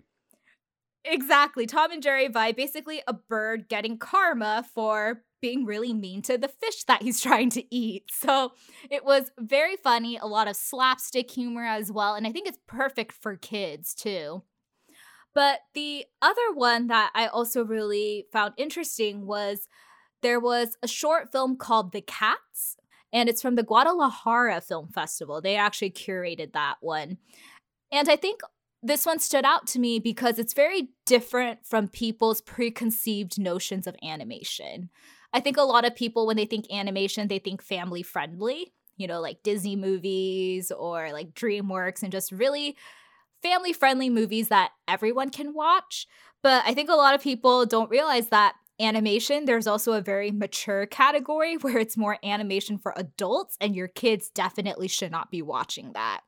Exactly. 1.07 1.67
Tom 1.67 1.93
and 1.93 2.03
Jerry 2.03 2.29
vibe. 2.29 2.57
Basically, 2.57 3.03
a 3.07 3.13
bird 3.13 3.69
getting 3.69 3.99
karma 3.99 4.65
for 4.75 5.23
being 5.47 5.65
really 5.65 5.93
mean 5.93 6.23
to 6.23 6.37
the 6.37 6.49
fish 6.49 6.83
that 6.85 7.03
he's 7.03 7.21
trying 7.29 7.51
to 7.51 7.63
eat. 7.73 8.11
So 8.11 8.53
it 8.91 9.05
was 9.05 9.31
very 9.39 9.77
funny, 9.77 10.17
a 10.17 10.27
lot 10.27 10.49
of 10.49 10.57
slapstick 10.57 11.31
humor 11.31 11.65
as 11.65 11.93
well. 11.93 12.17
And 12.17 12.27
I 12.27 12.33
think 12.33 12.49
it's 12.49 12.59
perfect 12.67 13.13
for 13.13 13.37
kids 13.37 13.95
too. 13.95 14.43
But 15.35 15.61
the 15.75 16.05
other 16.21 16.53
one 16.55 16.89
that 16.89 17.13
I 17.15 17.29
also 17.29 17.65
really 17.65 18.27
found 18.33 18.55
interesting 18.57 19.25
was 19.25 19.69
there 20.23 20.41
was 20.41 20.77
a 20.83 20.89
short 20.89 21.31
film 21.31 21.57
called 21.57 21.93
The 21.93 22.01
Cats, 22.01 22.77
and 23.13 23.29
it's 23.29 23.43
from 23.43 23.55
the 23.55 23.63
Guadalajara 23.63 24.63
Film 24.63 24.89
Festival. 24.89 25.41
They 25.41 25.55
actually 25.55 25.91
curated 25.91 26.55
that 26.55 26.77
one. 26.81 27.19
And 27.93 28.09
I 28.09 28.17
think 28.17 28.41
this 28.83 29.07
one 29.07 29.21
stood 29.21 29.45
out 29.45 29.67
to 29.69 29.79
me 29.79 30.01
because 30.01 30.39
it's 30.41 30.55
very 30.55 30.89
different 31.05 31.65
from 31.65 31.87
people's 31.87 32.41
preconceived 32.41 33.39
notions 33.39 33.87
of 33.87 33.95
animation. 34.03 34.91
I 35.33 35.41
think 35.41 35.57
a 35.57 35.63
lot 35.63 35.85
of 35.85 35.95
people, 35.95 36.27
when 36.27 36.37
they 36.37 36.47
think 36.47 36.67
animation, 36.73 37.29
they 37.29 37.39
think 37.39 37.63
family 37.63 38.03
friendly, 38.03 38.73
you 38.97 39.07
know, 39.07 39.21
like 39.21 39.43
Disney 39.43 39.77
movies 39.77 40.71
or 40.71 41.13
like 41.13 41.35
DreamWorks 41.35 42.03
and 42.03 42.13
just 42.13 42.33
really 42.33 42.77
family 43.43 43.73
friendly 43.73 44.11
movies 44.11 44.49
that 44.49 44.71
everyone 44.89 45.31
can 45.31 45.55
watch. 45.55 46.07
But 46.43 46.65
I 46.67 46.75
think 46.75 46.89
a 46.89 46.95
lot 46.95 47.15
of 47.15 47.23
people 47.23 47.67
don't 47.67 47.91
realize 47.91 48.29
that 48.29 48.55
animation, 48.81 49.45
there's 49.45 49.67
also 49.67 49.93
a 49.93 50.01
very 50.01 50.31
mature 50.31 50.87
category 50.87 51.57
where 51.61 51.79
it's 51.79 51.97
more 51.97 52.19
animation 52.25 52.79
for 52.79 52.93
adults, 52.97 53.57
and 53.61 53.75
your 53.75 53.89
kids 53.89 54.31
definitely 54.31 54.89
should 54.89 55.11
not 55.11 55.31
be 55.31 55.43
watching 55.43 55.93
that. 55.93 56.21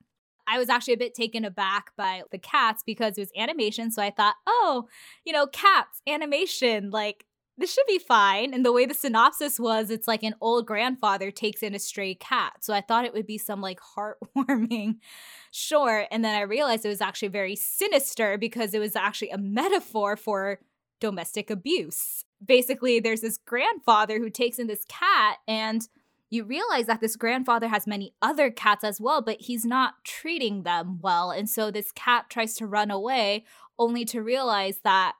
I 0.51 0.59
was 0.59 0.71
actually 0.71 0.95
a 0.95 0.99
bit 0.99 1.15
taken 1.15 1.45
aback 1.45 1.91
by 1.97 2.23
the 2.31 2.39
cats 2.39 2.83
because 2.85 3.19
it 3.19 3.21
was 3.21 3.33
animation. 3.37 3.91
So 3.91 4.03
I 4.03 4.11
thought, 4.11 4.37
oh, 4.47 4.89
you 5.27 5.33
know, 5.33 5.47
cats, 5.47 6.01
animation, 6.07 6.91
like 6.91 7.27
this 7.59 7.73
should 7.73 7.87
be 7.89 7.99
fine. 7.99 8.55
And 8.55 8.65
the 8.65 8.73
way 8.73 8.87
the 8.87 8.95
synopsis 8.95 9.59
was, 9.59 9.91
it's 9.91 10.07
like 10.07 10.23
an 10.23 10.37
old 10.41 10.65
grandfather 10.65 11.33
takes 11.33 11.63
in 11.63 11.75
a 11.75 11.79
stray 11.79 12.15
cat. 12.15 12.53
So 12.61 12.73
I 12.73 12.81
thought 12.81 13.05
it 13.05 13.13
would 13.13 13.27
be 13.27 13.37
some 13.37 13.61
like 13.61 13.81
heartwarming 13.81 14.99
short. 15.51 16.07
And 16.13 16.25
then 16.25 16.37
I 16.37 16.43
realized 16.43 16.85
it 16.85 16.89
was 16.89 17.01
actually 17.01 17.29
very 17.29 17.57
sinister 17.57 18.39
because 18.39 18.75
it 18.75 18.79
was 18.79 18.95
actually 18.95 19.31
a 19.31 19.39
metaphor 19.39 20.17
for 20.17 20.61
domestic 21.01 21.51
abuse. 21.51 22.25
Basically, 22.45 23.01
there's 23.01 23.23
this 23.23 23.39
grandfather 23.39 24.19
who 24.19 24.31
takes 24.31 24.61
in 24.61 24.69
this 24.69 24.85
cat 24.89 25.39
and 25.49 25.89
you 26.31 26.45
realize 26.45 26.87
that 26.87 27.01
this 27.01 27.17
grandfather 27.17 27.69
has 27.69 27.87
many 27.87 28.15
other 28.21 28.51
cats 28.51 28.85
as 28.85 29.01
well, 29.01 29.23
but 29.23 29.41
he's 29.41 29.65
not 29.65 29.95
treating 30.05 30.63
them 30.63 30.99
well. 31.01 31.31
And 31.31 31.49
so 31.49 31.71
this 31.71 31.91
cat 31.91 32.27
tries 32.29 32.55
to 32.57 32.67
run 32.67 32.91
away, 32.91 33.45
only 33.79 34.05
to 34.07 34.23
realize 34.23 34.81
that 34.85 35.15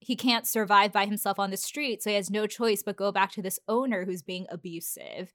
he 0.00 0.16
can't 0.16 0.46
survive 0.46 0.92
by 0.92 1.06
himself 1.06 1.38
on 1.38 1.50
the 1.50 1.56
street, 1.56 2.02
so 2.02 2.10
he 2.10 2.16
has 2.16 2.30
no 2.30 2.46
choice 2.46 2.82
but 2.82 2.96
go 2.96 3.12
back 3.12 3.32
to 3.32 3.42
this 3.42 3.58
owner 3.68 4.04
who's 4.04 4.22
being 4.22 4.46
abusive. 4.50 5.32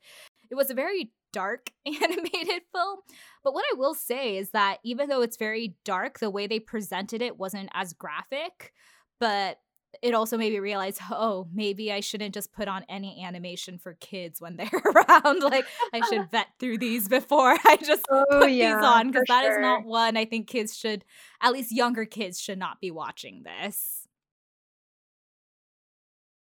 It 0.50 0.56
was 0.56 0.70
a 0.70 0.76
very 0.76 1.12
dark 1.34 1.72
animated 1.86 2.62
film, 2.74 3.00
but 3.44 3.54
what 3.54 3.66
I 3.72 3.78
will 3.78 3.96
say 3.96 4.38
is 4.38 4.52
that 4.52 4.78
even 4.84 5.10
though 5.10 5.22
it's 5.22 5.38
very 5.38 5.76
dark, 5.86 6.20
the 6.20 6.30
way 6.30 6.48
they 6.48 6.60
presented 6.60 7.22
it 7.22 7.38
wasn't 7.38 7.70
as 7.74 7.94
graphic, 7.94 8.74
but 9.20 9.60
it 10.02 10.14
also 10.14 10.38
made 10.38 10.54
me 10.54 10.60
realize, 10.60 10.98
oh, 11.12 11.48
maybe 11.54 11.92
I 11.92 12.00
shouldn't 12.00 12.34
just 12.34 12.54
put 12.54 12.68
on 12.68 12.86
any 12.88 13.24
animation 13.24 13.78
for 13.78 13.96
kids 14.00 14.40
when 14.40 14.56
they're 14.56 14.70
around. 14.86 15.42
Like 15.42 15.66
I 15.94 16.02
should 16.10 16.32
vet 16.32 16.48
through 16.60 16.78
these 16.78 17.08
before 17.08 17.58
I 17.66 17.78
just 17.78 18.06
oh, 18.10 18.26
put 18.30 18.52
yeah, 18.52 18.76
these 18.76 18.86
on 18.86 19.08
because 19.08 19.26
that 19.28 19.44
sure. 19.44 19.60
is 19.60 19.62
not 19.62 19.86
one 19.86 20.18
I 20.18 20.26
think 20.26 20.48
kids 20.48 20.78
should, 20.78 21.04
at 21.42 21.52
least 21.52 21.72
younger 21.72 22.06
kids, 22.06 22.40
should 22.40 22.60
not 22.60 22.80
be 22.80 22.92
watching 22.92 23.44
this. 23.44 24.01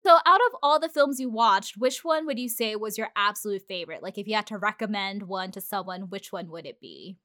So, 0.04 0.18
out 0.26 0.41
of 0.47 0.58
all 0.64 0.80
the 0.80 0.89
films 0.89 1.20
you 1.20 1.30
watched, 1.30 1.78
which 1.78 2.04
one 2.04 2.26
would 2.26 2.39
you 2.39 2.49
say 2.49 2.76
was 2.76 2.97
your 2.97 3.10
absolute 3.16 3.62
favorite? 3.68 4.02
Like, 4.02 4.18
if 4.18 4.28
you 4.28 4.36
had 4.36 4.47
to 4.47 4.58
recommend 4.58 5.24
one 5.24 5.52
to 5.52 5.62
someone, 5.62 6.10
which 6.10 6.32
one 6.32 6.49
would 6.49 6.66
it 6.66 6.80
be? 6.80 7.18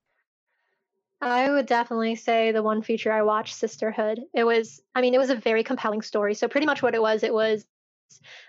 I 1.22 1.50
would 1.50 1.64
definitely 1.64 2.16
say 2.16 2.52
the 2.52 2.62
one 2.62 2.82
feature 2.82 3.10
I 3.10 3.22
watched, 3.22 3.54
Sisterhood. 3.54 4.20
It 4.34 4.44
was, 4.44 4.82
I 4.94 5.00
mean, 5.00 5.14
it 5.14 5.18
was 5.18 5.30
a 5.30 5.36
very 5.36 5.64
compelling 5.64 6.02
story. 6.02 6.34
So, 6.34 6.48
pretty 6.48 6.66
much 6.66 6.82
what 6.82 6.94
it 6.94 7.00
was, 7.00 7.22
it 7.22 7.32
was 7.32 7.64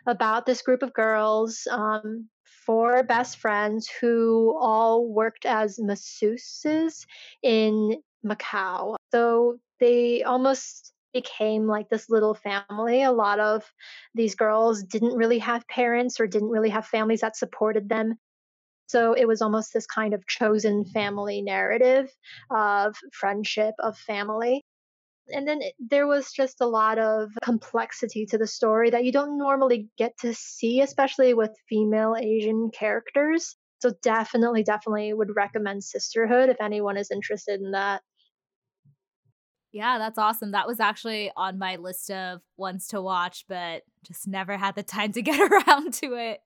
about 0.05 0.45
this 0.45 0.61
group 0.61 0.83
of 0.83 0.93
girls, 0.93 1.65
um, 1.71 2.27
four 2.43 3.03
best 3.03 3.37
friends 3.37 3.89
who 4.01 4.57
all 4.59 5.07
worked 5.07 5.45
as 5.45 5.79
masseuses 5.79 7.05
in 7.41 8.01
Macau. 8.25 8.97
So, 9.13 9.59
they 9.79 10.23
almost 10.23 10.91
became 11.13 11.67
like 11.67 11.89
this 11.89 12.09
little 12.09 12.35
family. 12.35 13.03
A 13.03 13.11
lot 13.11 13.39
of 13.39 13.63
these 14.13 14.35
girls 14.35 14.83
didn't 14.83 15.15
really 15.15 15.39
have 15.39 15.67
parents 15.67 16.19
or 16.19 16.27
didn't 16.27 16.49
really 16.49 16.69
have 16.69 16.85
families 16.85 17.21
that 17.21 17.37
supported 17.37 17.89
them. 17.89 18.15
So 18.87 19.13
it 19.13 19.27
was 19.27 19.41
almost 19.41 19.73
this 19.73 19.85
kind 19.85 20.13
of 20.13 20.25
chosen 20.27 20.85
family 20.85 21.41
narrative 21.41 22.09
of 22.49 22.95
friendship, 23.11 23.75
of 23.79 23.97
family. 23.97 24.63
And 25.29 25.45
then 25.45 25.61
it, 25.61 25.73
there 25.77 26.07
was 26.07 26.31
just 26.31 26.61
a 26.61 26.65
lot 26.65 26.97
of 26.97 27.29
complexity 27.43 28.25
to 28.27 28.37
the 28.37 28.47
story 28.47 28.89
that 28.91 29.03
you 29.03 29.11
don't 29.11 29.37
normally 29.37 29.89
get 29.97 30.17
to 30.19 30.33
see, 30.33 30.79
especially 30.79 31.33
with 31.33 31.51
female 31.67 32.15
Asian 32.17 32.71
characters. 32.71 33.57
So 33.79 33.91
definitely, 34.01 34.63
definitely 34.63 35.13
would 35.13 35.35
recommend 35.35 35.83
Sisterhood 35.83 36.49
if 36.49 36.61
anyone 36.61 36.95
is 36.95 37.11
interested 37.11 37.59
in 37.59 37.71
that. 37.71 38.01
Yeah, 39.71 39.97
that's 39.97 40.17
awesome. 40.17 40.51
That 40.51 40.67
was 40.67 40.79
actually 40.79 41.31
on 41.35 41.59
my 41.59 41.75
list 41.75 42.09
of 42.09 42.41
ones 42.55 42.87
to 42.87 43.01
watch, 43.01 43.45
but 43.47 43.83
just 44.03 44.27
never 44.27 44.57
had 44.57 44.75
the 44.75 44.83
time 44.83 45.11
to 45.13 45.21
get 45.23 45.39
around 45.39 45.93
to 45.95 46.13
it. 46.13 46.41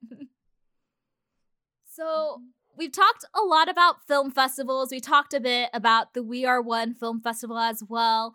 so, 1.86 2.41
we've 2.76 2.91
talked 2.91 3.26
a 3.36 3.41
lot 3.41 3.69
about 3.69 4.07
film 4.07 4.32
festivals. 4.32 4.91
We 4.91 4.99
talked 4.99 5.34
a 5.34 5.39
bit 5.39 5.69
about 5.74 6.13
the 6.13 6.24
We 6.24 6.45
Are 6.45 6.61
One 6.61 6.93
Film 6.93 7.22
Festival 7.22 7.57
as 7.57 7.84
well. 7.88 8.34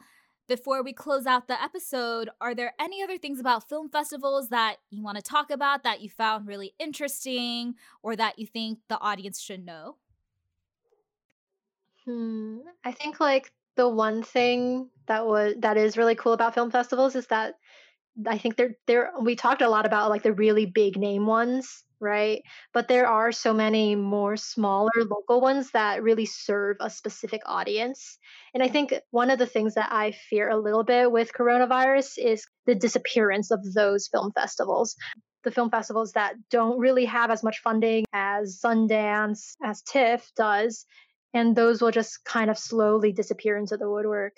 Before 0.49 0.85
we 0.85 0.93
close 0.93 1.27
out 1.27 1.49
the 1.49 1.61
episode, 1.61 2.31
are 2.41 2.55
there 2.55 2.73
any 2.79 3.03
other 3.03 3.19
things 3.19 3.41
about 3.41 3.69
film 3.69 3.89
festivals 3.89 4.51
that 4.51 4.77
you 4.91 5.03
want 5.03 5.17
to 5.17 5.23
talk 5.23 5.51
about 5.51 5.83
that 5.83 6.01
you 6.01 6.09
found 6.09 6.47
really 6.47 6.75
interesting 6.79 7.75
or 8.01 8.15
that 8.15 8.39
you 8.39 8.47
think 8.47 8.79
the 8.89 9.01
audience 9.01 9.41
should 9.41 9.67
know? 9.67 9.97
Hmm, 12.05 12.59
I 12.85 12.93
think 12.93 13.19
like 13.19 13.51
the 13.77 13.89
one 13.89 14.23
thing 14.23 14.91
that 15.07 15.27
was 15.27 15.55
that 15.61 15.77
is 15.77 15.97
really 15.97 16.15
cool 16.15 16.33
about 16.33 16.55
film 16.55 16.71
festivals 16.71 17.15
is 17.15 17.27
that 17.29 17.55
I 18.27 18.39
think 18.39 18.57
they're 18.57 18.77
there 18.87 19.13
we 19.21 19.37
talked 19.37 19.63
a 19.63 19.69
lot 19.69 19.87
about 19.87 20.11
like 20.11 20.23
the 20.23 20.33
really 20.33 20.67
big 20.67 20.97
name 20.97 21.27
ones, 21.27 21.85
right? 22.01 22.43
But 22.73 22.89
there 22.89 23.07
are 23.07 23.31
so 23.31 23.53
many 23.53 23.95
more 23.95 24.37
smaller 24.37 24.91
local 25.09 25.41
ones 25.41 25.71
that 25.73 26.03
really 26.03 26.27
serve 26.27 26.79
a 26.81 26.89
specific 26.89 27.43
audience. 27.45 28.19
And 28.55 28.63
I 28.63 28.69
think 28.69 28.95
one 29.11 29.31
of 29.31 29.39
the 29.39 29.47
things 29.47 29.75
that 29.75 29.91
I 29.93 30.13
fear 30.13 30.49
a 30.49 30.57
little 30.59 30.85
bit 30.85 31.13
with 31.13 31.33
coronavirus 31.33 32.19
is 32.19 32.47
the 32.65 32.75
disappearance 32.75 33.51
of 33.51 33.61
those 33.75 34.09
film 34.09 34.33
festivals. 34.33 34.97
The 35.45 35.51
film 35.53 35.71
festivals 35.71 36.13
that 36.13 36.35
don't 36.51 36.79
really 36.79 37.05
have 37.05 37.31
as 37.31 37.45
much 37.45 37.61
funding 37.63 38.05
as 38.13 38.59
Sundance, 38.65 39.55
as 39.63 39.81
TIFF 39.83 40.33
does, 40.37 40.87
and 41.37 41.55
those 41.55 41.83
will 41.83 41.91
just 41.91 42.25
kind 42.25 42.51
of 42.51 42.59
slowly 42.59 43.13
disappear 43.13 43.59
into 43.59 43.77
the 43.77 43.91
woodwork. 43.91 44.37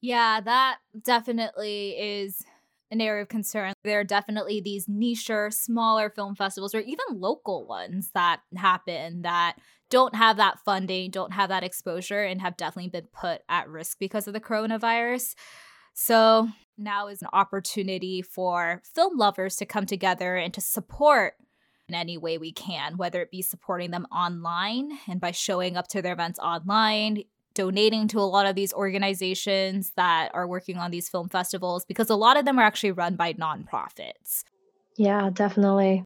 Yeah, 0.00 0.40
that 0.40 0.78
definitely 1.00 1.90
is 1.90 2.42
an 2.90 3.00
area 3.00 3.22
of 3.22 3.28
concern. 3.28 3.72
There 3.84 4.00
are 4.00 4.04
definitely 4.04 4.60
these 4.60 4.88
niche, 4.88 5.30
smaller 5.50 6.10
film 6.10 6.34
festivals 6.34 6.74
or 6.74 6.80
even 6.80 7.04
local 7.12 7.66
ones 7.66 8.10
that 8.14 8.40
happen 8.56 9.22
that 9.22 9.56
don't 9.90 10.14
have 10.16 10.36
that 10.38 10.58
funding, 10.64 11.10
don't 11.10 11.32
have 11.32 11.48
that 11.50 11.64
exposure, 11.64 12.24
and 12.24 12.40
have 12.40 12.56
definitely 12.56 12.90
been 12.90 13.08
put 13.12 13.42
at 13.48 13.68
risk 13.68 13.98
because 13.98 14.26
of 14.26 14.34
the 14.34 14.40
coronavirus. 14.40 15.34
So 15.94 16.48
now 16.76 17.06
is 17.06 17.22
an 17.22 17.28
opportunity 17.32 18.22
for 18.22 18.82
film 18.84 19.16
lovers 19.16 19.56
to 19.56 19.66
come 19.66 19.86
together 19.86 20.34
and 20.34 20.52
to 20.54 20.60
support 20.60 21.34
in 21.88 21.94
any 21.94 22.16
way 22.16 22.38
we 22.38 22.52
can, 22.52 22.96
whether 22.96 23.20
it 23.20 23.30
be 23.30 23.42
supporting 23.42 23.90
them 23.90 24.06
online 24.10 24.98
and 25.08 25.20
by 25.20 25.30
showing 25.30 25.76
up 25.76 25.88
to 25.88 26.00
their 26.00 26.14
events 26.14 26.38
online, 26.38 27.24
donating 27.54 28.08
to 28.08 28.18
a 28.18 28.22
lot 28.22 28.46
of 28.46 28.54
these 28.54 28.72
organizations 28.72 29.92
that 29.96 30.30
are 30.34 30.46
working 30.46 30.76
on 30.78 30.90
these 30.90 31.08
film 31.08 31.28
festivals, 31.28 31.84
because 31.84 32.10
a 32.10 32.16
lot 32.16 32.36
of 32.36 32.44
them 32.44 32.58
are 32.58 32.64
actually 32.64 32.92
run 32.92 33.16
by 33.16 33.32
nonprofits. 33.34 34.44
Yeah, 34.96 35.30
definitely. 35.32 36.04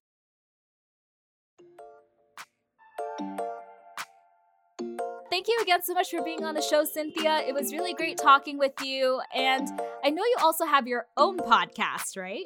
Thank 5.39 5.47
you 5.47 5.59
again 5.63 5.85
so 5.85 5.95
much 5.95 6.11
for 6.11 6.21
being 6.21 6.43
on 6.43 6.57
the 6.57 6.61
show, 6.61 6.83
Cynthia. 6.85 7.45
It 7.47 7.55
was 7.55 7.73
really 7.73 7.95
great 7.95 8.19
talking 8.19 8.59
with 8.59 8.73
you. 8.83 9.21
And 9.33 9.69
I 10.03 10.11
know 10.11 10.25
you 10.25 10.37
also 10.41 10.67
have 10.67 10.89
your 10.89 11.07
own 11.17 11.39
podcast, 11.39 12.17
right? 12.17 12.43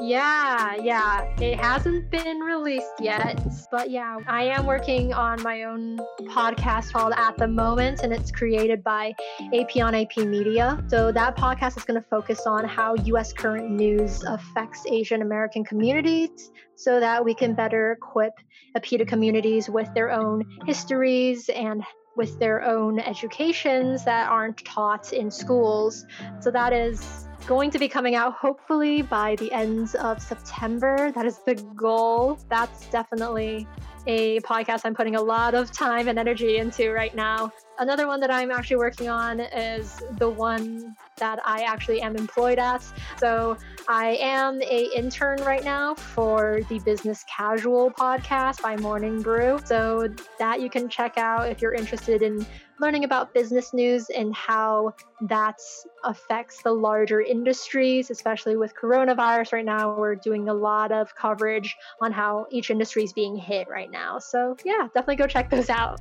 Yeah, 0.00 0.76
yeah. 0.76 1.22
It 1.40 1.58
hasn't 1.58 2.12
been 2.12 2.38
released 2.38 2.92
yet, 3.00 3.44
but 3.72 3.90
yeah, 3.90 4.18
I 4.28 4.44
am 4.44 4.66
working 4.66 5.12
on 5.12 5.42
my 5.42 5.64
own 5.64 5.98
podcast 6.28 6.92
called 6.92 7.12
At 7.16 7.36
the 7.38 7.48
Moment, 7.48 8.02
and 8.04 8.12
it's 8.12 8.30
created 8.30 8.84
by 8.84 9.14
AP 9.52 9.76
on 9.78 9.96
AP 9.96 10.18
Media. 10.18 10.80
So 10.86 11.10
that 11.10 11.36
podcast 11.36 11.76
is 11.76 11.82
going 11.82 12.00
to 12.00 12.08
focus 12.08 12.46
on 12.46 12.64
how 12.64 12.94
U.S. 12.94 13.32
current 13.32 13.68
news 13.68 14.22
affects 14.22 14.86
Asian 14.86 15.22
American 15.22 15.64
communities 15.64 16.52
so 16.76 17.00
that 17.00 17.24
we 17.24 17.34
can 17.34 17.54
better 17.54 17.90
equip 17.90 18.34
APITA 18.76 19.08
communities 19.08 19.68
with 19.68 19.92
their 19.94 20.12
own 20.12 20.44
histories 20.66 21.48
and 21.48 21.82
with 22.18 22.38
their 22.38 22.62
own 22.62 22.98
educations 22.98 24.04
that 24.04 24.28
aren't 24.28 24.62
taught 24.64 25.12
in 25.14 25.30
schools. 25.30 26.04
So 26.40 26.50
that 26.50 26.74
is 26.74 27.28
going 27.46 27.70
to 27.70 27.78
be 27.78 27.88
coming 27.88 28.14
out 28.14 28.34
hopefully 28.34 29.00
by 29.00 29.36
the 29.36 29.50
end 29.52 29.94
of 29.94 30.20
September. 30.20 31.10
That 31.12 31.24
is 31.24 31.38
the 31.46 31.54
goal. 31.54 32.38
That's 32.50 32.86
definitely 32.90 33.66
a 34.06 34.40
podcast 34.40 34.82
I'm 34.84 34.94
putting 34.94 35.16
a 35.16 35.22
lot 35.22 35.54
of 35.54 35.70
time 35.72 36.08
and 36.08 36.18
energy 36.18 36.58
into 36.58 36.92
right 36.92 37.14
now. 37.14 37.52
Another 37.78 38.06
one 38.06 38.20
that 38.20 38.30
I'm 38.30 38.50
actually 38.50 38.76
working 38.76 39.08
on 39.08 39.40
is 39.40 40.02
the 40.18 40.28
one 40.28 40.96
that 41.18 41.40
I 41.44 41.62
actually 41.62 42.00
am 42.00 42.16
employed 42.16 42.58
at. 42.58 42.84
So 43.18 43.56
I 43.88 44.18
am 44.20 44.60
a 44.62 44.90
intern 44.96 45.38
right 45.42 45.64
now 45.64 45.94
for 45.94 46.60
the 46.68 46.78
Business 46.80 47.24
Casual 47.28 47.90
podcast 47.90 48.62
by 48.62 48.76
Morning 48.76 49.22
Brew. 49.22 49.60
So 49.64 50.08
that 50.38 50.60
you 50.60 50.70
can 50.70 50.88
check 50.88 51.18
out 51.18 51.48
if 51.48 51.62
you're 51.62 51.74
interested 51.74 52.22
in 52.22 52.44
learning 52.80 53.04
about 53.04 53.34
business 53.34 53.72
news 53.74 54.08
and 54.10 54.34
how 54.34 54.94
that 55.22 55.58
affects 56.04 56.62
the 56.62 56.70
larger 56.70 57.20
industries, 57.20 58.10
especially 58.10 58.56
with 58.56 58.72
coronavirus 58.74 59.52
right 59.52 59.64
now. 59.64 59.96
We're 59.96 60.14
doing 60.14 60.48
a 60.48 60.54
lot 60.54 60.92
of 60.92 61.14
coverage 61.14 61.76
on 62.00 62.12
how 62.12 62.46
each 62.50 62.70
industry 62.70 63.04
is 63.04 63.12
being 63.12 63.36
hit 63.36 63.68
right 63.88 63.92
now. 63.92 64.18
So, 64.18 64.56
yeah, 64.64 64.88
definitely 64.94 65.16
go 65.16 65.26
check 65.26 65.50
those 65.50 65.70
out. 65.70 66.00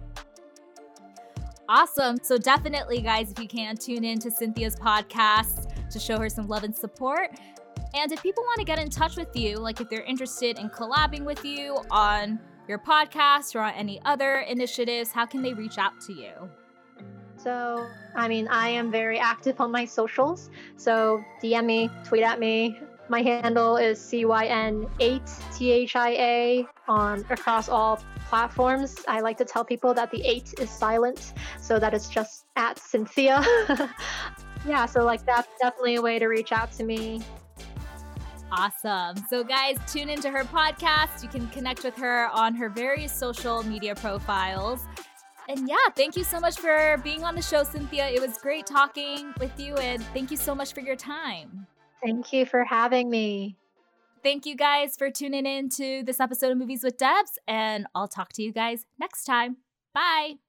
Awesome. 1.69 2.17
So, 2.21 2.37
definitely, 2.37 3.01
guys, 3.01 3.31
if 3.31 3.39
you 3.39 3.47
can, 3.47 3.75
tune 3.75 4.03
in 4.03 4.19
to 4.19 4.31
Cynthia's 4.31 4.75
podcast 4.75 5.73
to 5.89 5.99
show 5.99 6.17
her 6.19 6.29
some 6.29 6.47
love 6.47 6.63
and 6.63 6.75
support. 6.75 7.31
And 7.93 8.11
if 8.11 8.21
people 8.21 8.43
want 8.43 8.59
to 8.59 8.65
get 8.65 8.79
in 8.79 8.89
touch 8.89 9.15
with 9.15 9.35
you, 9.35 9.57
like 9.57 9.81
if 9.81 9.89
they're 9.89 10.03
interested 10.03 10.59
in 10.59 10.69
collabing 10.69 11.23
with 11.23 11.43
you 11.43 11.77
on 11.89 12.39
your 12.67 12.79
podcast 12.79 13.55
or 13.55 13.59
on 13.59 13.73
any 13.73 14.01
other 14.03 14.39
initiatives, 14.39 15.11
how 15.11 15.25
can 15.25 15.41
they 15.41 15.53
reach 15.53 15.77
out 15.77 15.99
to 16.01 16.13
you? 16.13 16.31
So, 17.37 17.87
I 18.15 18.27
mean, 18.27 18.47
I 18.49 18.69
am 18.69 18.91
very 18.91 19.19
active 19.19 19.61
on 19.61 19.71
my 19.71 19.85
socials. 19.85 20.49
So, 20.75 21.23
DM 21.41 21.65
me, 21.65 21.89
tweet 22.03 22.23
at 22.23 22.39
me. 22.39 22.79
My 23.09 23.21
handle 23.21 23.77
is 23.77 23.99
CYN8THIA 23.99 26.67
on 26.87 27.25
across 27.29 27.69
all 27.69 28.01
platforms. 28.27 28.97
I 29.07 29.21
like 29.21 29.37
to 29.37 29.45
tell 29.45 29.63
people 29.63 29.93
that 29.93 30.11
the 30.11 30.21
8 30.25 30.55
is 30.59 30.69
silent, 30.69 31.31
so 31.61 31.79
that 31.79 31.93
it's 31.93 32.09
just 32.09 32.47
at 32.57 32.77
Cynthia. 32.77 33.41
yeah, 34.67 34.85
so 34.85 35.05
like 35.05 35.25
that's 35.25 35.47
definitely 35.61 35.95
a 35.95 36.01
way 36.01 36.19
to 36.19 36.27
reach 36.27 36.51
out 36.51 36.73
to 36.73 36.83
me. 36.83 37.21
Awesome. 38.51 39.15
So, 39.29 39.43
guys, 39.43 39.77
tune 39.87 40.09
into 40.09 40.29
her 40.29 40.43
podcast. 40.45 41.21
You 41.21 41.29
can 41.29 41.47
connect 41.49 41.83
with 41.83 41.95
her 41.97 42.29
on 42.29 42.55
her 42.55 42.69
various 42.69 43.13
social 43.13 43.61
media 43.63 43.93
profiles. 43.95 44.85
And 45.49 45.67
yeah, 45.67 45.75
thank 45.95 46.17
you 46.17 46.23
so 46.23 46.39
much 46.39 46.59
for 46.59 46.99
being 47.03 47.23
on 47.23 47.35
the 47.35 47.41
show, 47.41 47.63
Cynthia. 47.63 48.07
It 48.07 48.21
was 48.21 48.37
great 48.37 48.65
talking 48.65 49.33
with 49.39 49.57
you, 49.59 49.75
and 49.75 50.03
thank 50.07 50.31
you 50.31 50.37
so 50.37 50.53
much 50.53 50.73
for 50.73 50.81
your 50.81 50.97
time. 50.97 51.67
Thank 52.03 52.33
you 52.33 52.45
for 52.45 52.63
having 52.63 53.09
me. 53.09 53.57
Thank 54.23 54.45
you 54.45 54.55
guys 54.55 54.95
for 54.97 55.09
tuning 55.09 55.45
in 55.45 55.69
to 55.69 56.03
this 56.03 56.19
episode 56.19 56.51
of 56.51 56.57
Movies 56.57 56.83
with 56.83 56.97
Debs, 56.97 57.37
and 57.47 57.87
I'll 57.95 58.07
talk 58.07 58.33
to 58.33 58.43
you 58.43 58.51
guys 58.51 58.85
next 58.99 59.23
time. 59.23 59.57
Bye. 59.93 60.46